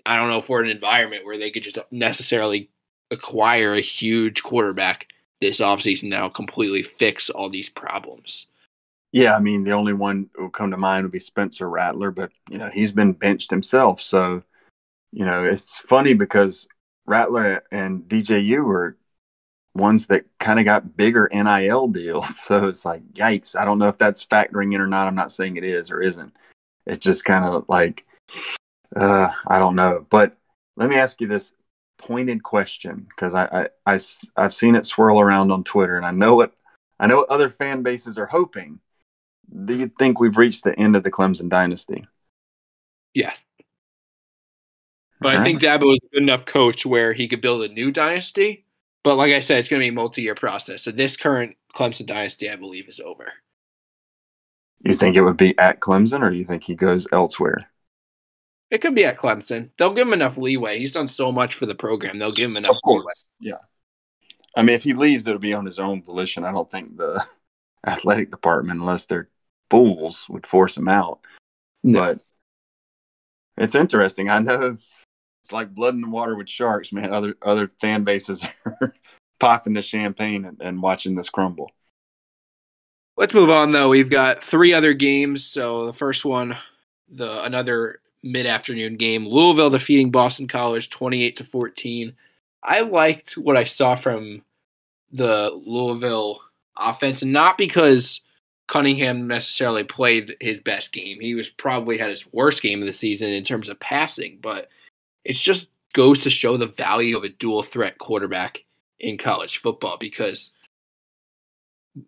I 0.04 0.16
don't 0.16 0.28
know 0.28 0.58
in 0.58 0.64
an 0.66 0.70
environment 0.70 1.24
where 1.24 1.38
they 1.38 1.50
could 1.50 1.62
just 1.62 1.78
necessarily 1.90 2.68
acquire 3.10 3.72
a 3.72 3.80
huge 3.80 4.42
quarterback 4.42 5.06
this 5.40 5.60
offseason 5.60 6.10
that'll 6.10 6.30
completely 6.30 6.82
fix 6.82 7.30
all 7.30 7.48
these 7.48 7.68
problems. 7.68 8.46
Yeah, 9.16 9.34
I 9.34 9.40
mean, 9.40 9.64
the 9.64 9.72
only 9.72 9.94
one 9.94 10.28
who 10.34 10.42
will 10.42 10.50
come 10.50 10.70
to 10.72 10.76
mind 10.76 11.04
would 11.04 11.10
be 11.10 11.20
Spencer 11.20 11.70
Rattler, 11.70 12.10
but 12.10 12.32
you 12.50 12.58
know 12.58 12.68
he's 12.68 12.92
been 12.92 13.14
benched 13.14 13.48
himself. 13.48 13.98
So, 13.98 14.42
you 15.10 15.24
know, 15.24 15.42
it's 15.42 15.78
funny 15.78 16.12
because 16.12 16.68
Rattler 17.06 17.64
and 17.72 18.02
DJU 18.02 18.62
were 18.62 18.98
ones 19.74 20.08
that 20.08 20.26
kind 20.38 20.58
of 20.58 20.66
got 20.66 20.98
bigger 20.98 21.30
NIL 21.32 21.88
deals. 21.88 22.28
So 22.40 22.66
it's 22.66 22.84
like, 22.84 23.10
yikes! 23.14 23.58
I 23.58 23.64
don't 23.64 23.78
know 23.78 23.88
if 23.88 23.96
that's 23.96 24.22
factoring 24.22 24.74
in 24.74 24.82
or 24.82 24.86
not. 24.86 25.06
I'm 25.06 25.14
not 25.14 25.32
saying 25.32 25.56
it 25.56 25.64
is 25.64 25.90
or 25.90 26.02
isn't. 26.02 26.34
It's 26.84 27.02
just 27.02 27.24
kind 27.24 27.46
of 27.46 27.64
like, 27.70 28.04
uh, 28.96 29.30
I 29.46 29.58
don't 29.58 29.76
know. 29.76 30.04
But 30.10 30.36
let 30.76 30.90
me 30.90 30.96
ask 30.96 31.22
you 31.22 31.26
this 31.26 31.54
pointed 31.96 32.42
question 32.42 33.06
because 33.08 33.34
I, 33.34 33.68
I, 33.86 33.94
I 33.94 33.98
I've 34.36 34.52
seen 34.52 34.76
it 34.76 34.84
swirl 34.84 35.20
around 35.20 35.52
on 35.52 35.64
Twitter, 35.64 35.96
and 35.96 36.04
I 36.04 36.10
know 36.10 36.34
what 36.34 36.52
I 37.00 37.06
know 37.06 37.16
what 37.16 37.30
other 37.30 37.48
fan 37.48 37.82
bases 37.82 38.18
are 38.18 38.26
hoping 38.26 38.78
do 39.64 39.74
you 39.74 39.90
think 39.98 40.20
we've 40.20 40.36
reached 40.36 40.64
the 40.64 40.78
end 40.78 40.96
of 40.96 41.02
the 41.02 41.10
Clemson 41.10 41.48
dynasty? 41.48 42.06
Yes. 43.14 43.40
But 45.20 45.34
All 45.34 45.40
I 45.40 45.44
think 45.44 45.60
Dabo 45.60 45.92
is 45.94 46.00
a 46.04 46.14
good 46.14 46.22
enough 46.22 46.44
coach 46.44 46.84
where 46.84 47.12
he 47.12 47.28
could 47.28 47.40
build 47.40 47.62
a 47.62 47.68
new 47.68 47.90
dynasty. 47.90 48.64
But 49.02 49.16
like 49.16 49.32
I 49.32 49.40
said, 49.40 49.58
it's 49.58 49.68
going 49.68 49.80
to 49.80 49.84
be 49.84 49.88
a 49.88 49.92
multi-year 49.92 50.34
process. 50.34 50.82
So 50.82 50.90
this 50.90 51.16
current 51.16 51.56
Clemson 51.74 52.06
dynasty, 52.06 52.50
I 52.50 52.56
believe, 52.56 52.88
is 52.88 53.00
over. 53.00 53.32
You 54.84 54.94
think 54.94 55.16
it 55.16 55.22
would 55.22 55.36
be 55.36 55.56
at 55.58 55.80
Clemson, 55.80 56.22
or 56.22 56.30
do 56.30 56.36
you 56.36 56.44
think 56.44 56.64
he 56.64 56.74
goes 56.74 57.06
elsewhere? 57.12 57.70
It 58.70 58.82
could 58.82 58.94
be 58.94 59.04
at 59.04 59.16
Clemson. 59.16 59.70
They'll 59.78 59.94
give 59.94 60.08
him 60.08 60.12
enough 60.12 60.36
leeway. 60.36 60.78
He's 60.78 60.92
done 60.92 61.08
so 61.08 61.30
much 61.32 61.54
for 61.54 61.66
the 61.66 61.74
program. 61.74 62.18
They'll 62.18 62.32
give 62.32 62.50
him 62.50 62.56
enough. 62.56 62.76
Of 62.76 62.82
course, 62.82 63.26
leeway. 63.40 63.52
yeah. 63.52 63.64
I 64.56 64.62
mean, 64.62 64.74
if 64.74 64.82
he 64.82 64.92
leaves, 64.92 65.26
it'll 65.26 65.38
be 65.38 65.54
on 65.54 65.66
his 65.66 65.78
own 65.78 66.02
volition. 66.02 66.44
I 66.44 66.52
don't 66.52 66.70
think 66.70 66.96
the 66.96 67.24
athletic 67.86 68.30
department, 68.30 68.80
unless 68.80 69.06
they're 69.06 69.28
fools 69.70 70.26
would 70.28 70.46
force 70.46 70.76
him 70.76 70.88
out. 70.88 71.20
No. 71.82 72.00
But 72.00 72.20
it's 73.56 73.74
interesting. 73.74 74.28
I 74.28 74.38
know 74.38 74.76
it's 75.42 75.52
like 75.52 75.74
blood 75.74 75.94
in 75.94 76.00
the 76.02 76.08
water 76.08 76.36
with 76.36 76.48
sharks, 76.48 76.92
man. 76.92 77.12
Other 77.12 77.36
other 77.42 77.70
fan 77.80 78.04
bases 78.04 78.44
are 78.66 78.94
popping 79.38 79.72
the 79.72 79.82
champagne 79.82 80.44
and, 80.44 80.60
and 80.60 80.82
watching 80.82 81.14
this 81.14 81.30
crumble. 81.30 81.70
Let's 83.16 83.34
move 83.34 83.50
on 83.50 83.72
though. 83.72 83.88
We've 83.88 84.10
got 84.10 84.44
three 84.44 84.72
other 84.72 84.92
games. 84.92 85.44
So 85.44 85.86
the 85.86 85.92
first 85.92 86.24
one, 86.24 86.56
the 87.08 87.42
another 87.44 88.00
mid-afternoon 88.22 88.96
game, 88.96 89.26
Louisville 89.26 89.70
defeating 89.70 90.10
Boston 90.10 90.48
College 90.48 90.90
28 90.90 91.36
to 91.36 91.44
14. 91.44 92.12
I 92.62 92.80
liked 92.80 93.36
what 93.36 93.56
I 93.56 93.64
saw 93.64 93.96
from 93.96 94.42
the 95.12 95.50
Louisville 95.64 96.40
offense, 96.76 97.22
not 97.22 97.56
because 97.56 98.20
Cunningham 98.68 99.28
necessarily 99.28 99.84
played 99.84 100.36
his 100.40 100.60
best 100.60 100.92
game. 100.92 101.20
He 101.20 101.34
was 101.34 101.48
probably 101.48 101.98
had 101.98 102.10
his 102.10 102.26
worst 102.32 102.62
game 102.62 102.80
of 102.80 102.86
the 102.86 102.92
season 102.92 103.28
in 103.30 103.44
terms 103.44 103.68
of 103.68 103.78
passing, 103.78 104.38
but 104.42 104.68
it 105.24 105.34
just 105.34 105.68
goes 105.94 106.20
to 106.20 106.30
show 106.30 106.56
the 106.56 106.66
value 106.66 107.16
of 107.16 107.24
a 107.24 107.28
dual 107.28 107.62
threat 107.62 107.98
quarterback 107.98 108.64
in 108.98 109.18
college 109.18 109.58
football 109.58 109.96
because 109.98 110.50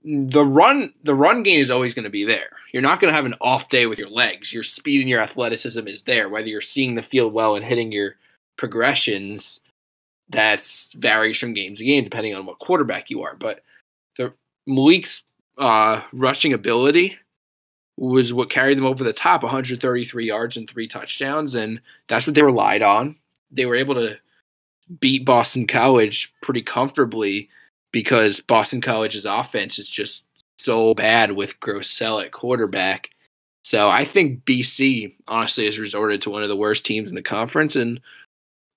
the 0.05 0.44
run 0.44 0.92
the 1.05 1.14
run 1.14 1.42
game 1.42 1.61
is 1.61 1.71
always 1.71 1.94
going 1.94 2.05
to 2.05 2.11
be 2.11 2.25
there. 2.25 2.51
You're 2.73 2.83
not 2.83 3.01
going 3.01 3.11
to 3.11 3.16
have 3.16 3.25
an 3.25 3.35
off 3.40 3.71
day 3.71 3.87
with 3.87 3.99
your 3.99 4.11
legs. 4.11 4.53
Your 4.53 4.62
speed 4.62 5.01
and 5.01 5.09
your 5.09 5.21
athleticism 5.21 5.87
is 5.88 6.03
there 6.03 6.29
whether 6.29 6.47
you're 6.47 6.61
seeing 6.61 6.94
the 6.94 7.03
field 7.03 7.33
well 7.33 7.57
and 7.57 7.64
hitting 7.64 7.92
your 7.92 8.16
progressions 8.57 9.61
that's 10.31 10.90
varies 10.94 11.38
from 11.38 11.55
game 11.55 11.75
to 11.75 11.85
game 11.85 12.05
depending 12.05 12.35
on 12.35 12.44
what 12.44 12.59
quarterback 12.59 13.09
you 13.11 13.23
are. 13.23 13.37
But 13.37 13.62
the 14.18 14.35
Malik's 14.66 15.23
uh, 15.59 16.03
rushing 16.12 16.53
ability 16.53 17.16
was 17.97 18.33
what 18.33 18.49
carried 18.49 18.79
them 18.79 18.87
over 18.87 19.03
the 19.03 19.12
top 19.12 19.42
133 19.42 20.25
yards 20.25 20.57
and 20.57 20.71
three 20.71 20.87
touchdowns 20.87 21.55
and 21.55 21.81
that's 22.09 22.27
what 22.27 22.35
they 22.35 22.42
relied 22.42 22.83
on. 22.83 23.16
They 23.51 23.66
were 23.66 23.75
able 23.75 23.97
to 23.97 24.16
beat 25.01 25.25
boston 25.25 25.66
college 25.66 26.33
pretty 26.40 26.62
comfortably 26.62 27.51
because 27.92 28.40
boston 28.40 28.81
college's 28.81 29.27
offense 29.27 29.79
is 29.79 29.88
just 29.88 30.25
so 30.59 30.94
bad 30.94 31.33
with 31.33 31.61
Grosel 31.61 32.25
at 32.25 32.33
quarterback. 32.33 33.11
So 33.64 33.88
i 33.88 34.05
think 34.05 34.44
bc 34.44 35.12
honestly 35.27 35.64
has 35.64 35.79
resorted 35.79 36.23
to 36.23 36.31
one 36.31 36.42
of 36.42 36.49
the 36.49 36.57
worst 36.57 36.87
teams 36.87 37.11
in 37.11 37.16
the 37.16 37.23
conference 37.23 37.75
and 37.75 38.01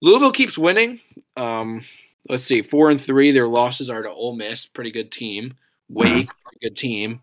louisville 0.01 0.31
keeps 0.31 0.57
winning. 0.57 0.99
Um, 1.37 1.85
let's 2.27 2.43
see 2.43 2.63
four 2.63 2.89
and 2.89 2.99
three 2.99 3.31
their 3.31 3.47
losses 3.47 3.89
are 3.89 4.01
to 4.01 4.09
Ole 4.09 4.35
Miss 4.35 4.65
pretty 4.65 4.91
good 4.91 5.11
team 5.11 5.53
Wake, 5.91 6.27
mm-hmm. 6.27 6.57
good 6.61 6.77
team, 6.77 7.21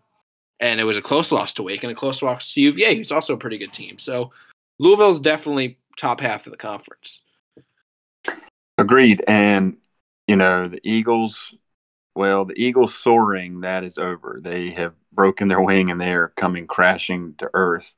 and 0.59 0.79
it 0.79 0.83
was 0.83 0.97
a 0.97 1.01
close 1.01 1.31
loss 1.31 1.53
to 1.53 1.63
Wake 1.63 1.83
and 1.83 1.91
a 1.91 1.95
close 1.95 2.21
loss 2.21 2.53
to 2.53 2.61
UVA, 2.61 2.95
who's 2.95 3.11
also 3.11 3.33
a 3.33 3.37
pretty 3.37 3.57
good 3.57 3.73
team. 3.73 3.97
So 3.97 4.31
Louisville's 4.77 5.19
definitely 5.19 5.77
top 5.97 6.21
half 6.21 6.45
of 6.45 6.51
the 6.51 6.57
conference. 6.57 7.21
Agreed, 8.77 9.23
and 9.27 9.77
you 10.27 10.35
know 10.35 10.67
the 10.67 10.81
Eagles. 10.83 11.55
Well, 12.15 12.45
the 12.45 12.61
Eagles 12.61 12.95
soaring 12.95 13.61
that 13.61 13.83
is 13.83 13.97
over. 13.97 14.39
They 14.41 14.71
have 14.71 14.93
broken 15.11 15.47
their 15.47 15.61
wing 15.61 15.89
and 15.89 16.01
they 16.01 16.13
are 16.13 16.33
coming 16.35 16.67
crashing 16.67 17.35
to 17.37 17.49
earth. 17.53 17.95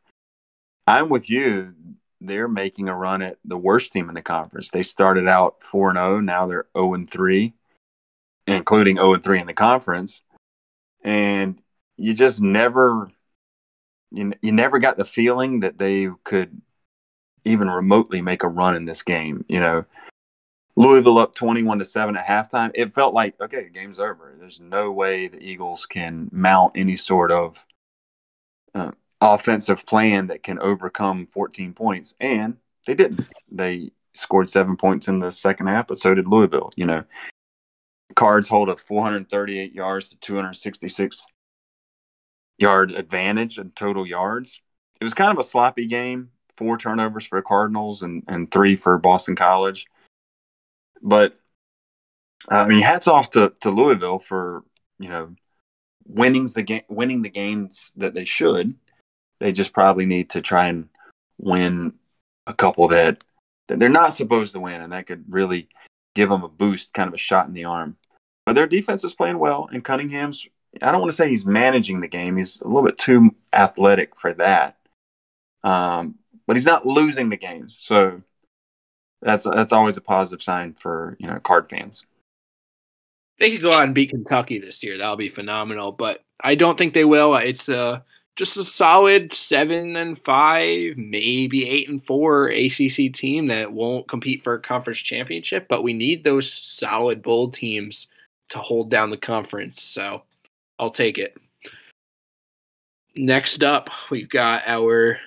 I'm 0.85 1.09
with 1.09 1.29
you. 1.29 1.73
They're 2.19 2.47
making 2.47 2.87
a 2.87 2.95
run 2.95 3.23
at 3.23 3.37
the 3.43 3.57
worst 3.57 3.91
team 3.91 4.09
in 4.09 4.15
the 4.15 4.21
conference. 4.21 4.69
They 4.69 4.83
started 4.83 5.27
out 5.27 5.63
4 5.63 5.93
0, 5.93 6.19
now 6.19 6.45
they're 6.45 6.67
0 6.77 7.05
3, 7.09 7.53
including 8.45 8.97
0 8.97 9.15
3 9.15 9.39
in 9.39 9.47
the 9.47 9.53
conference 9.53 10.21
and 11.03 11.61
you 11.97 12.13
just 12.13 12.41
never 12.41 13.09
you, 14.11 14.33
you 14.41 14.51
never 14.51 14.79
got 14.79 14.97
the 14.97 15.05
feeling 15.05 15.61
that 15.61 15.77
they 15.77 16.09
could 16.23 16.61
even 17.45 17.69
remotely 17.69 18.21
make 18.21 18.43
a 18.43 18.47
run 18.47 18.75
in 18.75 18.85
this 18.85 19.03
game 19.03 19.45
you 19.47 19.59
know? 19.59 19.85
Louisville 20.75 21.17
up 21.17 21.35
21 21.35 21.79
to 21.79 21.85
7 21.85 22.15
at 22.17 22.25
halftime 22.25 22.71
it 22.73 22.93
felt 22.93 23.13
like 23.13 23.39
okay 23.41 23.69
game's 23.73 23.99
over. 23.99 24.35
There's 24.39 24.59
no 24.59 24.91
way 24.91 25.27
the 25.27 25.41
eagles 25.41 25.85
can 25.85 26.29
mount 26.31 26.73
any 26.75 26.95
sort 26.95 27.31
of 27.31 27.65
uh, 28.73 28.91
offensive 29.19 29.85
plan 29.85 30.27
that 30.27 30.43
can 30.43 30.59
overcome 30.59 31.27
14 31.27 31.73
points 31.73 32.15
and 32.19 32.57
they 32.87 32.95
didn't. 32.95 33.27
They 33.51 33.91
scored 34.13 34.49
seven 34.49 34.75
points 34.77 35.07
in 35.07 35.19
the 35.19 35.31
second 35.31 35.67
half 35.67 35.87
but 35.87 35.97
so 35.97 36.13
did 36.13 36.27
louisville 36.27 36.71
you 36.75 36.85
know 36.85 37.03
Cards 38.15 38.47
hold 38.47 38.69
a 38.69 38.75
438 38.75 39.73
yards 39.73 40.09
to 40.09 40.19
266 40.19 41.25
yard 42.57 42.91
advantage 42.91 43.57
in 43.57 43.71
total 43.71 44.05
yards. 44.05 44.61
It 44.99 45.03
was 45.03 45.13
kind 45.13 45.31
of 45.31 45.39
a 45.39 45.47
sloppy 45.47 45.87
game. 45.87 46.29
Four 46.57 46.77
turnovers 46.77 47.25
for 47.25 47.41
Cardinals 47.41 48.03
and, 48.03 48.23
and 48.27 48.51
three 48.51 48.75
for 48.75 48.97
Boston 48.99 49.35
College. 49.35 49.87
But 51.01 51.39
I 52.49 52.67
mean, 52.67 52.81
hats 52.81 53.07
off 53.07 53.31
to, 53.31 53.53
to 53.61 53.71
Louisville 53.71 54.19
for 54.19 54.63
you 54.99 55.09
know 55.09 55.35
winnings 56.07 56.53
the 56.53 56.63
game, 56.63 56.83
winning 56.87 57.21
the 57.21 57.29
games 57.29 57.91
that 57.97 58.13
they 58.13 58.25
should. 58.25 58.75
They 59.39 59.51
just 59.51 59.73
probably 59.73 60.05
need 60.05 60.29
to 60.31 60.41
try 60.41 60.67
and 60.67 60.89
win 61.39 61.93
a 62.45 62.53
couple 62.53 62.87
that, 62.89 63.23
that 63.67 63.79
they're 63.79 63.89
not 63.89 64.13
supposed 64.13 64.53
to 64.53 64.59
win, 64.59 64.81
and 64.81 64.93
that 64.93 65.07
could 65.07 65.25
really 65.29 65.69
give 66.13 66.29
them 66.29 66.43
a 66.43 66.49
boost, 66.49 66.93
kind 66.93 67.07
of 67.07 67.13
a 67.13 67.17
shot 67.17 67.47
in 67.47 67.53
the 67.53 67.65
arm. 67.65 67.97
But 68.51 68.55
their 68.55 68.67
defense 68.67 69.05
is 69.05 69.13
playing 69.13 69.39
well, 69.39 69.69
and 69.71 69.81
Cunningham's. 69.81 70.45
I 70.81 70.91
don't 70.91 70.99
want 70.99 71.09
to 71.09 71.15
say 71.15 71.29
he's 71.29 71.45
managing 71.45 72.01
the 72.01 72.09
game. 72.09 72.35
He's 72.35 72.59
a 72.59 72.67
little 72.67 72.83
bit 72.83 72.97
too 72.97 73.33
athletic 73.53 74.19
for 74.19 74.33
that. 74.33 74.75
Um, 75.63 76.15
but 76.45 76.57
he's 76.57 76.65
not 76.65 76.85
losing 76.85 77.29
the 77.29 77.37
games, 77.37 77.77
so 77.79 78.21
that's 79.21 79.45
that's 79.45 79.71
always 79.71 79.95
a 79.95 80.01
positive 80.01 80.43
sign 80.43 80.73
for 80.73 81.15
you 81.17 81.27
know 81.27 81.39
card 81.39 81.69
fans. 81.69 82.05
They 83.39 83.51
could 83.51 83.61
go 83.61 83.71
out 83.71 83.85
and 83.85 83.95
beat 83.95 84.09
Kentucky 84.09 84.59
this 84.59 84.83
year. 84.83 84.97
That'll 84.97 85.15
be 85.15 85.29
phenomenal. 85.29 85.93
But 85.93 86.21
I 86.43 86.55
don't 86.55 86.77
think 86.77 86.93
they 86.93 87.05
will. 87.05 87.33
It's 87.35 87.69
a 87.69 88.03
just 88.35 88.57
a 88.57 88.65
solid 88.65 89.33
seven 89.33 89.95
and 89.95 90.21
five, 90.21 90.97
maybe 90.97 91.69
eight 91.69 91.87
and 91.87 92.05
four 92.05 92.49
ACC 92.49 93.13
team 93.13 93.47
that 93.47 93.71
won't 93.71 94.09
compete 94.09 94.43
for 94.43 94.55
a 94.55 94.61
conference 94.61 94.99
championship. 94.99 95.67
But 95.69 95.83
we 95.83 95.93
need 95.93 96.25
those 96.25 96.51
solid 96.51 97.21
bowl 97.21 97.49
teams 97.49 98.07
to 98.51 98.59
hold 98.59 98.89
down 98.89 99.09
the 99.09 99.17
conference. 99.17 99.81
So 99.81 100.23
I'll 100.79 100.91
take 100.91 101.17
it. 101.17 101.37
Next 103.15 103.63
up, 103.63 103.89
we've 104.09 104.29
got 104.29 104.63
our 104.67 105.19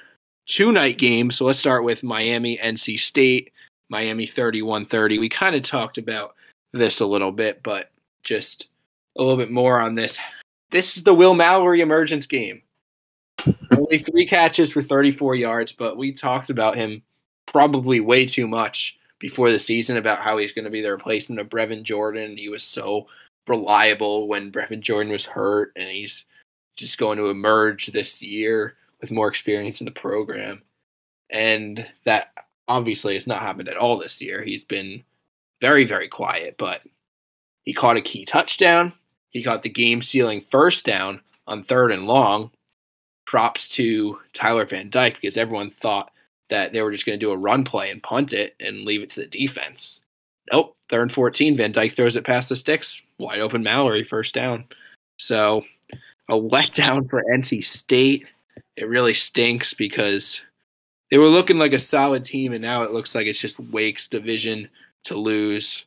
two 0.46 0.72
night 0.72 0.98
game. 0.98 1.30
So 1.30 1.44
let's 1.44 1.58
start 1.58 1.84
with 1.84 2.02
Miami, 2.02 2.58
NC 2.58 2.98
State, 2.98 3.52
Miami 3.88 4.26
31 4.26 4.86
30. 4.86 5.18
We 5.18 5.28
kind 5.28 5.56
of 5.56 5.62
talked 5.62 5.98
about 5.98 6.34
this 6.72 7.00
a 7.00 7.06
little 7.06 7.32
bit, 7.32 7.62
but 7.62 7.90
just 8.22 8.68
a 9.16 9.22
little 9.22 9.36
bit 9.36 9.50
more 9.50 9.78
on 9.78 9.94
this. 9.94 10.16
This 10.70 10.96
is 10.96 11.04
the 11.04 11.14
Will 11.14 11.34
Mallory 11.34 11.80
emergence 11.80 12.26
game. 12.26 12.62
Only 13.76 13.98
three 13.98 14.26
catches 14.26 14.72
for 14.72 14.82
34 14.82 15.36
yards, 15.36 15.72
but 15.72 15.96
we 15.96 16.12
talked 16.12 16.50
about 16.50 16.76
him 16.76 17.02
probably 17.46 18.00
way 18.00 18.26
too 18.26 18.48
much 18.48 18.96
before 19.24 19.50
the 19.50 19.58
season 19.58 19.96
about 19.96 20.18
how 20.18 20.36
he's 20.36 20.52
going 20.52 20.66
to 20.66 20.70
be 20.70 20.82
the 20.82 20.90
replacement 20.90 21.40
of 21.40 21.48
Brevin 21.48 21.82
Jordan. 21.82 22.36
He 22.36 22.50
was 22.50 22.62
so 22.62 23.06
reliable 23.48 24.28
when 24.28 24.52
Brevin 24.52 24.82
Jordan 24.82 25.10
was 25.10 25.24
hurt, 25.24 25.72
and 25.76 25.88
he's 25.88 26.26
just 26.76 26.98
going 26.98 27.16
to 27.16 27.30
emerge 27.30 27.86
this 27.86 28.20
year 28.20 28.74
with 29.00 29.10
more 29.10 29.28
experience 29.28 29.80
in 29.80 29.86
the 29.86 29.90
program. 29.92 30.60
And 31.30 31.86
that 32.04 32.34
obviously 32.68 33.14
has 33.14 33.26
not 33.26 33.40
happened 33.40 33.70
at 33.70 33.78
all 33.78 33.96
this 33.96 34.20
year. 34.20 34.42
He's 34.42 34.64
been 34.64 35.02
very, 35.62 35.86
very 35.86 36.08
quiet, 36.08 36.56
but 36.58 36.82
he 37.62 37.72
caught 37.72 37.96
a 37.96 38.02
key 38.02 38.26
touchdown. 38.26 38.92
He 39.30 39.42
got 39.42 39.62
the 39.62 39.70
game 39.70 40.02
sealing 40.02 40.44
first 40.50 40.84
down 40.84 41.22
on 41.46 41.64
third 41.64 41.92
and 41.92 42.06
long. 42.06 42.50
Props 43.26 43.70
to 43.70 44.18
Tyler 44.34 44.66
Van 44.66 44.90
Dyke 44.90 45.16
because 45.18 45.38
everyone 45.38 45.70
thought 45.70 46.12
that 46.50 46.72
they 46.72 46.82
were 46.82 46.92
just 46.92 47.06
going 47.06 47.18
to 47.18 47.24
do 47.24 47.32
a 47.32 47.36
run 47.36 47.64
play 47.64 47.90
and 47.90 48.02
punt 48.02 48.32
it 48.32 48.54
and 48.60 48.84
leave 48.84 49.02
it 49.02 49.10
to 49.10 49.20
the 49.20 49.26
defense. 49.26 50.00
Nope, 50.52 50.76
third 50.90 51.02
and 51.02 51.12
14. 51.12 51.56
Van 51.56 51.72
Dyke 51.72 51.96
throws 51.96 52.16
it 52.16 52.24
past 52.24 52.48
the 52.48 52.56
sticks. 52.56 53.00
Wide 53.18 53.40
open 53.40 53.62
Mallory, 53.62 54.04
first 54.04 54.34
down. 54.34 54.64
So 55.18 55.64
a 56.28 56.34
letdown 56.34 57.08
for 57.08 57.24
NC 57.34 57.64
State. 57.64 58.26
It 58.76 58.88
really 58.88 59.14
stinks 59.14 59.72
because 59.72 60.40
they 61.10 61.18
were 61.18 61.28
looking 61.28 61.58
like 61.58 61.72
a 61.72 61.78
solid 61.78 62.24
team, 62.24 62.52
and 62.52 62.62
now 62.62 62.82
it 62.82 62.92
looks 62.92 63.14
like 63.14 63.26
it's 63.26 63.40
just 63.40 63.60
Wake's 63.60 64.08
division 64.08 64.68
to 65.04 65.16
lose. 65.16 65.84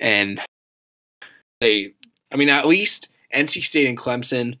And 0.00 0.40
they, 1.60 1.94
I 2.32 2.36
mean, 2.36 2.48
at 2.48 2.66
least 2.66 3.08
NC 3.34 3.64
State 3.64 3.86
and 3.86 3.98
Clemson 3.98 4.56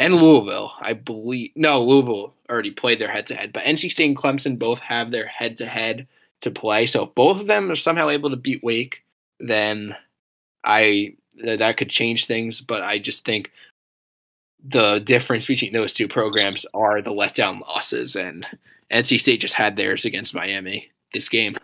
and 0.00 0.14
Louisville, 0.14 0.72
I 0.80 0.94
believe. 0.94 1.50
No, 1.54 1.84
Louisville 1.84 2.32
already 2.48 2.70
played 2.70 2.98
their 2.98 3.10
head 3.10 3.26
to 3.26 3.34
head, 3.34 3.52
but 3.52 3.64
NC 3.64 3.90
State 3.90 4.06
and 4.06 4.16
Clemson 4.16 4.58
both 4.58 4.80
have 4.80 5.10
their 5.10 5.26
head 5.26 5.58
to 5.58 5.66
head 5.66 6.08
to 6.40 6.50
play. 6.50 6.86
So 6.86 7.04
if 7.04 7.14
both 7.14 7.38
of 7.38 7.46
them 7.46 7.70
are 7.70 7.76
somehow 7.76 8.08
able 8.08 8.30
to 8.30 8.36
beat 8.36 8.64
Wake, 8.64 9.04
then 9.40 9.94
I 10.64 11.16
that 11.44 11.76
could 11.76 11.90
change 11.90 12.24
things. 12.24 12.62
But 12.62 12.82
I 12.82 12.98
just 12.98 13.26
think 13.26 13.52
the 14.66 15.00
difference 15.00 15.46
between 15.46 15.74
those 15.74 15.92
two 15.92 16.08
programs 16.08 16.64
are 16.72 17.02
the 17.02 17.12
letdown 17.12 17.60
losses, 17.60 18.16
and 18.16 18.46
NC 18.90 19.20
State 19.20 19.42
just 19.42 19.54
had 19.54 19.76
theirs 19.76 20.06
against 20.06 20.34
Miami 20.34 20.90
this 21.12 21.28
game. 21.28 21.56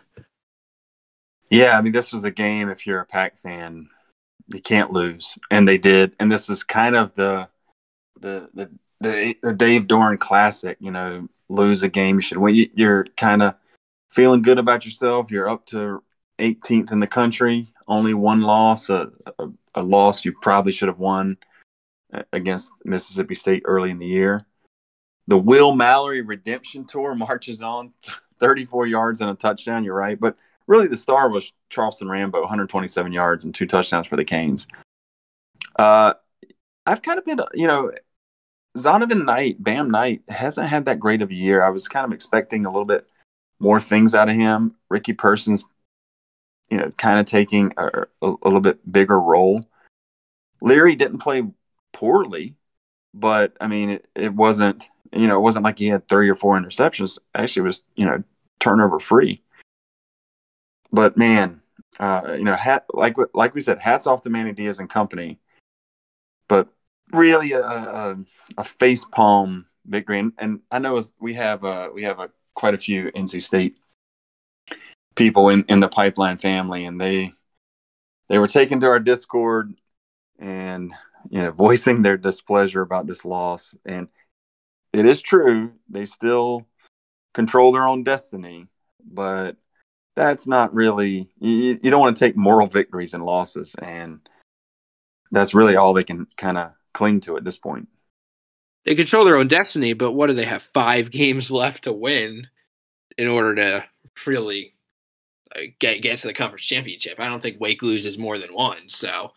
Yeah, 1.49 1.75
I 1.75 1.81
mean, 1.81 1.93
this 1.93 2.13
was 2.13 2.23
a 2.23 2.31
game. 2.31 2.69
If 2.69 2.85
you're 2.85 2.99
a 2.99 3.05
Pack 3.05 3.39
fan, 3.39 3.89
you 4.47 4.61
can't 4.61 4.91
lose, 4.93 5.35
and 5.49 5.67
they 5.67 5.79
did. 5.79 6.15
And 6.19 6.31
this 6.31 6.51
is 6.51 6.63
kind 6.63 6.95
of 6.95 7.15
the 7.15 7.49
the 8.21 8.49
the 8.53 8.71
the, 8.99 9.35
the 9.43 9.53
Dave 9.53 9.83
Doeren 9.83 10.19
Classic. 10.19 10.77
You 10.79 10.91
know, 10.91 11.27
lose 11.49 11.83
a 11.83 11.89
game 11.89 12.15
you 12.15 12.21
should 12.21 12.37
win. 12.37 12.69
You're 12.75 13.05
kind 13.17 13.43
of 13.43 13.55
feeling 14.09 14.41
good 14.41 14.59
about 14.59 14.85
yourself. 14.85 15.31
You're 15.31 15.49
up 15.49 15.65
to 15.67 16.03
18th 16.39 16.91
in 16.91 16.99
the 16.99 17.07
country, 17.07 17.67
only 17.87 18.13
one 18.13 18.41
loss, 18.41 18.89
a, 18.89 19.11
a, 19.39 19.47
a 19.75 19.83
loss 19.83 20.25
you 20.25 20.33
probably 20.41 20.71
should 20.71 20.87
have 20.87 20.99
won 20.99 21.37
uh, 22.13 22.23
against 22.31 22.71
Mississippi 22.85 23.35
State 23.35 23.63
early 23.65 23.91
in 23.91 23.99
the 23.99 24.05
year. 24.05 24.45
The 25.27 25.37
Will 25.37 25.75
Mallory 25.75 26.21
redemption 26.21 26.85
tour 26.85 27.15
marches 27.15 27.61
on, 27.61 27.93
34 28.39 28.87
yards 28.87 29.21
and 29.21 29.31
a 29.31 29.35
touchdown. 29.35 29.83
You're 29.83 29.95
right, 29.95 30.19
but 30.19 30.37
really 30.67 30.87
the 30.87 30.95
star 30.95 31.29
was 31.29 31.53
Charleston 31.69 32.07
Rambo, 32.07 32.41
127 32.41 33.11
yards 33.11 33.45
and 33.45 33.53
two 33.53 33.65
touchdowns 33.65 34.07
for 34.07 34.15
the 34.15 34.25
Canes. 34.25 34.67
Uh, 35.77 36.13
I've 36.85 37.01
kind 37.01 37.17
of 37.17 37.25
been, 37.25 37.41
you 37.53 37.67
know, 37.67 37.91
Zonovan 38.77 39.25
Knight, 39.25 39.61
Bam 39.61 39.89
Knight 39.89 40.21
hasn't 40.29 40.69
had 40.69 40.85
that 40.85 40.99
great 40.99 41.21
of 41.21 41.31
a 41.31 41.35
year. 41.35 41.63
I 41.63 41.69
was 41.69 41.87
kind 41.87 42.05
of 42.05 42.13
expecting 42.13 42.65
a 42.65 42.71
little 42.71 42.85
bit 42.85 43.07
more 43.59 43.79
things 43.79 44.13
out 44.13 44.29
of 44.29 44.35
him. 44.35 44.75
Ricky 44.89 45.13
Persons, 45.13 45.67
you 46.69 46.77
know, 46.77 46.91
kind 46.97 47.19
of 47.19 47.25
taking 47.25 47.73
a, 47.77 48.05
a, 48.21 48.35
little 48.43 48.61
bit 48.61 48.91
bigger 48.91 49.19
role. 49.19 49.65
Leary 50.61 50.95
didn't 50.95 51.19
play 51.19 51.43
poorly, 51.93 52.55
but 53.13 53.55
I 53.59 53.67
mean, 53.67 53.89
it, 53.89 54.07
it 54.15 54.33
wasn't, 54.33 54.89
you 55.11 55.27
know, 55.27 55.37
it 55.37 55.41
wasn't 55.41 55.65
like 55.65 55.79
he 55.79 55.87
had 55.87 56.07
three 56.07 56.29
or 56.29 56.35
four 56.35 56.59
interceptions. 56.59 57.19
Actually, 57.33 57.63
was, 57.63 57.83
you 57.95 58.05
know, 58.05 58.23
turnover 58.59 58.99
free. 58.99 59.41
But 60.91 61.17
man, 61.17 61.61
uh, 61.99 62.35
you 62.37 62.43
know, 62.43 62.55
hat, 62.55 62.85
like 62.93 63.15
like 63.33 63.55
we 63.55 63.61
said, 63.61 63.79
hats 63.79 64.07
off 64.07 64.23
to 64.23 64.29
Manny 64.29 64.53
Diaz 64.53 64.79
and 64.79 64.89
company. 64.89 65.39
But 66.47 66.69
really, 67.11 67.51
a, 67.53 67.63
a, 67.63 68.17
a 68.57 68.63
face 68.63 69.05
palm 69.05 69.65
victory, 69.85 70.19
and, 70.19 70.33
and 70.37 70.61
I 70.71 70.79
know 70.79 71.01
we 71.19 71.33
have 71.33 71.63
uh, 71.63 71.89
we 71.93 72.03
have 72.03 72.19
a 72.19 72.29
quite 72.53 72.73
a 72.73 72.77
few 72.77 73.11
NC 73.11 73.43
State 73.43 73.77
people 75.15 75.49
in, 75.49 75.65
in 75.67 75.79
the 75.79 75.89
pipeline 75.89 76.37
family, 76.37 76.85
and 76.85 76.99
they 76.99 77.33
they 78.29 78.39
were 78.39 78.47
taken 78.47 78.79
to 78.79 78.87
our 78.87 78.99
Discord 78.99 79.73
and 80.39 80.93
you 81.29 81.41
know 81.41 81.51
voicing 81.65 82.01
their 82.01 82.17
displeasure 82.17 82.81
about 82.81 83.07
this 83.07 83.25
loss. 83.25 83.75
And 83.85 84.07
it 84.93 85.05
is 85.05 85.21
true 85.21 85.73
they 85.89 86.05
still 86.05 86.67
control 87.33 87.71
their 87.71 87.87
own 87.87 88.03
destiny, 88.03 88.67
but 89.05 89.57
that's 90.15 90.47
not 90.47 90.73
really 90.73 91.29
you, 91.39 91.79
you 91.81 91.91
don't 91.91 92.01
want 92.01 92.15
to 92.15 92.25
take 92.25 92.37
moral 92.37 92.67
victories 92.67 93.13
and 93.13 93.25
losses, 93.25 93.75
and 93.81 94.27
that's 95.31 95.53
really 95.53 95.75
all 95.75 95.93
they 95.93 96.03
can 96.03 96.27
kind 96.37 96.57
of 96.57 96.71
cling 96.97 97.19
to 97.21 97.37
at 97.37 97.43
this 97.43 97.57
point 97.57 97.87
they 98.87 98.95
control 98.95 99.25
their 99.25 99.37
own 99.37 99.49
destiny, 99.49 99.91
but 99.91 100.13
what 100.13 100.27
do 100.27 100.33
they 100.33 100.45
have? 100.45 100.63
Five 100.73 101.11
games 101.21 101.51
left 101.51 101.83
to 101.83 101.91
win 101.93 102.47
in 103.17 103.27
order 103.27 103.53
to 103.55 103.85
really 104.25 104.73
get 105.79 106.01
get 106.01 106.17
to 106.19 106.27
the 106.27 106.33
conference 106.33 106.65
championship. 106.65 107.19
I 107.19 107.27
don't 107.27 107.41
think 107.41 107.59
Wake 107.59 107.81
loses 107.81 108.17
more 108.17 108.37
than 108.37 108.53
one, 108.53 108.89
so 108.89 109.33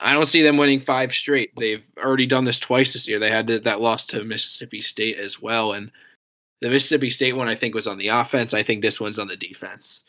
I 0.00 0.12
don't 0.12 0.26
see 0.26 0.42
them 0.42 0.56
winning 0.56 0.80
five 0.80 1.12
straight. 1.12 1.52
They've 1.56 1.84
already 1.96 2.26
done 2.26 2.44
this 2.44 2.58
twice 2.58 2.92
this 2.92 3.06
year. 3.06 3.20
They 3.20 3.30
had 3.30 3.46
that 3.46 3.80
loss 3.80 4.04
to 4.06 4.24
Mississippi 4.24 4.80
State 4.80 5.16
as 5.16 5.40
well, 5.40 5.72
and 5.72 5.92
the 6.60 6.68
Mississippi 6.68 7.10
State 7.10 7.36
one 7.36 7.48
I 7.48 7.54
think 7.54 7.76
was 7.76 7.86
on 7.86 7.98
the 7.98 8.08
offense. 8.08 8.52
I 8.52 8.64
think 8.64 8.82
this 8.82 9.00
one's 9.00 9.20
on 9.20 9.28
the 9.28 9.36
defense. 9.36 10.02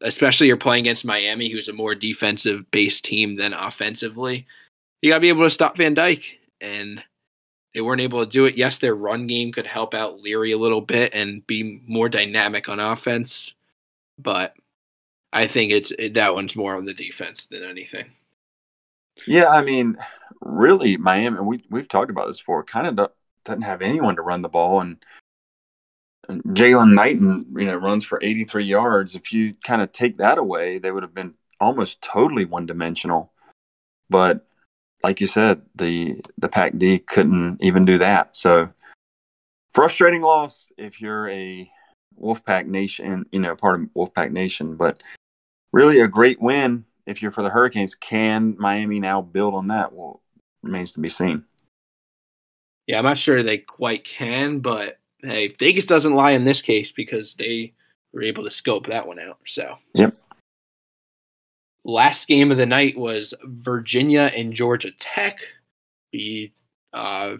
Especially 0.00 0.46
you're 0.46 0.56
playing 0.56 0.84
against 0.84 1.04
Miami, 1.04 1.50
who's 1.50 1.68
a 1.68 1.74
more 1.74 1.94
defensive 1.94 2.70
based 2.70 3.04
team 3.04 3.36
than 3.36 3.52
offensively. 3.52 4.46
You 5.02 5.10
got 5.10 5.16
to 5.16 5.20
be 5.20 5.28
able 5.28 5.44
to 5.44 5.50
stop 5.50 5.76
Van 5.76 5.94
Dyke, 5.94 6.38
and 6.60 7.02
they 7.74 7.80
weren't 7.80 8.00
able 8.00 8.24
to 8.24 8.30
do 8.30 8.44
it. 8.44 8.56
Yes, 8.56 8.78
their 8.78 8.94
run 8.94 9.26
game 9.26 9.52
could 9.52 9.66
help 9.66 9.94
out 9.94 10.20
Leary 10.20 10.52
a 10.52 10.58
little 10.58 10.80
bit 10.80 11.12
and 11.12 11.46
be 11.46 11.82
more 11.86 12.08
dynamic 12.08 12.68
on 12.68 12.78
offense, 12.78 13.52
but 14.18 14.54
I 15.32 15.46
think 15.48 15.72
it's 15.72 15.90
it, 15.98 16.14
that 16.14 16.34
one's 16.34 16.54
more 16.54 16.76
on 16.76 16.84
the 16.84 16.94
defense 16.94 17.46
than 17.46 17.64
anything. 17.64 18.12
Yeah, 19.26 19.48
I 19.48 19.62
mean, 19.62 19.96
really, 20.40 20.96
Miami. 20.96 21.40
We 21.40 21.64
we've 21.68 21.88
talked 21.88 22.10
about 22.10 22.28
this 22.28 22.38
before. 22.38 22.62
Kind 22.62 22.86
of 22.86 23.10
doesn't 23.44 23.62
have 23.62 23.82
anyone 23.82 24.16
to 24.16 24.22
run 24.22 24.42
the 24.42 24.48
ball, 24.48 24.80
and, 24.80 25.04
and 26.28 26.42
Jaylan 26.44 26.94
Knighton, 26.94 27.46
you 27.56 27.66
know, 27.66 27.76
runs 27.76 28.04
for 28.04 28.20
83 28.22 28.64
yards. 28.64 29.16
If 29.16 29.32
you 29.32 29.54
kind 29.64 29.82
of 29.82 29.90
take 29.90 30.18
that 30.18 30.38
away, 30.38 30.78
they 30.78 30.92
would 30.92 31.02
have 31.02 31.14
been 31.14 31.34
almost 31.60 32.02
totally 32.02 32.44
one 32.44 32.66
dimensional. 32.66 33.32
But 34.08 34.46
like 35.02 35.20
you 35.20 35.26
said, 35.26 35.62
the 35.74 36.20
the 36.38 36.48
Pack 36.48 36.78
D 36.78 36.98
couldn't 36.98 37.58
even 37.60 37.84
do 37.84 37.98
that. 37.98 38.36
So 38.36 38.70
frustrating 39.72 40.22
loss 40.22 40.70
if 40.76 41.00
you're 41.00 41.28
a 41.28 41.70
Wolfpack 42.20 42.66
Nation, 42.66 43.26
you 43.32 43.40
know, 43.40 43.56
part 43.56 43.80
of 43.80 43.88
Wolfpack 43.94 44.30
Nation, 44.30 44.76
but 44.76 45.02
really 45.72 46.00
a 46.00 46.08
great 46.08 46.40
win 46.40 46.84
if 47.06 47.22
you're 47.22 47.30
for 47.30 47.42
the 47.42 47.50
Hurricanes. 47.50 47.94
Can 47.94 48.56
Miami 48.58 49.00
now 49.00 49.20
build 49.20 49.54
on 49.54 49.68
that? 49.68 49.92
Well, 49.92 50.20
remains 50.62 50.92
to 50.92 51.00
be 51.00 51.10
seen. 51.10 51.44
Yeah, 52.86 52.98
I'm 52.98 53.04
not 53.04 53.18
sure 53.18 53.42
they 53.42 53.58
quite 53.58 54.04
can, 54.04 54.60
but 54.60 54.98
hey, 55.20 55.54
Vegas 55.58 55.86
doesn't 55.86 56.14
lie 56.14 56.32
in 56.32 56.44
this 56.44 56.60
case 56.60 56.92
because 56.92 57.34
they 57.34 57.72
were 58.12 58.22
able 58.22 58.44
to 58.44 58.50
scope 58.50 58.86
that 58.88 59.06
one 59.06 59.18
out. 59.18 59.38
So, 59.46 59.76
yep 59.94 60.16
last 61.84 62.28
game 62.28 62.50
of 62.50 62.58
the 62.58 62.66
night 62.66 62.96
was 62.96 63.34
Virginia 63.44 64.30
and 64.34 64.52
Georgia 64.52 64.90
Tech. 64.98 65.38
The 66.12 66.52
uh, 66.92 67.36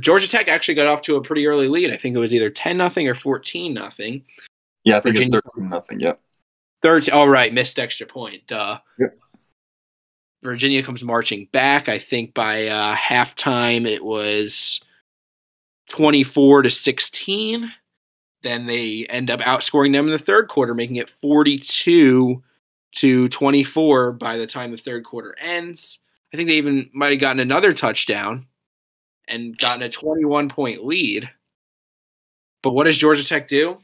Georgia 0.00 0.28
Tech 0.28 0.48
actually 0.48 0.74
got 0.74 0.86
off 0.86 1.02
to 1.02 1.16
a 1.16 1.22
pretty 1.22 1.46
early 1.46 1.68
lead. 1.68 1.92
I 1.92 1.96
think 1.96 2.16
it 2.16 2.20
was 2.20 2.32
either 2.34 2.50
ten 2.50 2.76
nothing 2.76 3.08
or 3.08 3.14
fourteen 3.14 3.74
nothing. 3.74 4.24
Yeah, 4.84 4.98
I 4.98 5.00
think 5.00 5.16
Virginia, 5.16 5.38
it's 5.38 5.46
thirteen 5.46 5.68
nothing. 5.68 6.00
Yep. 6.00 6.20
Thirteen. 6.82 7.14
All 7.14 7.28
oh, 7.28 7.50
missed 7.50 7.78
extra 7.78 8.06
point. 8.06 8.50
Uh, 8.50 8.78
yep. 8.98 9.10
Virginia 10.42 10.82
comes 10.82 11.02
marching 11.02 11.48
back. 11.52 11.88
I 11.88 11.98
think 11.98 12.34
by 12.34 12.66
uh, 12.66 12.94
halftime 12.94 13.86
it 13.86 14.04
was 14.04 14.80
twenty-four 15.88 16.62
to 16.62 16.70
sixteen. 16.70 17.72
Then 18.42 18.66
they 18.66 19.06
end 19.08 19.30
up 19.30 19.40
outscoring 19.40 19.92
them 19.92 20.06
in 20.06 20.12
the 20.12 20.18
third 20.18 20.48
quarter, 20.48 20.74
making 20.74 20.96
it 20.96 21.10
forty-two 21.20 22.42
to 22.94 23.28
24 23.28 24.12
by 24.12 24.36
the 24.36 24.46
time 24.46 24.70
the 24.70 24.76
third 24.76 25.04
quarter 25.04 25.36
ends. 25.40 25.98
I 26.32 26.36
think 26.36 26.48
they 26.48 26.56
even 26.56 26.90
might 26.92 27.12
have 27.12 27.20
gotten 27.20 27.40
another 27.40 27.72
touchdown 27.72 28.46
and 29.28 29.56
gotten 29.56 29.82
a 29.82 29.88
21 29.88 30.48
point 30.48 30.84
lead. 30.84 31.30
But 32.62 32.72
what 32.72 32.84
does 32.84 32.98
Georgia 32.98 33.24
Tech 33.24 33.48
do? 33.48 33.78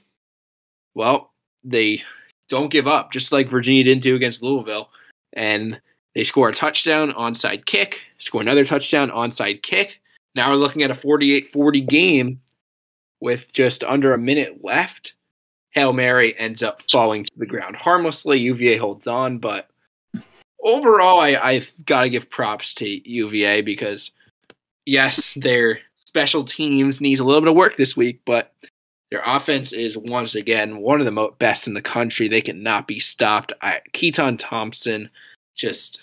Well, 0.95 1.33
they 1.63 2.03
don't 2.49 2.73
give 2.73 2.87
up, 2.87 3.13
just 3.13 3.33
like 3.33 3.49
Virginia 3.49 3.85
didn't 3.85 4.03
do 4.03 4.17
against 4.17 4.43
Louisville. 4.43 4.91
And 5.35 5.81
they 6.15 6.25
score 6.25 6.49
a 6.49 6.55
touchdown, 6.55 7.13
onside 7.13 7.67
kick, 7.67 8.01
score 8.19 8.41
another 8.41 8.65
touchdown, 8.65 9.11
onside 9.11 9.63
kick. 9.63 10.01
Now 10.35 10.51
we're 10.51 10.57
looking 10.57 10.83
at 10.83 10.91
a 10.91 10.95
48 10.95 11.53
40 11.53 11.81
game 11.83 12.41
with 13.21 13.53
just 13.53 13.85
under 13.85 14.13
a 14.13 14.19
minute 14.19 14.65
left. 14.65 15.15
Hail 15.73 15.93
Mary 15.93 16.39
ends 16.39 16.63
up 16.63 16.83
falling 16.91 17.25
to 17.25 17.33
the 17.37 17.47
ground 17.47 17.77
harmlessly. 17.77 18.39
UVA 18.41 18.77
holds 18.77 19.07
on, 19.07 19.39
but 19.39 19.69
overall, 20.63 21.21
I, 21.21 21.37
I've 21.37 21.73
got 21.87 22.03
to 22.03 22.11
give 22.11 22.31
props 22.31 22.75
to 22.75 23.09
UVA 23.09 23.63
because, 23.63 24.11
yes, 24.85 25.35
their 25.37 25.81
special 25.97 26.45
teams 26.45 27.01
needs 27.01 27.21
a 27.21 27.25
little 27.25 27.41
bit 27.41 27.51
of 27.51 27.57
work 27.57 27.77
this 27.77 27.97
week, 27.97 28.21
but 28.27 28.53
their 29.11 29.23
offense 29.25 29.73
is 29.73 29.99
once 29.99 30.35
again 30.35 30.79
one 30.79 31.01
of 31.01 31.07
the 31.07 31.13
mo- 31.13 31.35
best 31.39 31.67
in 31.67 31.75
the 31.75 31.83
country. 31.83 32.29
They 32.29 32.41
cannot 32.41 32.87
be 32.87 33.01
stopped. 33.01 33.53
I, 33.63 33.81
Keytaon 33.93 34.39
Thompson, 34.39 35.11
just 35.57 36.03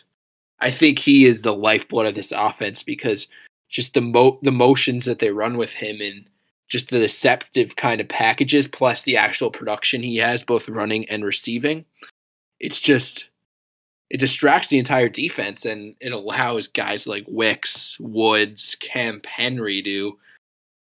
I 0.59 0.71
think 0.71 0.99
he 0.99 1.25
is 1.25 1.41
the 1.41 1.53
lifeblood 1.53 2.05
of 2.05 2.15
this 2.15 2.31
offense 2.31 2.83
because 2.83 3.27
just 3.69 3.93
the 3.93 4.01
mo- 4.01 4.39
the 4.41 4.51
motions 4.51 5.05
that 5.05 5.19
they 5.19 5.31
run 5.31 5.57
with 5.57 5.71
him 5.71 6.01
and 6.01 6.25
just 6.67 6.89
the 6.89 6.99
deceptive 6.99 7.75
kind 7.75 8.01
of 8.01 8.09
packages 8.09 8.67
plus 8.67 9.03
the 9.03 9.17
actual 9.17 9.49
production 9.49 10.03
he 10.03 10.17
has 10.17 10.43
both 10.43 10.67
running 10.67 11.07
and 11.09 11.23
receiving. 11.23 11.85
It's 12.59 12.79
just 12.79 13.27
it 14.09 14.19
distracts 14.19 14.69
the 14.69 14.79
entire 14.79 15.09
defense 15.09 15.65
and 15.65 15.95
it 15.99 16.13
allows 16.13 16.67
guys 16.67 17.07
like 17.07 17.25
Wicks, 17.27 17.99
Woods, 17.99 18.75
Kemp, 18.79 19.25
Henry 19.25 19.81
to 19.83 20.17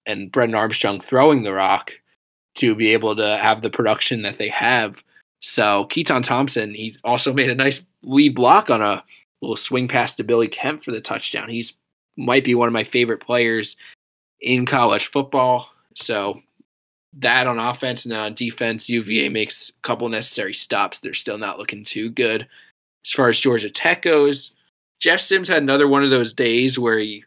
and 0.07 0.31
Brennan 0.31 0.57
Armstrong 0.57 1.01
throwing 1.01 1.43
the 1.43 1.53
rock 1.53 1.93
to 2.57 2.75
be 2.75 2.93
able 2.93 3.17
to 3.17 3.37
have 3.39 3.63
the 3.63 3.71
production 3.71 4.23
that 4.23 4.39
they 4.39 4.49
have. 4.49 4.97
So 5.41 5.87
Keytaon 5.91 6.25
Thompson, 6.25 6.75
he 6.75 6.95
also 7.05 7.33
made 7.33 7.51
a 7.51 7.55
nice 7.55 7.85
lead 8.03 8.35
block 8.35 8.71
on 8.71 8.83
a 8.83 9.03
little 9.41 9.57
swing 9.57 9.89
pass 9.89 10.15
to 10.15 10.25
Billy 10.25 10.49
Kemp 10.49 10.85
for 10.85 10.93
the 10.93 11.01
touchdown. 11.01 11.49
He's 11.49 11.75
might 12.17 12.45
be 12.45 12.55
one 12.55 12.69
of 12.69 12.73
my 12.73 12.85
favorite 12.85 13.21
players 13.21 13.75
in 14.45 14.67
college 14.67 15.11
football. 15.11 15.69
So 15.95 16.41
that 17.19 17.47
on 17.47 17.59
offense 17.59 18.05
and 18.05 18.15
on 18.15 18.35
defense, 18.35 18.89
UVA 18.89 19.29
makes 19.31 19.71
a 19.71 19.73
couple 19.83 20.09
necessary 20.09 20.55
stops. 20.55 21.01
They're 21.01 21.15
still 21.15 21.39
not 21.39 21.59
looking 21.59 21.85
too 21.85 22.11
good. 22.11 22.47
As 23.05 23.13
far 23.13 23.29
as 23.29 23.41
Georgia 23.41 23.71
Tech 23.71 24.03
goes, 24.03 24.53
Jeff 25.01 25.21
Sims 25.21 25.49
had 25.49 25.63
another 25.63 25.89
one 25.89 26.05
of 26.05 26.11
those 26.11 26.33
days 26.33 26.79
where 26.79 26.99
he, 26.99 27.25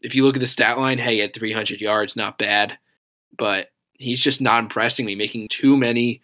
if 0.00 0.14
you 0.14 0.24
look 0.24 0.36
at 0.36 0.40
the 0.40 0.46
stat 0.46 0.78
line, 0.78 0.98
hey, 0.98 1.20
at 1.20 1.34
300 1.34 1.80
yards, 1.80 2.16
not 2.16 2.38
bad. 2.38 2.76
But 3.36 3.70
he's 3.94 4.22
just 4.22 4.40
not 4.40 4.62
impressing 4.62 5.04
me, 5.06 5.14
making 5.14 5.48
too 5.48 5.76
many 5.76 6.20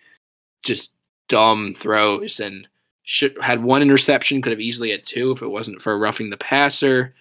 just 0.62 0.90
dumb 1.28 1.74
throws 1.78 2.40
and 2.40 2.66
should 3.02 3.36
had 3.40 3.62
one 3.62 3.82
interception, 3.82 4.40
could 4.40 4.52
have 4.52 4.60
easily 4.60 4.90
had 4.90 5.04
two 5.04 5.32
if 5.32 5.42
it 5.42 5.50
wasn't 5.50 5.82
for 5.82 5.98
roughing 5.98 6.30
the 6.30 6.38
passer. 6.38 7.14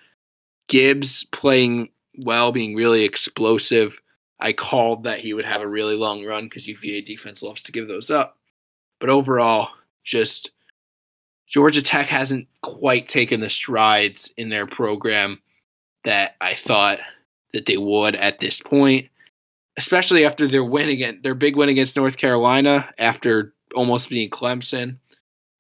Gibbs 0.70 1.26
playing 1.26 1.90
well, 2.18 2.52
being 2.52 2.76
really 2.76 3.04
explosive. 3.04 4.00
I 4.40 4.54
called 4.54 5.04
that 5.04 5.20
he 5.20 5.34
would 5.34 5.46
have 5.46 5.62
a 5.62 5.68
really 5.68 5.96
long 5.96 6.26
run 6.26 6.46
because 6.46 6.68
UVA 6.68 7.02
defense 7.02 7.42
loves 7.42 7.62
to 7.64 7.72
give 7.72 7.88
those 7.88 8.12
up. 8.12 8.38
But 9.00 9.10
overall, 9.10 9.70
just 10.04 10.52
Georgia 11.48 11.82
Tech 11.82 12.08
hasn't 12.08 12.48
quite 12.62 13.08
taken 13.08 13.40
the 13.40 13.50
strides 13.50 14.34
in 14.38 14.50
their 14.50 14.68
program 14.68 15.40
that 16.04 16.36
I 16.42 16.56
thought 16.56 17.00
that 17.54 17.66
they 17.66 17.78
would 17.78 18.16
at 18.16 18.40
this 18.40 18.60
point 18.60 19.10
especially 19.78 20.26
after 20.26 20.48
their 20.48 20.64
win 20.64 20.90
against 20.90 21.24
their 21.24 21.36
big 21.36 21.56
win 21.56 21.70
against 21.70 21.96
North 21.96 22.18
Carolina 22.18 22.90
after 22.98 23.54
almost 23.76 24.10
being 24.10 24.30
Clemson. 24.30 24.98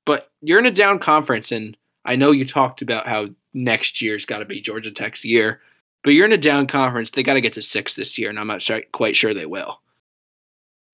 But 0.05 0.31
you're 0.41 0.59
in 0.59 0.65
a 0.65 0.71
down 0.71 0.99
conference, 0.99 1.51
and 1.51 1.77
I 2.05 2.15
know 2.15 2.31
you 2.31 2.45
talked 2.45 2.81
about 2.81 3.07
how 3.07 3.27
next 3.53 4.01
year's 4.01 4.25
got 4.25 4.39
to 4.39 4.45
be 4.45 4.61
Georgia 4.61 4.91
Tech's 4.91 5.25
year, 5.25 5.61
but 6.03 6.11
you're 6.11 6.25
in 6.25 6.31
a 6.31 6.37
down 6.37 6.67
conference. 6.67 7.11
They 7.11 7.23
got 7.23 7.33
to 7.35 7.41
get 7.41 7.53
to 7.53 7.61
six 7.61 7.95
this 7.95 8.17
year, 8.17 8.29
and 8.29 8.39
I'm 8.39 8.47
not 8.47 8.67
quite 8.91 9.15
sure 9.15 9.33
they 9.33 9.45
will. 9.45 9.79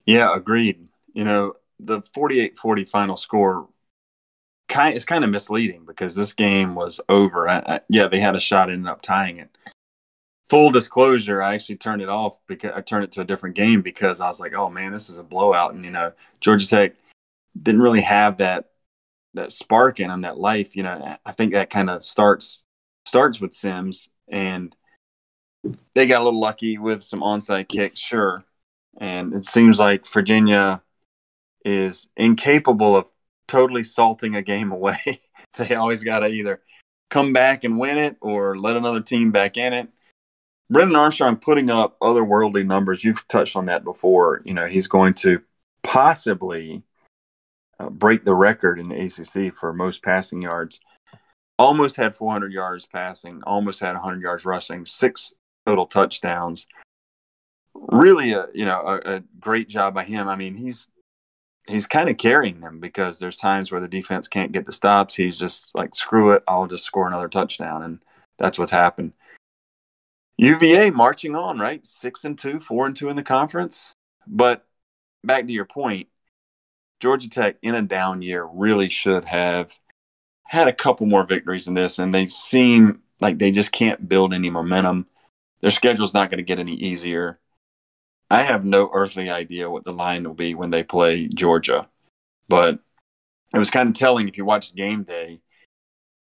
Yeah, 0.06 0.34
agreed. 0.34 0.88
You 1.12 1.24
know, 1.24 1.54
the 1.78 2.02
48 2.02 2.58
40 2.58 2.84
final 2.84 3.16
score 3.16 3.68
kind 4.68 4.94
is 4.94 5.04
kind 5.04 5.24
of 5.24 5.30
misleading 5.30 5.84
because 5.84 6.14
this 6.14 6.32
game 6.32 6.74
was 6.74 7.00
over. 7.08 7.48
I, 7.48 7.58
I, 7.66 7.80
yeah, 7.88 8.06
they 8.06 8.20
had 8.20 8.36
a 8.36 8.40
shot, 8.40 8.70
ended 8.70 8.88
up 8.88 9.02
tying 9.02 9.38
it 9.38 9.56
full 10.50 10.72
disclosure, 10.72 11.40
I 11.40 11.54
actually 11.54 11.76
turned 11.76 12.02
it 12.02 12.08
off 12.08 12.36
because 12.48 12.72
I 12.74 12.80
turned 12.80 13.04
it 13.04 13.12
to 13.12 13.20
a 13.20 13.24
different 13.24 13.54
game 13.54 13.82
because 13.82 14.20
I 14.20 14.26
was 14.26 14.40
like, 14.40 14.52
oh 14.52 14.68
man, 14.68 14.92
this 14.92 15.08
is 15.08 15.16
a 15.16 15.22
blowout. 15.22 15.74
And 15.74 15.84
you 15.84 15.92
know, 15.92 16.12
Georgia 16.40 16.68
Tech 16.68 16.94
didn't 17.62 17.80
really 17.80 18.00
have 18.00 18.38
that 18.38 18.70
that 19.34 19.52
spark 19.52 20.00
in 20.00 20.08
them, 20.08 20.22
that 20.22 20.38
life. 20.38 20.74
You 20.74 20.82
know, 20.82 21.16
I 21.24 21.32
think 21.32 21.52
that 21.52 21.70
kind 21.70 21.88
of 21.88 22.02
starts 22.02 22.64
starts 23.06 23.40
with 23.40 23.54
Sims, 23.54 24.08
and 24.28 24.74
they 25.94 26.06
got 26.06 26.22
a 26.22 26.24
little 26.24 26.40
lucky 26.40 26.78
with 26.78 27.02
some 27.02 27.20
onside 27.20 27.68
kicks, 27.68 28.00
sure. 28.00 28.44
And 28.98 29.34
it 29.34 29.44
seems 29.44 29.78
like 29.78 30.06
Virginia 30.06 30.82
is 31.64 32.08
incapable 32.16 32.96
of 32.96 33.06
totally 33.46 33.84
salting 33.84 34.34
a 34.34 34.42
game 34.42 34.72
away. 34.72 35.20
they 35.58 35.74
always 35.74 36.02
got 36.02 36.20
to 36.20 36.28
either 36.28 36.60
come 37.10 37.32
back 37.32 37.64
and 37.64 37.78
win 37.78 37.98
it 37.98 38.16
or 38.20 38.56
let 38.56 38.76
another 38.76 39.00
team 39.00 39.32
back 39.32 39.56
in 39.56 39.72
it 39.72 39.88
Brennan 40.70 40.94
Armstrong 40.94 41.36
putting 41.36 41.68
up 41.68 41.98
otherworldly 41.98 42.64
numbers. 42.64 43.02
You've 43.02 43.26
touched 43.26 43.56
on 43.56 43.66
that 43.66 43.82
before. 43.82 44.40
You 44.44 44.54
know, 44.54 44.66
he's 44.66 44.86
going 44.86 45.14
to 45.14 45.42
possibly 45.82 46.84
uh, 47.80 47.90
break 47.90 48.24
the 48.24 48.36
record 48.36 48.78
in 48.78 48.88
the 48.88 49.00
ACC 49.00 49.56
for 49.56 49.72
most 49.72 50.02
passing 50.04 50.40
yards. 50.40 50.80
Almost 51.58 51.96
had 51.96 52.16
400 52.16 52.52
yards 52.52 52.86
passing, 52.86 53.42
almost 53.42 53.80
had 53.80 53.94
100 53.94 54.22
yards 54.22 54.44
rushing, 54.44 54.86
six 54.86 55.34
total 55.70 55.86
touchdowns. 55.86 56.66
Really, 57.74 58.32
a 58.32 58.48
you 58.52 58.64
know 58.64 58.80
a, 58.80 59.16
a 59.16 59.22
great 59.38 59.68
job 59.68 59.94
by 59.94 60.04
him. 60.04 60.28
I 60.28 60.36
mean, 60.36 60.54
he's 60.54 60.88
he's 61.68 61.86
kind 61.86 62.08
of 62.08 62.16
carrying 62.16 62.60
them 62.60 62.80
because 62.80 63.18
there's 63.18 63.36
times 63.36 63.70
where 63.70 63.80
the 63.80 63.88
defense 63.88 64.26
can't 64.26 64.52
get 64.52 64.66
the 64.66 64.72
stops. 64.72 65.14
He's 65.14 65.38
just 65.38 65.74
like, 65.74 65.94
screw 65.94 66.32
it, 66.32 66.42
I'll 66.48 66.66
just 66.66 66.84
score 66.84 67.06
another 67.06 67.28
touchdown, 67.28 67.82
and 67.82 68.00
that's 68.38 68.58
what's 68.58 68.72
happened. 68.72 69.12
UVA 70.36 70.90
marching 70.90 71.36
on, 71.36 71.58
right? 71.58 71.86
Six 71.86 72.24
and 72.24 72.38
two, 72.38 72.60
four 72.60 72.86
and 72.86 72.96
two 72.96 73.08
in 73.08 73.16
the 73.16 73.22
conference. 73.22 73.92
But 74.26 74.66
back 75.22 75.46
to 75.46 75.52
your 75.52 75.66
point, 75.66 76.08
Georgia 76.98 77.30
Tech 77.30 77.56
in 77.62 77.74
a 77.74 77.82
down 77.82 78.22
year 78.22 78.44
really 78.44 78.88
should 78.88 79.24
have 79.26 79.78
had 80.44 80.66
a 80.66 80.72
couple 80.72 81.06
more 81.06 81.24
victories 81.24 81.66
than 81.66 81.74
this, 81.74 81.98
and 81.98 82.12
they 82.12 82.26
seem 82.26 83.02
like 83.20 83.38
they 83.38 83.50
just 83.50 83.70
can't 83.70 84.08
build 84.08 84.34
any 84.34 84.50
momentum. 84.50 85.06
Their 85.60 85.70
schedule's 85.70 86.14
not 86.14 86.30
going 86.30 86.38
to 86.38 86.44
get 86.44 86.58
any 86.58 86.74
easier. 86.74 87.38
I 88.30 88.42
have 88.42 88.64
no 88.64 88.90
earthly 88.92 89.28
idea 89.28 89.70
what 89.70 89.84
the 89.84 89.92
line 89.92 90.24
will 90.24 90.34
be 90.34 90.54
when 90.54 90.70
they 90.70 90.82
play 90.82 91.26
Georgia, 91.26 91.88
but 92.48 92.78
it 93.52 93.58
was 93.58 93.70
kind 93.70 93.88
of 93.88 93.94
telling 93.94 94.28
if 94.28 94.38
you 94.38 94.44
watched 94.44 94.76
game 94.76 95.02
day. 95.02 95.40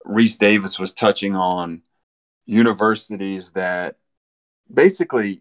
Rece 0.07 0.39
Davis 0.39 0.79
was 0.79 0.93
touching 0.93 1.35
on 1.35 1.83
universities 2.47 3.53
that 3.53 3.97
basically 4.72 5.41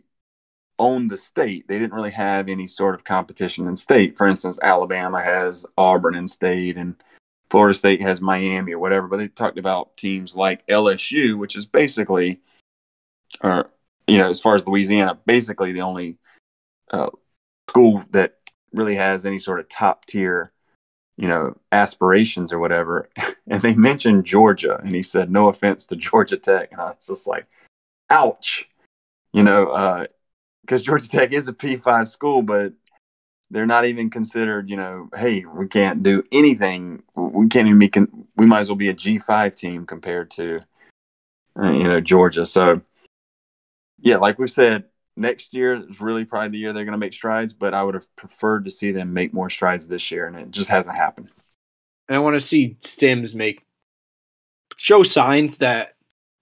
owned 0.80 1.10
the 1.10 1.18
state. 1.18 1.68
They 1.68 1.80
didn't 1.80 1.94
really 1.94 2.12
have 2.12 2.48
any 2.48 2.68
sort 2.68 2.96
of 2.96 3.04
competition 3.04 3.68
in 3.68 3.76
state. 3.76 4.18
For 4.18 4.28
instance, 4.28 4.60
Alabama 4.62 5.22
has 5.22 5.66
Auburn 5.78 6.16
in 6.16 6.28
state 6.28 6.78
and 6.78 6.96
Florida 7.50 7.76
State 7.76 8.02
has 8.02 8.22
Miami 8.22 8.74
or 8.74 8.80
whatever, 8.80 9.08
but 9.08 9.18
they 9.18 9.28
talked 9.28 9.60
about 9.60 9.96
teams 9.96 10.36
like 10.36 10.66
LSU, 10.68 11.38
which 11.38 11.56
is 11.56 11.66
basically, 11.66 12.42
or, 13.42 13.70
you 14.08 14.18
know, 14.18 14.30
as 14.30 14.40
far 14.40 14.56
as 14.56 14.68
Louisiana, 14.68 15.18
basically 15.26 15.72
the 15.72 15.82
only 15.82 16.18
uh, 16.92 17.10
school 17.70 18.04
that 18.12 18.38
really 18.72 18.96
has 18.96 19.26
any 19.26 19.40
sort 19.40 19.60
of 19.60 19.70
top 19.70 20.06
tier 20.06 20.54
you 21.18 21.28
know, 21.28 21.56
aspirations 21.72 22.52
or 22.52 22.60
whatever. 22.60 23.10
And 23.46 23.62
they 23.62 23.76
mentioned 23.76 24.24
Georgia, 24.24 24.80
and 24.82 24.96
he 24.96 25.04
said, 25.04 25.30
"No 25.30 25.50
offense 25.50 25.86
to 25.88 25.98
Georgia 25.98 26.38
Tech," 26.38 26.72
and 26.72 26.80
I 26.80 26.86
was 26.86 27.06
just 27.06 27.28
like, 27.28 27.46
"Ouch," 28.10 28.70
you 29.34 29.44
know, 29.44 30.08
because 30.62 30.82
uh, 30.82 30.86
Georgia 30.86 31.10
Tech 31.10 31.34
is 31.34 31.50
a 31.50 31.54
P 31.54 31.76
five 31.76 32.08
school, 32.08 32.42
but 32.42 32.72
they're 33.52 33.66
not 33.66 33.84
even 33.84 34.10
considered. 34.10 34.70
You 34.70 34.78
know, 34.78 35.10
hey, 35.14 35.44
we 35.44 35.68
can't 35.68 36.02
do 36.02 36.24
anything. 36.32 37.04
We 37.16 37.50
can't 37.50 37.68
even 37.68 37.80
be. 37.80 37.90
Con- 37.90 38.28
we 38.38 38.46
might 38.46 38.62
as 38.62 38.70
well 38.70 38.78
be 38.78 38.88
a 38.88 38.94
G 38.94 39.20
five 39.20 39.56
team 39.56 39.86
compared 39.86 40.32
to, 40.32 40.62
uh, 41.62 41.72
you 41.72 41.90
know, 41.90 42.00
Georgia. 42.00 42.46
So, 42.46 42.80
yeah, 44.04 44.18
like 44.18 44.38
we 44.38 44.47
said, 44.47 44.84
next 45.16 45.54
year 45.54 45.76
is 45.76 46.01
really 46.01 46.26
probably 46.26 46.49
the 46.49 46.58
year 46.58 46.74
they're 46.74 46.84
going 46.84 46.91
to 46.91 46.97
make 46.97 47.14
strides, 47.14 47.54
but 47.54 47.74
I 47.74 47.82
would 47.82 47.95
have 47.95 48.16
preferred 48.18 48.66
to 48.66 48.72
see 48.72 48.91
them 48.91 49.14
make 49.14 49.34
more 49.34 49.49
strides 49.49 49.88
this 49.88 50.12
year, 50.12 50.28
and 50.28 50.38
it 50.38 50.51
just 50.51 50.70
hasn't 50.70 50.95
happened. 50.95 51.30
And 52.10 52.18
I 52.18 52.20
want 52.20 52.36
to 52.36 52.41
see 52.41 52.78
Sims 52.82 53.34
make 53.34 53.64
show 54.76 55.04
signs 55.04 55.58
that 55.58 55.95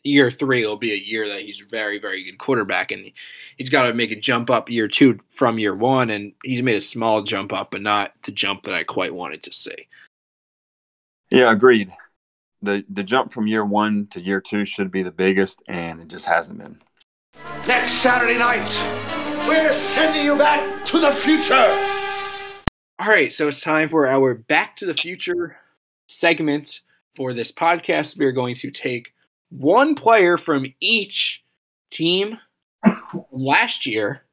year 0.04 0.32
three 0.32 0.66
will 0.66 0.78
be 0.78 0.92
a 0.92 0.96
year 0.96 1.28
that 1.28 1.42
he's 1.42 1.60
very, 1.60 2.00
very 2.00 2.24
good 2.24 2.40
quarterback, 2.40 2.90
and 2.90 3.12
he's 3.58 3.70
got 3.70 3.84
to 3.84 3.94
make 3.94 4.10
a 4.10 4.16
jump 4.16 4.50
up 4.50 4.68
year 4.68 4.88
two 4.88 5.20
from 5.30 5.60
year 5.60 5.76
one, 5.76 6.10
and 6.10 6.34
he's 6.44 6.64
made 6.64 6.78
a 6.78 6.82
small 6.82 7.22
jump 7.22 7.54
up, 7.54 7.70
but 7.70 7.84
not 7.84 8.14
the 8.24 8.32
jump 8.32 8.64
that 8.64 8.74
I 8.74 8.84
quite 8.84 9.14
wanted 9.14 9.44
to 9.44 9.54
see. 9.54 9.88
Yeah, 11.30 11.52
agreed. 11.52 11.92
the 12.64 12.84
The 12.90 13.04
jump 13.04 13.32
from 13.32 13.46
year 13.46 13.64
one 13.64 14.08
to 14.08 14.20
year 14.20 14.42
two 14.42 14.66
should 14.66 14.90
be 14.90 15.04
the 15.04 15.12
biggest, 15.12 15.62
and 15.68 16.02
it 16.02 16.08
just 16.08 16.26
hasn't 16.26 16.58
been. 16.58 16.80
Next 17.68 18.02
Saturday 18.02 18.40
night, 18.40 19.48
we're 19.48 19.72
sending 19.94 20.26
you 20.26 20.36
back 20.36 20.88
to 20.88 21.00
the 21.00 21.12
future. 21.24 22.64
All 23.00 23.08
right, 23.08 23.32
so 23.32 23.48
it's 23.50 23.62
time 23.62 23.88
for 23.88 24.08
our 24.08 24.34
Back 24.34 24.76
to 24.78 24.88
the 24.88 24.96
Future 24.96 25.58
segment 26.08 26.80
for 27.16 27.36
this 27.36 27.52
podcast. 27.52 28.18
We 28.18 28.26
are 28.26 28.32
going 28.32 28.56
to 28.56 28.72
take 28.72 29.14
one 29.50 29.94
player 29.94 30.40
from 30.40 30.66
each 30.80 31.44
team 31.92 32.40
last 33.32 33.86
year 33.86 34.24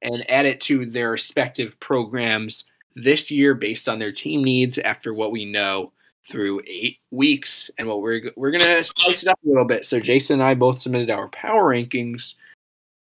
and 0.00 0.24
add 0.30 0.46
it 0.46 0.60
to 0.60 0.86
their 0.86 1.10
respective 1.10 1.80
programs 1.80 2.64
this 2.94 3.28
year 3.28 3.54
based 3.54 3.88
on 3.88 3.98
their 3.98 4.12
team 4.12 4.44
needs 4.44 4.78
after 4.78 5.12
what 5.12 5.32
we 5.32 5.44
know 5.44 5.92
through 6.30 6.60
eight 6.68 6.98
weeks 7.10 7.72
and 7.76 7.88
what 7.88 8.02
we're 8.02 8.30
we're 8.36 8.50
gonna 8.52 8.84
spice 8.84 9.22
it 9.22 9.28
up 9.28 9.38
a 9.44 9.48
little 9.48 9.64
bit. 9.64 9.84
So 9.84 9.98
Jason 9.98 10.34
and 10.34 10.42
I 10.44 10.54
both 10.54 10.80
submitted 10.80 11.10
our 11.10 11.28
power 11.30 11.74
rankings. 11.74 12.34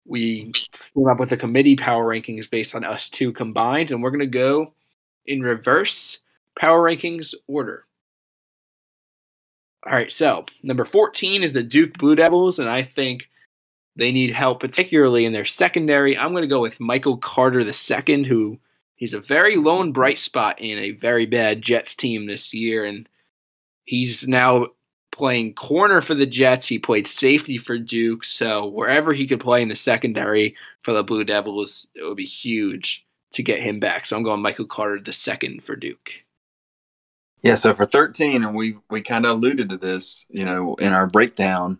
We 0.08 0.52
came 0.94 1.06
up 1.06 1.20
with 1.20 1.32
a 1.32 1.36
committee 1.36 1.76
power 1.76 2.04
rankings 2.06 2.50
based 2.50 2.74
on 2.74 2.84
us 2.84 3.08
two 3.08 3.32
combined, 3.32 3.90
and 3.90 4.02
we're 4.02 4.10
gonna 4.10 4.26
go 4.26 4.72
in 5.26 5.42
reverse 5.42 6.18
power 6.58 6.82
rankings 6.82 7.34
order. 7.46 7.84
All 9.86 9.92
right, 9.92 10.10
so 10.10 10.44
number 10.62 10.84
14 10.84 11.42
is 11.42 11.52
the 11.52 11.62
Duke 11.62 11.96
Blue 11.98 12.16
Devils, 12.16 12.58
and 12.58 12.68
I 12.68 12.82
think 12.82 13.28
they 13.96 14.12
need 14.12 14.32
help, 14.32 14.60
particularly 14.60 15.24
in 15.24 15.32
their 15.32 15.44
secondary. 15.44 16.16
I'm 16.16 16.32
going 16.32 16.42
to 16.42 16.48
go 16.48 16.60
with 16.60 16.80
Michael 16.80 17.16
Carter 17.16 17.60
II, 17.60 18.24
who 18.24 18.58
he's 18.96 19.14
a 19.14 19.20
very 19.20 19.56
lone 19.56 19.92
bright 19.92 20.18
spot 20.18 20.60
in 20.60 20.78
a 20.78 20.92
very 20.92 21.26
bad 21.26 21.62
Jets 21.62 21.94
team 21.94 22.26
this 22.26 22.54
year, 22.54 22.84
and 22.84 23.08
he's 23.84 24.26
now 24.26 24.66
playing 25.18 25.54
corner 25.54 26.00
for 26.00 26.14
the 26.14 26.26
Jets. 26.26 26.66
He 26.66 26.78
played 26.78 27.06
safety 27.06 27.58
for 27.58 27.78
Duke, 27.78 28.24
so 28.24 28.66
wherever 28.66 29.12
he 29.12 29.26
could 29.26 29.40
play 29.40 29.60
in 29.60 29.68
the 29.68 29.76
secondary 29.76 30.56
for 30.82 30.94
the 30.94 31.02
Blue 31.02 31.24
Devils, 31.24 31.86
it 31.94 32.04
would 32.04 32.16
be 32.16 32.24
huge 32.24 33.04
to 33.32 33.42
get 33.42 33.60
him 33.60 33.80
back. 33.80 34.06
So 34.06 34.16
I'm 34.16 34.22
going 34.22 34.40
Michael 34.40 34.66
Carter 34.66 35.02
II 35.06 35.58
for 35.58 35.76
Duke. 35.76 36.10
Yeah, 37.42 37.54
so 37.54 37.74
for 37.74 37.84
13, 37.84 38.42
and 38.42 38.54
we 38.54 38.78
we 38.90 39.00
kind 39.00 39.24
of 39.24 39.32
alluded 39.32 39.68
to 39.68 39.76
this, 39.76 40.24
you 40.28 40.44
know, 40.44 40.74
in 40.76 40.92
our 40.92 41.06
breakdown, 41.06 41.78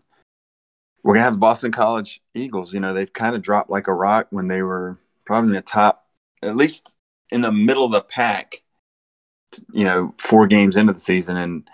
we're 1.03 1.15
gonna 1.15 1.25
have 1.25 1.39
Boston 1.39 1.71
College 1.71 2.21
Eagles. 2.33 2.73
You 2.73 2.79
know, 2.79 2.93
they've 2.93 3.11
kind 3.11 3.35
of 3.35 3.41
dropped 3.41 3.69
like 3.69 3.87
a 3.87 3.93
rock 3.93 4.27
when 4.29 4.47
they 4.47 4.61
were 4.61 4.97
probably 5.25 5.49
in 5.49 5.55
the 5.55 5.61
top, 5.61 6.05
at 6.41 6.55
least 6.55 6.93
in 7.29 7.41
the 7.41 7.51
middle 7.51 7.85
of 7.85 7.91
the 7.91 8.01
pack. 8.01 8.61
You 9.73 9.83
know, 9.83 10.13
four 10.17 10.47
games 10.47 10.77
into 10.77 10.93
the 10.93 10.99
season, 10.99 11.35
and 11.35 11.67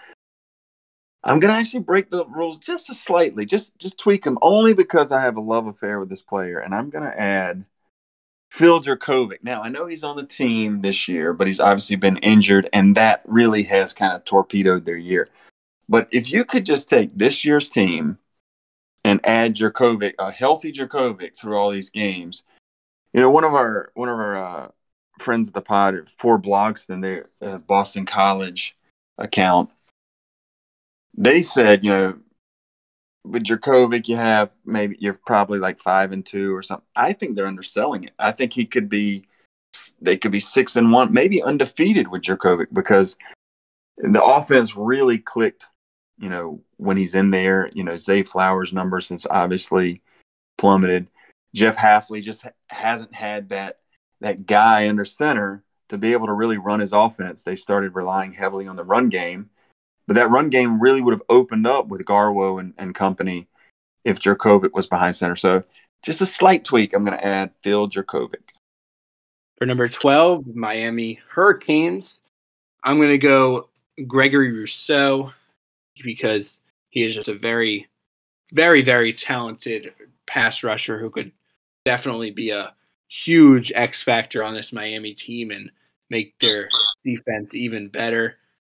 I'm 1.25 1.39
gonna 1.39 1.53
actually 1.53 1.79
break 1.81 2.11
the 2.11 2.25
rules 2.27 2.59
just 2.59 2.89
a 2.89 2.95
slightly, 2.95 3.45
just 3.45 3.77
just 3.79 3.97
tweak 3.97 4.23
them, 4.23 4.37
only 4.43 4.73
because 4.73 5.11
I 5.11 5.19
have 5.21 5.37
a 5.37 5.41
love 5.41 5.65
affair 5.67 5.99
with 5.99 6.09
this 6.09 6.21
player, 6.21 6.59
and 6.59 6.73
I'm 6.73 6.91
gonna 6.91 7.13
add 7.15 7.65
Phil 8.51 8.79
Jurkovec. 8.81 9.39
Now, 9.43 9.63
I 9.63 9.69
know 9.69 9.87
he's 9.87 10.03
on 10.03 10.17
the 10.17 10.25
team 10.25 10.81
this 10.81 11.07
year, 11.07 11.33
but 11.33 11.47
he's 11.47 11.59
obviously 11.59 11.95
been 11.95 12.17
injured, 12.17 12.69
and 12.73 12.95
that 12.95 13.23
really 13.25 13.63
has 13.63 13.91
kind 13.91 14.13
of 14.13 14.23
torpedoed 14.23 14.85
their 14.85 14.97
year. 14.97 15.27
But 15.89 16.07
if 16.11 16.31
you 16.31 16.45
could 16.45 16.65
just 16.65 16.89
take 16.89 17.17
this 17.17 17.43
year's 17.43 17.69
team 17.69 18.19
and 19.03 19.19
add 19.25 19.55
Jurkovec, 19.55 20.13
a 20.19 20.31
healthy 20.31 20.71
Jurkovec 20.71 21.35
through 21.35 21.57
all 21.57 21.69
these 21.71 21.89
games, 21.89 22.43
you 23.13 23.21
know, 23.21 23.31
one 23.31 23.43
of 23.43 23.53
our 23.53 23.91
one 23.95 24.09
of 24.09 24.17
our 24.19 24.37
uh, 24.37 24.67
friends 25.19 25.47
at 25.47 25.53
the 25.55 25.61
pod, 25.61 25.95
four 26.09 26.39
blogs 26.39 26.85
then 26.85 27.01
their 27.01 27.29
uh, 27.41 27.57
Boston 27.57 28.05
College 28.05 28.77
account, 29.17 29.69
they 31.17 31.41
said, 31.41 31.83
you 31.83 31.91
know, 31.91 32.17
with 33.23 33.43
Jurkovec, 33.43 34.07
you 34.07 34.15
have 34.15 34.51
maybe 34.65 34.97
you're 34.99 35.17
probably 35.25 35.59
like 35.59 35.79
five 35.79 36.11
and 36.11 36.25
two 36.25 36.55
or 36.55 36.61
something. 36.61 36.85
I 36.95 37.13
think 37.13 37.35
they're 37.35 37.47
underselling 37.47 38.03
it. 38.03 38.13
I 38.19 38.31
think 38.31 38.53
he 38.53 38.65
could 38.65 38.89
be, 38.89 39.25
they 40.01 40.17
could 40.17 40.31
be 40.31 40.39
six 40.39 40.75
and 40.75 40.91
one, 40.91 41.11
maybe 41.11 41.41
undefeated 41.41 42.07
with 42.07 42.21
Jurkovec 42.21 42.67
because 42.71 43.17
the 43.97 44.23
offense 44.23 44.75
really 44.75 45.17
clicked. 45.17 45.65
You 46.17 46.29
know 46.29 46.61
when 46.77 46.95
he's 46.95 47.15
in 47.15 47.31
there, 47.31 47.69
you 47.73 47.83
know 47.83 47.97
Zay 47.97 48.23
Flowers' 48.23 48.71
numbers 48.71 49.09
has 49.09 49.27
obviously 49.29 50.01
plummeted. 50.57 51.07
Jeff 51.53 51.75
Hafley 51.75 52.21
just 52.21 52.45
hasn't 52.69 53.13
had 53.13 53.49
that 53.49 53.79
that 54.21 54.45
guy 54.45 54.87
under 54.87 55.03
center 55.03 55.63
to 55.89 55.97
be 55.97 56.13
able 56.13 56.27
to 56.27 56.33
really 56.33 56.57
run 56.57 56.79
his 56.79 56.93
offense. 56.93 57.43
They 57.43 57.57
started 57.57 57.95
relying 57.95 58.31
heavily 58.31 58.65
on 58.67 58.77
the 58.77 58.83
run 58.83 59.09
game 59.09 59.49
but 60.07 60.15
that 60.15 60.29
run 60.29 60.49
game 60.49 60.79
really 60.79 61.01
would 61.01 61.13
have 61.13 61.23
opened 61.29 61.67
up 61.67 61.87
with 61.87 62.05
Garwo 62.05 62.59
and, 62.59 62.73
and 62.77 62.93
company 62.93 63.47
if 64.03 64.19
Jurkovec 64.19 64.73
was 64.73 64.85
behind 64.85 65.15
center. 65.15 65.35
So 65.35 65.63
just 66.03 66.21
a 66.21 66.25
slight 66.25 66.63
tweak. 66.63 66.93
I'm 66.93 67.03
going 67.03 67.17
to 67.17 67.25
add 67.25 67.51
Phil 67.63 67.89
Jurkovec. 67.89 68.35
For 69.57 69.65
number 69.65 69.87
12, 69.87 70.55
Miami 70.55 71.19
Hurricanes, 71.29 72.21
I'm 72.83 72.97
going 72.97 73.09
to 73.09 73.17
go 73.17 73.69
Gregory 74.05 74.51
Rousseau 74.51 75.31
because 76.03 76.59
he 76.89 77.03
is 77.03 77.15
just 77.15 77.29
a 77.29 77.33
very, 77.33 77.87
very, 78.51 78.81
very 78.81 79.13
talented 79.13 79.93
pass 80.27 80.63
rusher 80.63 80.99
who 80.99 81.09
could 81.09 81.31
definitely 81.85 82.31
be 82.31 82.51
a 82.51 82.73
huge 83.07 83.71
X 83.73 84.03
factor 84.03 84.43
on 84.43 84.53
this 84.53 84.73
Miami 84.73 85.13
team 85.13 85.51
and 85.51 85.71
make 86.09 86.37
their 86.39 86.69
defense 87.03 87.55
even 87.55 87.87
better. 87.87 88.35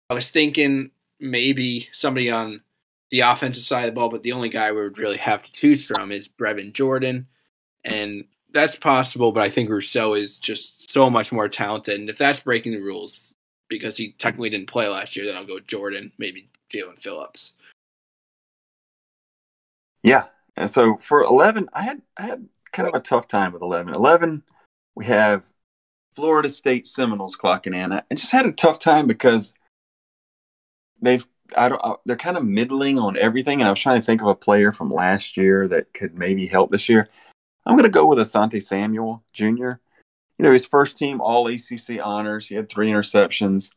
I 0.10 0.14
was 0.14 0.32
thinking 0.32 0.92
maybe 1.20 1.90
somebody 1.92 2.30
on 2.30 2.62
the 3.12 3.22
offensive 3.22 3.64
side 3.64 3.86
of 3.86 3.94
the 3.94 4.00
ball, 4.00 4.10
but 4.10 4.24
the 4.24 4.32
only 4.32 4.50
guy 4.50 4.72
we 4.72 4.82
would 4.82 4.98
really 4.98 5.18
have 5.18 5.44
to 5.44 5.52
choose 5.52 5.86
from 5.86 6.12
is 6.12 6.30
Brevin 6.30 6.74
Jordan. 6.74 7.28
And 7.84 8.26
that's 8.54 8.76
possible, 8.76 9.32
but 9.32 9.44
I 9.44 9.50
think 9.50 9.70
Rousseau 9.70 10.14
is 10.14 10.38
just 10.38 10.92
so 10.92 11.10
much 11.10 11.32
more 11.32 11.48
talented. 11.48 12.00
And 12.00 12.10
if 12.10 12.18
that's 12.18 12.42
breaking 12.42 12.74
the 12.74 12.80
rules 12.80 13.36
because 13.68 13.98
he 13.98 14.14
technically 14.14 14.50
didn't 14.50 14.70
play 14.70 14.88
last 14.88 15.16
year, 15.16 15.26
then 15.26 15.36
I'll 15.36 15.46
go 15.46 15.60
Jordan, 15.60 16.12
maybe 16.18 16.50
Jaelan 16.72 17.00
Phillips. 17.02 17.54
Yeah. 20.04 20.26
And 20.56 20.70
so 20.70 20.98
for 20.98 21.22
11, 21.24 21.70
I 21.74 21.84
had, 21.84 22.02
I 22.18 22.24
had 22.24 22.48
kind 22.72 22.88
of 22.88 22.96
a 22.96 23.00
tough 23.00 23.28
time 23.28 23.54
with 23.54 23.62
11. 23.62 23.94
11, 23.94 24.44
we 24.96 25.06
have 25.06 25.44
Florida 26.14 26.50
State 26.50 26.88
Seminoles 26.88 27.38
clocking 27.38 27.68
in. 27.68 27.92
And 27.92 27.94
I 27.94 28.16
just 28.16 28.32
had 28.32 28.46
a 28.46 28.52
tough 28.52 28.80
time 28.80 29.08
because 29.08 29.54
they've 31.02 31.26
I 31.56 31.70
don't 31.70 31.82
uh, 31.84 31.96
they're 32.06 32.16
kind 32.16 32.38
of 32.38 32.46
middling 32.46 33.00
on 33.00 33.18
everything, 33.18 33.60
and 33.60 33.68
I 33.68 33.72
was 33.72 33.80
trying 33.80 33.98
to 33.98 34.04
think 34.04 34.22
of 34.22 34.28
a 34.28 34.36
player 34.36 34.72
from 34.72 34.92
last 34.92 35.38
year 35.38 35.68
that 35.68 35.94
could 35.94 36.18
maybe 36.18 36.46
help 36.46 36.72
this 36.72 36.90
year. 36.90 37.10
I'm 37.66 37.76
going 37.76 37.84
to 37.84 37.90
go 37.90 38.06
with 38.06 38.20
Asante 38.20 38.62
Samuel 38.62 39.24
Jr. 39.34 39.72
You 40.38 40.46
know, 40.46 40.52
his 40.52 40.66
first 40.66 40.98
team 40.98 41.22
All 41.22 41.48
ACC 41.48 42.00
honors. 42.04 42.48
He 42.48 42.56
had 42.56 42.70
three 42.70 42.90
interceptions, 42.90 43.72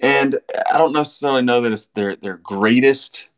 and 0.00 0.38
I 0.72 0.78
don't 0.78 0.92
necessarily 0.92 1.42
know 1.42 1.60
that 1.60 1.72
it's 1.72 1.86
their 1.86 2.16
their 2.16 2.36
greatest 2.36 3.28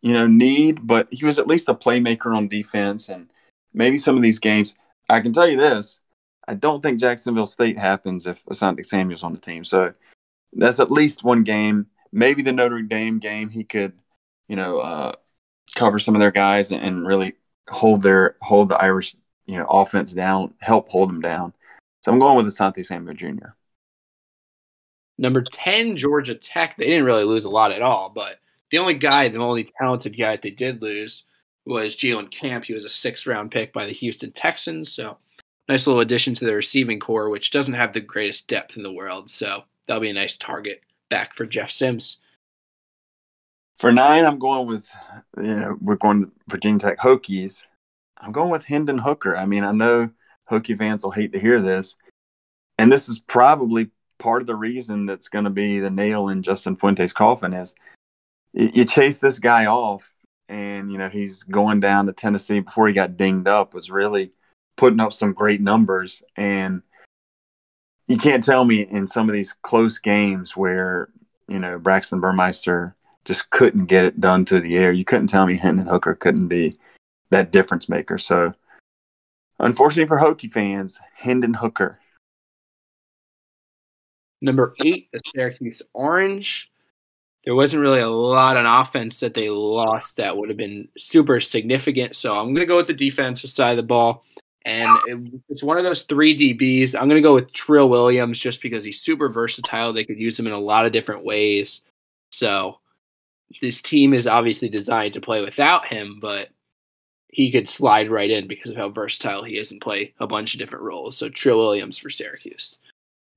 you 0.00 0.12
know 0.12 0.26
need, 0.26 0.86
but 0.86 1.08
he 1.12 1.24
was 1.24 1.38
at 1.38 1.48
least 1.48 1.68
a 1.68 1.74
playmaker 1.74 2.34
on 2.34 2.48
defense, 2.48 3.08
and 3.08 3.30
maybe 3.74 3.98
some 3.98 4.16
of 4.16 4.22
these 4.22 4.38
games. 4.38 4.76
I 5.08 5.20
can 5.20 5.32
tell 5.32 5.48
you 5.48 5.56
this: 5.56 6.00
I 6.46 6.54
don't 6.54 6.82
think 6.82 7.00
Jacksonville 7.00 7.46
State 7.46 7.78
happens 7.78 8.26
if 8.26 8.44
Asante 8.46 8.86
Samuel's 8.86 9.24
on 9.24 9.32
the 9.32 9.38
team. 9.38 9.64
So 9.64 9.92
that's 10.52 10.80
at 10.80 10.92
least 10.92 11.24
one 11.24 11.42
game 11.42 11.86
maybe 12.12 12.42
the 12.42 12.52
Notre 12.52 12.82
Dame 12.82 13.18
game 13.18 13.50
he 13.50 13.64
could, 13.64 13.92
you 14.48 14.56
know, 14.56 14.78
uh, 14.78 15.12
cover 15.74 15.98
some 15.98 16.14
of 16.14 16.20
their 16.20 16.30
guys 16.30 16.70
and, 16.70 16.82
and 16.82 17.06
really 17.06 17.34
hold 17.68 18.02
their 18.02 18.36
hold 18.42 18.68
the 18.68 18.80
Irish, 18.80 19.16
you 19.46 19.58
know, 19.58 19.66
offense 19.68 20.12
down, 20.12 20.54
help 20.60 20.88
hold 20.88 21.08
them 21.08 21.20
down. 21.20 21.52
So 22.00 22.12
I'm 22.12 22.18
going 22.18 22.36
with 22.36 22.52
Asante 22.52 22.84
Samuel 22.84 23.14
Jr. 23.14 23.54
Number 25.18 25.42
10, 25.42 25.96
Georgia 25.96 26.34
Tech. 26.34 26.76
They 26.76 26.86
didn't 26.86 27.04
really 27.04 27.24
lose 27.24 27.44
a 27.44 27.50
lot 27.50 27.72
at 27.72 27.82
all, 27.82 28.08
but 28.08 28.40
the 28.70 28.78
only 28.78 28.94
guy, 28.94 29.28
the 29.28 29.38
only 29.38 29.64
talented 29.64 30.18
guy 30.18 30.32
that 30.32 30.42
they 30.42 30.50
did 30.50 30.82
lose 30.82 31.24
was 31.64 31.96
Jalen 31.96 32.30
Camp. 32.30 32.64
He 32.64 32.74
was 32.74 32.84
a 32.84 32.88
sixth 32.88 33.26
round 33.26 33.50
pick 33.50 33.72
by 33.72 33.86
the 33.86 33.92
Houston 33.92 34.32
Texans. 34.32 34.90
So 34.90 35.18
nice 35.68 35.86
little 35.86 36.00
addition 36.00 36.34
to 36.34 36.44
the 36.44 36.54
receiving 36.54 36.98
corps, 36.98 37.28
which 37.28 37.50
doesn't 37.50 37.74
have 37.74 37.92
the 37.92 38.00
greatest 38.00 38.48
depth 38.48 38.76
in 38.76 38.82
the 38.82 38.92
world. 38.92 39.30
So 39.30 39.62
that'll 39.86 40.00
be 40.00 40.10
a 40.10 40.14
nice 40.14 40.36
target 40.36 40.82
back 41.12 41.34
for 41.34 41.44
Jeff 41.44 41.70
Sims. 41.70 42.16
For 43.78 43.92
nine, 43.92 44.24
I'm 44.24 44.38
going 44.38 44.66
with, 44.66 44.88
know, 45.36 45.76
we're 45.78 45.96
going 45.96 46.24
to 46.24 46.32
Virginia 46.48 46.78
Tech 46.78 46.98
Hokies. 46.98 47.64
I'm 48.18 48.32
going 48.32 48.50
with 48.50 48.64
Hendon 48.64 48.96
Hooker. 48.96 49.36
I 49.36 49.44
mean, 49.44 49.62
I 49.62 49.72
know 49.72 50.08
Hokie 50.50 50.78
fans 50.78 51.04
will 51.04 51.10
hate 51.10 51.32
to 51.34 51.38
hear 51.38 51.60
this. 51.60 51.96
And 52.78 52.90
this 52.90 53.10
is 53.10 53.18
probably 53.18 53.90
part 54.18 54.40
of 54.40 54.46
the 54.46 54.56
reason 54.56 55.04
that's 55.04 55.28
going 55.28 55.44
to 55.44 55.50
be 55.50 55.80
the 55.80 55.90
nail 55.90 56.30
in 56.30 56.42
Justin 56.42 56.76
Fuente's 56.76 57.12
coffin 57.12 57.52
is 57.52 57.74
you 58.54 58.86
chase 58.86 59.18
this 59.18 59.38
guy 59.38 59.66
off 59.66 60.14
and 60.48 60.92
you 60.92 60.98
know 60.98 61.08
he's 61.08 61.42
going 61.42 61.80
down 61.80 62.06
to 62.06 62.12
Tennessee 62.12 62.60
before 62.60 62.86
he 62.86 62.94
got 62.94 63.16
dinged 63.16 63.48
up 63.48 63.74
was 63.74 63.90
really 63.90 64.30
putting 64.76 65.00
up 65.00 65.12
some 65.12 65.32
great 65.32 65.60
numbers 65.60 66.22
and 66.36 66.82
you 68.08 68.16
can't 68.16 68.44
tell 68.44 68.64
me 68.64 68.82
in 68.82 69.06
some 69.06 69.28
of 69.28 69.34
these 69.34 69.54
close 69.62 69.98
games 69.98 70.56
where 70.56 71.08
you 71.48 71.58
know 71.58 71.78
Braxton 71.78 72.20
Burmeister 72.20 72.94
just 73.24 73.50
couldn't 73.50 73.86
get 73.86 74.04
it 74.04 74.20
done 74.20 74.44
to 74.46 74.60
the 74.60 74.76
air. 74.76 74.92
You 74.92 75.04
couldn't 75.04 75.28
tell 75.28 75.46
me 75.46 75.56
Hendon 75.56 75.86
Hooker 75.86 76.14
couldn't 76.14 76.48
be 76.48 76.72
that 77.30 77.52
difference 77.52 77.88
maker. 77.88 78.18
So, 78.18 78.52
unfortunately 79.58 80.08
for 80.08 80.18
Hokie 80.18 80.50
fans, 80.50 81.00
Hendon 81.14 81.54
Hooker. 81.54 81.98
Number 84.40 84.74
eight, 84.84 85.08
the 85.12 85.20
Syracuse 85.26 85.82
Orange. 85.92 86.68
There 87.44 87.54
wasn't 87.54 87.82
really 87.82 88.00
a 88.00 88.08
lot 88.08 88.56
on 88.56 88.66
offense 88.66 89.20
that 89.20 89.34
they 89.34 89.50
lost 89.50 90.16
that 90.16 90.36
would 90.36 90.48
have 90.48 90.58
been 90.58 90.88
super 90.96 91.40
significant. 91.40 92.14
So 92.14 92.36
I'm 92.36 92.46
going 92.46 92.56
to 92.56 92.66
go 92.66 92.76
with 92.76 92.86
the 92.86 92.94
defensive 92.94 93.50
side 93.50 93.72
of 93.72 93.76
the 93.78 93.82
ball. 93.82 94.24
And 94.64 94.90
it, 95.06 95.40
it's 95.48 95.62
one 95.62 95.78
of 95.78 95.84
those 95.84 96.02
three 96.02 96.36
DBs. 96.36 96.94
I'm 96.94 97.08
going 97.08 97.20
to 97.20 97.26
go 97.26 97.34
with 97.34 97.52
Trill 97.52 97.88
Williams 97.88 98.38
just 98.38 98.62
because 98.62 98.84
he's 98.84 99.00
super 99.00 99.28
versatile. 99.28 99.92
They 99.92 100.04
could 100.04 100.18
use 100.18 100.38
him 100.38 100.46
in 100.46 100.52
a 100.52 100.58
lot 100.58 100.86
of 100.86 100.92
different 100.92 101.24
ways. 101.24 101.82
So 102.30 102.78
this 103.60 103.82
team 103.82 104.14
is 104.14 104.26
obviously 104.26 104.68
designed 104.68 105.14
to 105.14 105.20
play 105.20 105.40
without 105.42 105.86
him, 105.88 106.18
but 106.20 106.48
he 107.28 107.50
could 107.50 107.68
slide 107.68 108.10
right 108.10 108.30
in 108.30 108.46
because 108.46 108.70
of 108.70 108.76
how 108.76 108.90
versatile 108.90 109.42
he 109.42 109.56
is 109.56 109.72
and 109.72 109.80
play 109.80 110.14
a 110.20 110.26
bunch 110.26 110.54
of 110.54 110.60
different 110.60 110.84
roles. 110.84 111.16
So 111.16 111.28
Trill 111.28 111.58
Williams 111.58 111.98
for 111.98 112.10
Syracuse. 112.10 112.76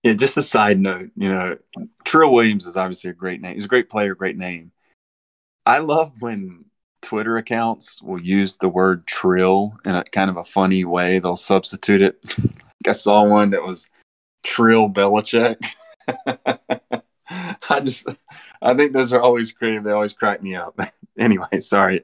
Yeah, 0.03 0.13
just 0.13 0.37
a 0.37 0.43
side 0.43 0.79
note, 0.79 1.09
you 1.15 1.29
know, 1.29 1.57
Trill 2.03 2.31
Williams 2.31 2.67
is 2.67 2.77
obviously 2.77 3.09
a 3.09 3.13
great 3.13 3.41
name. 3.41 3.55
He's 3.55 3.65
a 3.65 3.69
great 3.69 3.89
player, 3.89 4.13
great 4.13 4.37
name. 4.37 4.71
I 5.65 5.79
love 5.79 6.13
when 6.19 6.64
Twitter 7.05 7.37
accounts 7.37 8.01
will 8.01 8.19
use 8.19 8.57
the 8.57 8.67
word 8.67 9.05
trill 9.05 9.77
in 9.85 9.93
a 9.93 10.03
kind 10.03 10.29
of 10.29 10.37
a 10.37 10.43
funny 10.43 10.83
way. 10.83 11.19
They'll 11.19 11.35
substitute 11.35 12.01
it. 12.01 12.19
I 12.87 12.93
saw 12.93 13.23
one 13.23 13.51
that 13.51 13.63
was 13.63 13.89
Trill 14.43 14.89
Belichick. 14.89 15.63
I 17.69 17.79
just, 17.79 18.07
I 18.61 18.73
think 18.73 18.93
those 18.93 19.13
are 19.13 19.21
always 19.21 19.51
creative. 19.51 19.83
They 19.83 19.91
always 19.91 20.13
crack 20.13 20.41
me 20.41 20.55
up. 20.55 20.79
anyway, 21.19 21.59
sorry, 21.59 21.97
a 21.99 22.01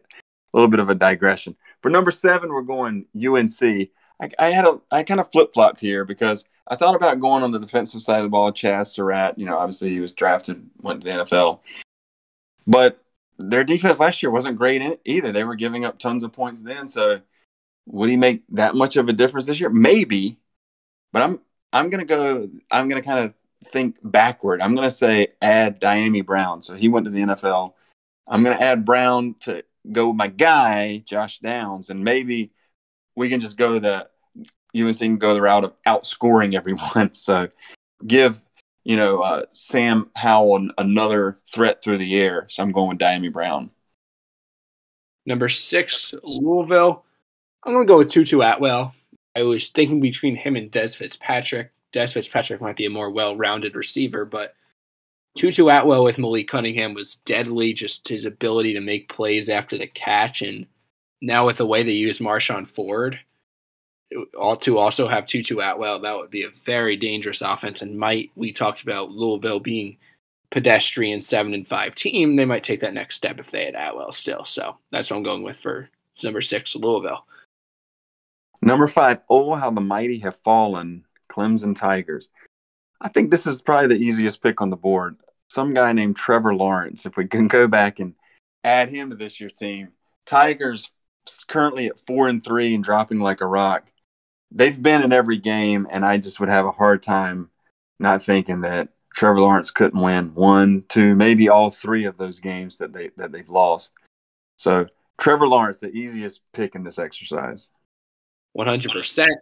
little 0.53 0.69
bit 0.69 0.79
of 0.79 0.89
a 0.89 0.95
digression. 0.95 1.55
For 1.81 1.89
number 1.89 2.11
seven, 2.11 2.49
we're 2.49 2.61
going 2.61 3.05
UNC. 3.15 3.89
I, 4.21 4.29
I 4.37 4.51
had 4.51 4.65
a, 4.65 4.79
I 4.91 5.01
kind 5.01 5.19
of 5.19 5.31
flip 5.31 5.51
flopped 5.53 5.79
here 5.79 6.05
because 6.05 6.45
I 6.67 6.75
thought 6.75 6.95
about 6.95 7.19
going 7.19 7.41
on 7.41 7.51
the 7.51 7.59
defensive 7.59 8.03
side 8.03 8.19
of 8.19 8.23
the 8.23 8.29
ball. 8.29 8.51
Chazz 8.51 8.87
Surratt, 8.87 9.39
you 9.39 9.47
know, 9.47 9.57
obviously 9.57 9.89
he 9.89 9.99
was 9.99 10.11
drafted, 10.11 10.63
went 10.79 11.01
to 11.01 11.05
the 11.05 11.23
NFL, 11.23 11.59
but 12.67 13.03
their 13.49 13.63
defense 13.63 13.99
last 13.99 14.21
year 14.21 14.31
wasn't 14.31 14.57
great 14.57 14.99
either. 15.05 15.31
They 15.31 15.43
were 15.43 15.55
giving 15.55 15.85
up 15.85 15.99
tons 15.99 16.23
of 16.23 16.33
points 16.33 16.61
then. 16.61 16.87
So 16.87 17.21
would 17.87 18.09
he 18.09 18.17
make 18.17 18.43
that 18.49 18.75
much 18.75 18.97
of 18.97 19.07
a 19.07 19.13
difference 19.13 19.47
this 19.47 19.59
year? 19.59 19.69
Maybe, 19.69 20.39
but 21.13 21.21
I'm 21.23 21.39
I'm 21.73 21.89
gonna 21.89 22.05
go. 22.05 22.47
I'm 22.69 22.89
gonna 22.89 23.01
kind 23.01 23.19
of 23.19 23.33
think 23.67 23.97
backward. 24.03 24.61
I'm 24.61 24.75
gonna 24.75 24.91
say 24.91 25.27
add 25.41 25.81
Dyami 25.81 26.25
Brown. 26.25 26.61
So 26.61 26.73
he 26.75 26.89
went 26.89 27.05
to 27.05 27.11
the 27.11 27.21
NFL. 27.21 27.73
I'm 28.27 28.43
gonna 28.43 28.55
add 28.59 28.85
Brown 28.85 29.35
to 29.41 29.63
go 29.91 30.09
with 30.09 30.17
my 30.17 30.27
guy 30.27 31.03
Josh 31.05 31.39
Downs, 31.39 31.89
and 31.89 32.03
maybe 32.03 32.51
we 33.15 33.29
can 33.29 33.41
just 33.41 33.57
go 33.57 33.79
the 33.79 34.07
UNC 34.75 34.99
can 34.99 35.17
go 35.17 35.33
the 35.33 35.41
route 35.41 35.63
of 35.65 35.73
outscoring 35.85 36.53
everyone. 36.55 37.13
So 37.13 37.49
give 38.05 38.41
you 38.83 38.95
know, 38.95 39.21
uh, 39.21 39.43
Sam 39.49 40.09
Howell 40.15 40.69
another 40.77 41.37
threat 41.53 41.83
through 41.83 41.97
the 41.97 42.19
air. 42.19 42.47
So 42.49 42.63
I'm 42.63 42.71
going 42.71 42.89
with 42.89 42.97
Dyami 42.97 43.31
Brown. 43.31 43.69
Number 45.25 45.49
six, 45.49 46.13
Louisville. 46.23 47.05
I'm 47.63 47.73
going 47.73 47.85
to 47.85 47.91
go 47.91 47.97
with 47.97 48.09
Tutu 48.09 48.41
Atwell. 48.41 48.93
I 49.35 49.43
was 49.43 49.69
thinking 49.69 50.01
between 50.01 50.35
him 50.35 50.55
and 50.55 50.71
Dez 50.71 50.95
Fitzpatrick. 50.95 51.71
Dez 51.93 52.13
Fitzpatrick 52.13 52.59
might 52.59 52.75
be 52.75 52.85
a 52.85 52.89
more 52.89 53.11
well 53.11 53.35
rounded 53.35 53.75
receiver, 53.75 54.25
but 54.25 54.55
Tutu 55.37 55.67
Atwell 55.67 56.03
with 56.03 56.17
Malik 56.17 56.47
Cunningham 56.47 56.93
was 56.93 57.17
deadly, 57.17 57.73
just 57.73 58.07
his 58.07 58.25
ability 58.25 58.73
to 58.73 58.81
make 58.81 59.09
plays 59.09 59.47
after 59.47 59.77
the 59.77 59.87
catch. 59.87 60.41
And 60.41 60.65
now 61.21 61.45
with 61.45 61.57
the 61.57 61.65
way 61.65 61.83
they 61.83 61.91
use 61.91 62.19
Marshon 62.19 62.67
Ford, 62.67 63.19
all 64.37 64.57
to 64.57 64.77
also 64.77 65.07
have 65.07 65.25
Tutu 65.25 65.59
Atwell, 65.59 65.99
that 65.99 66.17
would 66.17 66.31
be 66.31 66.43
a 66.43 66.51
very 66.65 66.95
dangerous 66.95 67.41
offense. 67.41 67.81
And 67.81 67.97
might 67.97 68.31
we 68.35 68.51
talked 68.51 68.81
about 68.81 69.11
Louisville 69.11 69.59
being 69.59 69.97
pedestrian 70.49 71.21
seven 71.21 71.53
and 71.53 71.67
five 71.67 71.95
team, 71.95 72.35
they 72.35 72.45
might 72.45 72.63
take 72.63 72.81
that 72.81 72.93
next 72.93 73.15
step 73.15 73.39
if 73.39 73.51
they 73.51 73.65
had 73.65 73.75
Atwell 73.75 74.11
still. 74.11 74.45
So 74.45 74.77
that's 74.91 75.09
what 75.09 75.17
I'm 75.17 75.23
going 75.23 75.43
with 75.43 75.57
for 75.57 75.89
number 76.23 76.41
six, 76.41 76.75
Louisville. 76.75 77.25
Number 78.61 78.87
five, 78.87 79.19
oh 79.29 79.55
how 79.55 79.71
the 79.71 79.81
mighty 79.81 80.19
have 80.19 80.35
fallen, 80.35 81.05
Clemson 81.29 81.75
Tigers. 81.75 82.29
I 82.99 83.07
think 83.07 83.31
this 83.31 83.47
is 83.47 83.61
probably 83.61 83.87
the 83.87 84.03
easiest 84.03 84.43
pick 84.43 84.61
on 84.61 84.69
the 84.69 84.75
board. 84.75 85.17
Some 85.49 85.73
guy 85.73 85.93
named 85.93 86.15
Trevor 86.15 86.53
Lawrence. 86.53 87.05
If 87.05 87.17
we 87.17 87.27
can 87.27 87.47
go 87.47 87.67
back 87.67 87.99
and 87.99 88.13
add 88.63 88.89
him 88.89 89.09
to 89.09 89.15
this 89.15 89.39
year's 89.39 89.53
team, 89.53 89.89
Tigers 90.25 90.91
currently 91.47 91.87
at 91.87 91.99
four 92.01 92.27
and 92.27 92.43
three 92.43 92.75
and 92.75 92.83
dropping 92.83 93.19
like 93.19 93.41
a 93.41 93.47
rock 93.47 93.85
they've 94.51 94.81
been 94.81 95.01
in 95.01 95.13
every 95.13 95.37
game, 95.37 95.87
and 95.89 96.05
I 96.05 96.17
just 96.17 96.39
would 96.39 96.49
have 96.49 96.65
a 96.65 96.71
hard 96.71 97.01
time 97.01 97.49
not 97.99 98.23
thinking 98.23 98.61
that 98.61 98.89
Trevor 99.13 99.41
Lawrence 99.41 99.71
couldn't 99.71 100.01
win 100.01 100.33
one, 100.33 100.83
two, 100.89 101.15
maybe 101.15 101.49
all 101.49 101.69
three 101.69 102.05
of 102.05 102.17
those 102.17 102.39
games 102.39 102.77
that 102.77 102.93
they 102.93 103.09
that 103.17 103.31
they've 103.31 103.49
lost. 103.49 103.93
So 104.57 104.87
Trevor 105.17 105.47
Lawrence, 105.47 105.79
the 105.79 105.91
easiest 105.91 106.41
pick 106.53 106.75
in 106.75 106.83
this 106.83 106.99
exercise. 106.99 107.69
One 108.53 108.67
hundred 108.67 108.91
percent. 108.91 109.37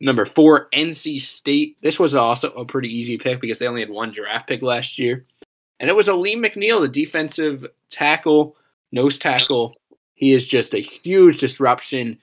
Number 0.00 0.26
four, 0.26 0.68
NC 0.74 1.22
State. 1.22 1.78
This 1.80 1.98
was 1.98 2.14
also 2.14 2.50
a 2.52 2.66
pretty 2.66 2.94
easy 2.94 3.16
pick 3.16 3.40
because 3.40 3.58
they 3.58 3.66
only 3.66 3.80
had 3.80 3.90
one 3.90 4.12
draft 4.12 4.48
pick 4.48 4.60
last 4.62 4.98
year, 4.98 5.24
and 5.80 5.88
it 5.88 5.94
was 5.94 6.08
Alim 6.08 6.42
McNeil, 6.42 6.80
the 6.80 6.88
defensive 6.88 7.66
tackle, 7.90 8.56
nose 8.92 9.18
tackle. 9.18 9.74
He 10.14 10.32
is 10.32 10.46
just 10.46 10.74
a 10.74 10.80
huge 10.80 11.38
disruption 11.38 12.18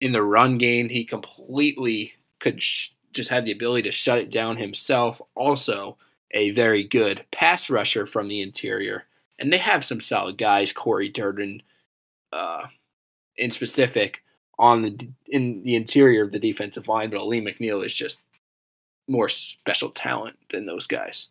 in 0.00 0.12
the 0.12 0.22
run 0.22 0.58
game. 0.58 0.88
He 0.88 1.04
completely 1.04 2.12
could 2.40 2.62
sh- 2.62 2.90
just 3.12 3.30
had 3.30 3.44
the 3.44 3.52
ability 3.52 3.82
to 3.82 3.92
shut 3.92 4.18
it 4.18 4.30
down 4.30 4.56
himself. 4.56 5.20
Also, 5.34 5.96
a 6.32 6.50
very 6.50 6.84
good 6.84 7.24
pass 7.32 7.70
rusher 7.70 8.06
from 8.06 8.28
the 8.28 8.42
interior. 8.42 9.04
And 9.38 9.52
they 9.52 9.58
have 9.58 9.84
some 9.84 10.00
solid 10.00 10.38
guys, 10.38 10.72
Corey 10.72 11.08
Durden, 11.08 11.62
uh, 12.32 12.66
in 13.36 13.50
specific, 13.50 14.22
on 14.58 14.82
the 14.82 15.08
in 15.26 15.62
the 15.62 15.74
interior 15.74 16.24
of 16.24 16.32
the 16.32 16.38
defensive 16.38 16.88
line. 16.88 17.10
But 17.10 17.20
Alim 17.20 17.44
McNeil 17.44 17.84
is 17.84 17.94
just 17.94 18.20
more 19.08 19.28
special 19.28 19.90
talent 19.90 20.36
than 20.50 20.66
those 20.66 20.86
guys. 20.86 21.28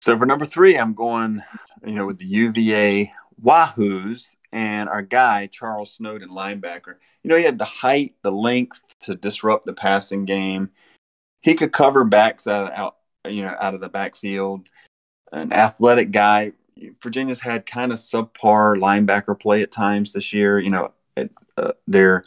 So 0.00 0.18
for 0.18 0.26
number 0.26 0.44
three, 0.44 0.76
I'm 0.76 0.94
going, 0.94 1.42
you 1.86 1.92
know, 1.94 2.06
with 2.06 2.18
the 2.18 2.26
UVA 2.26 3.12
Wahoos 3.42 4.36
and 4.52 4.88
our 4.88 5.02
guy 5.02 5.46
Charles 5.46 5.92
Snowden, 5.94 6.30
linebacker. 6.30 6.96
You 7.22 7.30
know, 7.30 7.36
he 7.36 7.44
had 7.44 7.58
the 7.58 7.64
height, 7.64 8.14
the 8.22 8.32
length 8.32 8.80
to 9.00 9.14
disrupt 9.14 9.64
the 9.64 9.72
passing 9.72 10.24
game. 10.24 10.70
He 11.40 11.54
could 11.54 11.72
cover 11.72 12.04
backs 12.04 12.46
out, 12.46 12.72
out 12.72 12.96
you 13.26 13.42
know, 13.42 13.56
out 13.58 13.74
of 13.74 13.80
the 13.80 13.88
backfield. 13.88 14.68
An 15.32 15.52
athletic 15.52 16.10
guy. 16.10 16.52
Virginia's 17.00 17.40
had 17.40 17.64
kind 17.64 17.92
of 17.92 17.98
subpar 17.98 18.76
linebacker 18.78 19.38
play 19.38 19.62
at 19.62 19.72
times 19.72 20.12
this 20.12 20.32
year. 20.32 20.58
You 20.58 20.70
know, 20.70 20.92
it, 21.16 21.30
uh, 21.56 21.72
their 21.86 22.22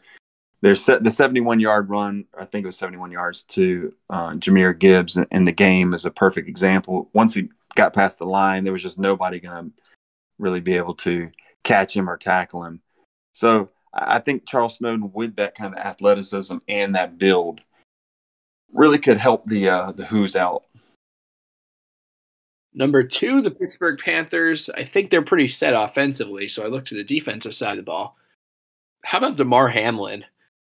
their 0.61 0.76
set 0.76 1.03
the 1.03 1.11
71 1.11 1.59
yard 1.59 1.89
run. 1.89 2.26
I 2.38 2.45
think 2.45 2.63
it 2.63 2.67
was 2.67 2.78
71 2.78 3.11
yards 3.11 3.43
to 3.43 3.93
uh, 4.09 4.32
Jahmyr 4.32 4.78
Gibbs 4.78 5.17
in 5.17 5.43
the 5.43 5.51
game 5.51 5.93
is 5.93 6.05
a 6.05 6.11
perfect 6.11 6.47
example. 6.47 7.09
Once 7.13 7.34
he 7.34 7.49
got 7.76 7.93
past 7.93 8.19
the 8.19 8.26
line, 8.26 8.63
there 8.63 8.73
was 8.73 8.82
just 8.82 8.97
nobody 8.97 9.39
going 9.39 9.65
to 9.65 9.84
really 10.39 10.61
be 10.61 10.76
able 10.76 10.95
to 10.95 11.30
catch 11.66 11.95
him 11.95 12.09
or 12.09 12.16
tackle 12.16 12.63
him. 12.63 12.82
So 13.34 13.68
I 13.93 14.20
think 14.20 14.47
Charles 14.47 14.78
Snowden, 14.78 15.11
with 15.11 15.36
that 15.36 15.55
kind 15.55 15.74
of 15.74 15.80
athleticism 15.80 16.57
and 16.70 16.95
that 16.95 17.18
build, 17.18 17.59
really 18.72 18.97
could 18.97 19.18
help 19.18 19.45
the 19.45 19.68
uh, 19.68 19.91
the 19.91 20.05
Hoos 20.05 20.38
out. 20.38 20.63
Number 22.74 23.03
two, 23.03 23.41
the 23.41 23.51
Pittsburgh 23.51 23.99
Panthers. 23.99 24.70
I 24.70 24.84
think 24.84 25.09
they're 25.09 25.22
pretty 25.22 25.47
set 25.47 25.74
offensively, 25.74 26.47
so 26.47 26.63
I 26.63 26.68
look 26.68 26.86
to 26.86 26.95
the 26.95 27.03
defensive 27.03 27.55
side 27.55 27.72
of 27.72 27.78
the 27.78 27.84
ball. 27.84 28.18
How 29.03 29.18
about 29.18 29.38
Damar 29.38 29.70
Hamlin? 29.70 30.26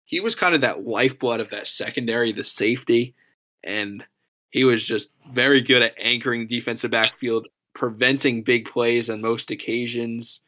He 0.05 0.19
was 0.19 0.35
kind 0.35 0.55
of 0.55 0.61
that 0.61 0.85
lifeblood 0.85 1.39
of 1.39 1.51
that 1.51 1.67
secondary, 1.67 2.33
the 2.33 2.43
safety, 2.43 3.15
and 3.63 4.03
he 4.49 4.63
was 4.63 4.85
just 4.85 5.09
very 5.31 5.61
good 5.61 5.81
at 5.81 5.93
anchoring 5.97 6.47
defensive 6.47 6.91
backfield, 6.91 7.47
preventing 7.73 8.43
big 8.43 8.65
plays 8.65 9.09
on 9.09 9.21
most 9.21 9.51
occasions 9.51 10.41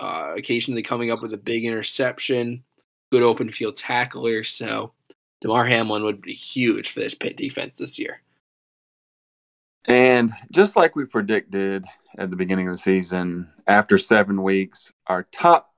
uh, 0.00 0.34
occasionally 0.36 0.82
coming 0.82 1.10
up 1.10 1.22
with 1.22 1.34
a 1.34 1.38
big 1.38 1.64
interception, 1.64 2.64
good 3.12 3.22
open 3.22 3.52
field 3.52 3.76
tackler. 3.76 4.42
So 4.42 4.92
Damar 5.42 5.66
Hamlin 5.66 6.04
would 6.04 6.22
be 6.22 6.34
huge 6.34 6.90
for 6.90 7.00
this 7.00 7.14
Pitt 7.14 7.36
defense 7.36 7.78
this 7.78 7.98
year. 7.98 8.22
And 9.86 10.30
just 10.50 10.76
like 10.76 10.96
we 10.96 11.04
predicted 11.04 11.84
at 12.18 12.30
the 12.30 12.36
beginning 12.36 12.68
of 12.68 12.74
the 12.74 12.78
season, 12.78 13.48
after 13.66 13.98
seven 13.98 14.42
weeks, 14.42 14.92
our 15.06 15.24
top 15.24 15.74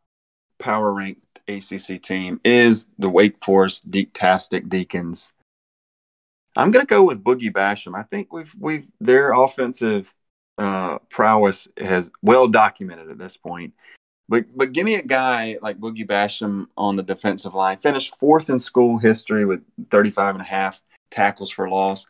power 0.59 0.93
ranked 0.93 1.41
ACC 1.49 2.01
team 2.01 2.41
is 2.45 2.89
the 2.99 3.09
Wake 3.09 3.43
Forest 3.45 3.91
Deep-tastic 3.91 4.69
Deacons. 4.69 5.33
I'm 6.57 6.71
going 6.71 6.85
to 6.85 6.91
go 6.91 7.03
with 7.03 7.25
Boogie 7.25 7.53
Basham. 7.53 7.99
I 7.99 8.03
think 8.03 8.33
we've 8.33 8.55
we've 8.59 8.87
their 9.01 9.33
offensive 9.33 10.13
uh, 10.59 10.99
prowess 11.09 11.69
has 11.79 12.11
well 12.23 12.47
documented 12.47 13.11
at 13.11 13.19
this 13.19 13.37
point. 13.37 13.73
But 14.29 14.47
but 14.57 14.73
give 14.73 14.85
me 14.85 14.95
a 14.95 15.03
guy 15.03 15.59
like 15.63 15.79
Boogie 15.79 16.07
Basham 16.07 16.67
on 16.77 16.97
the 16.97 17.03
defensive 17.03 17.55
line. 17.55 17.79
Finished 17.79 18.17
fourth 18.19 18.49
in 18.49 18.59
school 18.59 18.99
history 18.99 19.45
with 19.45 19.63
35 19.91 20.37
and 20.37 20.43
a 20.43 20.47
half 20.47 20.81
tackles 21.11 21.51
for 21.51 21.69
loss. 21.69 22.07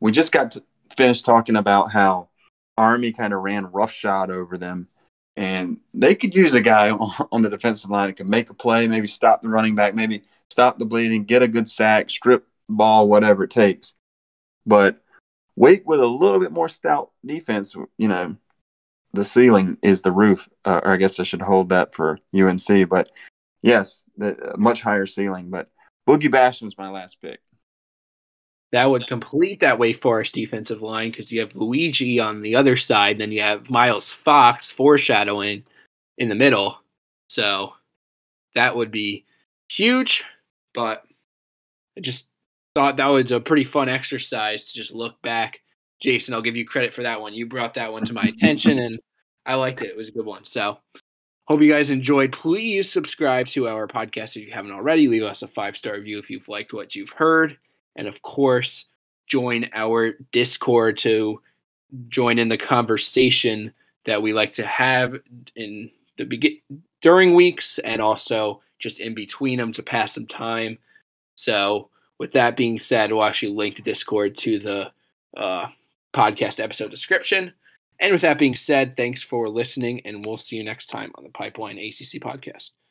We 0.00 0.12
just 0.12 0.32
got 0.32 0.50
to 0.52 0.64
finish 0.96 1.22
talking 1.22 1.56
about 1.56 1.90
how 1.90 2.28
Army 2.76 3.12
kind 3.12 3.32
of 3.32 3.40
ran 3.42 3.66
roughshod 3.66 4.30
over 4.30 4.56
them. 4.56 4.88
And 5.36 5.78
they 5.92 6.14
could 6.14 6.34
use 6.34 6.54
a 6.54 6.60
guy 6.60 6.90
on, 7.32 7.42
the 7.42 7.50
defensive 7.50 7.90
line 7.90 8.08
that 8.08 8.16
could 8.16 8.28
make 8.28 8.50
a 8.50 8.54
play, 8.54 8.86
maybe 8.86 9.08
stop 9.08 9.42
the 9.42 9.48
running 9.48 9.74
back, 9.74 9.94
maybe 9.94 10.22
stop 10.50 10.78
the 10.78 10.84
bleeding, 10.84 11.24
get 11.24 11.42
a 11.42 11.48
good 11.48 11.68
sack, 11.68 12.10
strip 12.10 12.46
ball, 12.68 13.08
whatever 13.08 13.44
it 13.44 13.50
takes. 13.50 13.94
But 14.66 15.00
Wake 15.56 15.86
with 15.86 16.00
a 16.00 16.06
little 16.06 16.40
bit 16.40 16.52
more 16.52 16.68
stout 16.68 17.12
defense, 17.24 17.74
you 17.96 18.08
know, 18.08 18.36
the 19.14 19.24
ceiling 19.24 19.78
is 19.82 20.02
the 20.02 20.12
roof. 20.12 20.48
Uh, 20.64 20.80
or 20.84 20.92
I 20.92 20.96
guess 20.96 21.18
I 21.18 21.24
should 21.24 21.42
hold 21.42 21.68
that 21.70 21.94
for 21.94 22.18
UNC. 22.34 22.88
But 22.88 23.10
yes, 23.62 24.02
the, 24.16 24.54
much 24.58 24.82
higher 24.82 25.06
ceiling. 25.06 25.50
But 25.50 25.68
Boogie 26.08 26.30
Basham's 26.30 26.76
my 26.76 26.90
last 26.90 27.20
pick. 27.20 27.40
That 28.72 28.90
would 28.90 29.06
complete 29.06 29.60
that 29.60 29.78
Wake 29.78 30.02
Forest 30.02 30.34
defensive 30.34 30.82
line 30.82 31.12
because 31.12 31.30
you 31.30 31.40
have 31.40 31.52
Luiji 31.52 32.20
on 32.20 32.42
the 32.42 32.56
other 32.56 32.76
side, 32.76 33.18
then 33.18 33.30
you 33.30 33.40
have 33.40 33.70
Miles 33.70 34.12
Fox 34.12 34.72
foreshadowing 34.72 35.62
in 36.18 36.28
the 36.28 36.34
middle. 36.34 36.78
So 37.28 37.74
that 38.56 38.74
would 38.74 38.90
be 38.90 39.24
huge. 39.68 40.24
But 40.74 41.04
I 41.96 42.00
just 42.00 42.26
thought 42.74 42.96
that 42.96 43.06
was 43.06 43.30
a 43.30 43.38
pretty 43.38 43.64
fun 43.64 43.88
exercise 43.88 44.64
to 44.64 44.74
just 44.74 44.92
look 44.92 45.22
back. 45.22 45.60
Jason, 46.00 46.34
I'll 46.34 46.42
give 46.42 46.56
you 46.56 46.66
credit 46.66 46.92
for 46.92 47.02
that 47.02 47.20
one. 47.20 47.32
You 47.32 47.46
brought 47.46 47.74
that 47.74 47.92
one 47.92 48.04
to 48.06 48.12
my 48.12 48.24
attention 48.24 48.78
and 48.78 48.98
I 49.46 49.54
liked 49.54 49.82
it. 49.82 49.88
It 49.88 49.96
was 49.96 50.08
a 50.08 50.12
good 50.12 50.26
one. 50.26 50.44
So 50.44 50.78
hope 51.46 51.60
you 51.60 51.70
guys 51.70 51.90
enjoyed. 51.90 52.32
Please 52.32 52.90
subscribe 52.90 53.46
to 53.48 53.68
our 53.68 53.86
podcast 53.86 54.36
if 54.36 54.46
you 54.46 54.52
haven't 54.52 54.72
already. 54.72 55.08
Leave 55.08 55.22
us 55.22 55.42
a 55.42 55.48
five 55.48 55.76
star 55.76 55.94
review 55.94 56.18
if 56.18 56.30
you've 56.30 56.48
liked 56.48 56.72
what 56.72 56.94
you've 56.94 57.10
heard. 57.10 57.58
And 57.96 58.08
of 58.08 58.22
course, 58.22 58.86
join 59.26 59.68
our 59.74 60.14
Discord 60.32 60.98
to 60.98 61.40
join 62.08 62.38
in 62.38 62.48
the 62.48 62.56
conversation 62.56 63.72
that 64.06 64.22
we 64.22 64.32
like 64.32 64.52
to 64.54 64.66
have 64.66 65.14
in 65.56 65.90
the 66.18 66.24
begin 66.24 66.58
during 67.00 67.34
weeks 67.34 67.78
and 67.80 68.00
also 68.00 68.62
just 68.78 69.00
in 69.00 69.14
between 69.14 69.58
them 69.58 69.72
to 69.72 69.82
pass 69.82 70.14
some 70.14 70.26
time. 70.26 70.78
So 71.36 71.90
with 72.18 72.32
that 72.32 72.56
being 72.56 72.78
said, 72.78 73.12
we'll 73.12 73.24
actually 73.24 73.52
link 73.52 73.76
the 73.76 73.82
Discord 73.82 74.36
to 74.38 74.58
the 74.58 74.92
uh, 75.36 75.66
podcast 76.14 76.62
episode 76.62 76.90
description. 76.90 77.52
And 78.00 78.12
with 78.12 78.22
that 78.22 78.38
being 78.38 78.54
said, 78.54 78.96
thanks 78.96 79.22
for 79.22 79.48
listening, 79.48 80.00
and 80.06 80.24
we'll 80.24 80.36
see 80.36 80.56
you 80.56 80.64
next 80.64 80.86
time 80.86 81.12
on 81.16 81.24
the 81.24 81.30
Pipeline 81.30 81.78
ACC 81.78 82.20
podcast. 82.20 82.70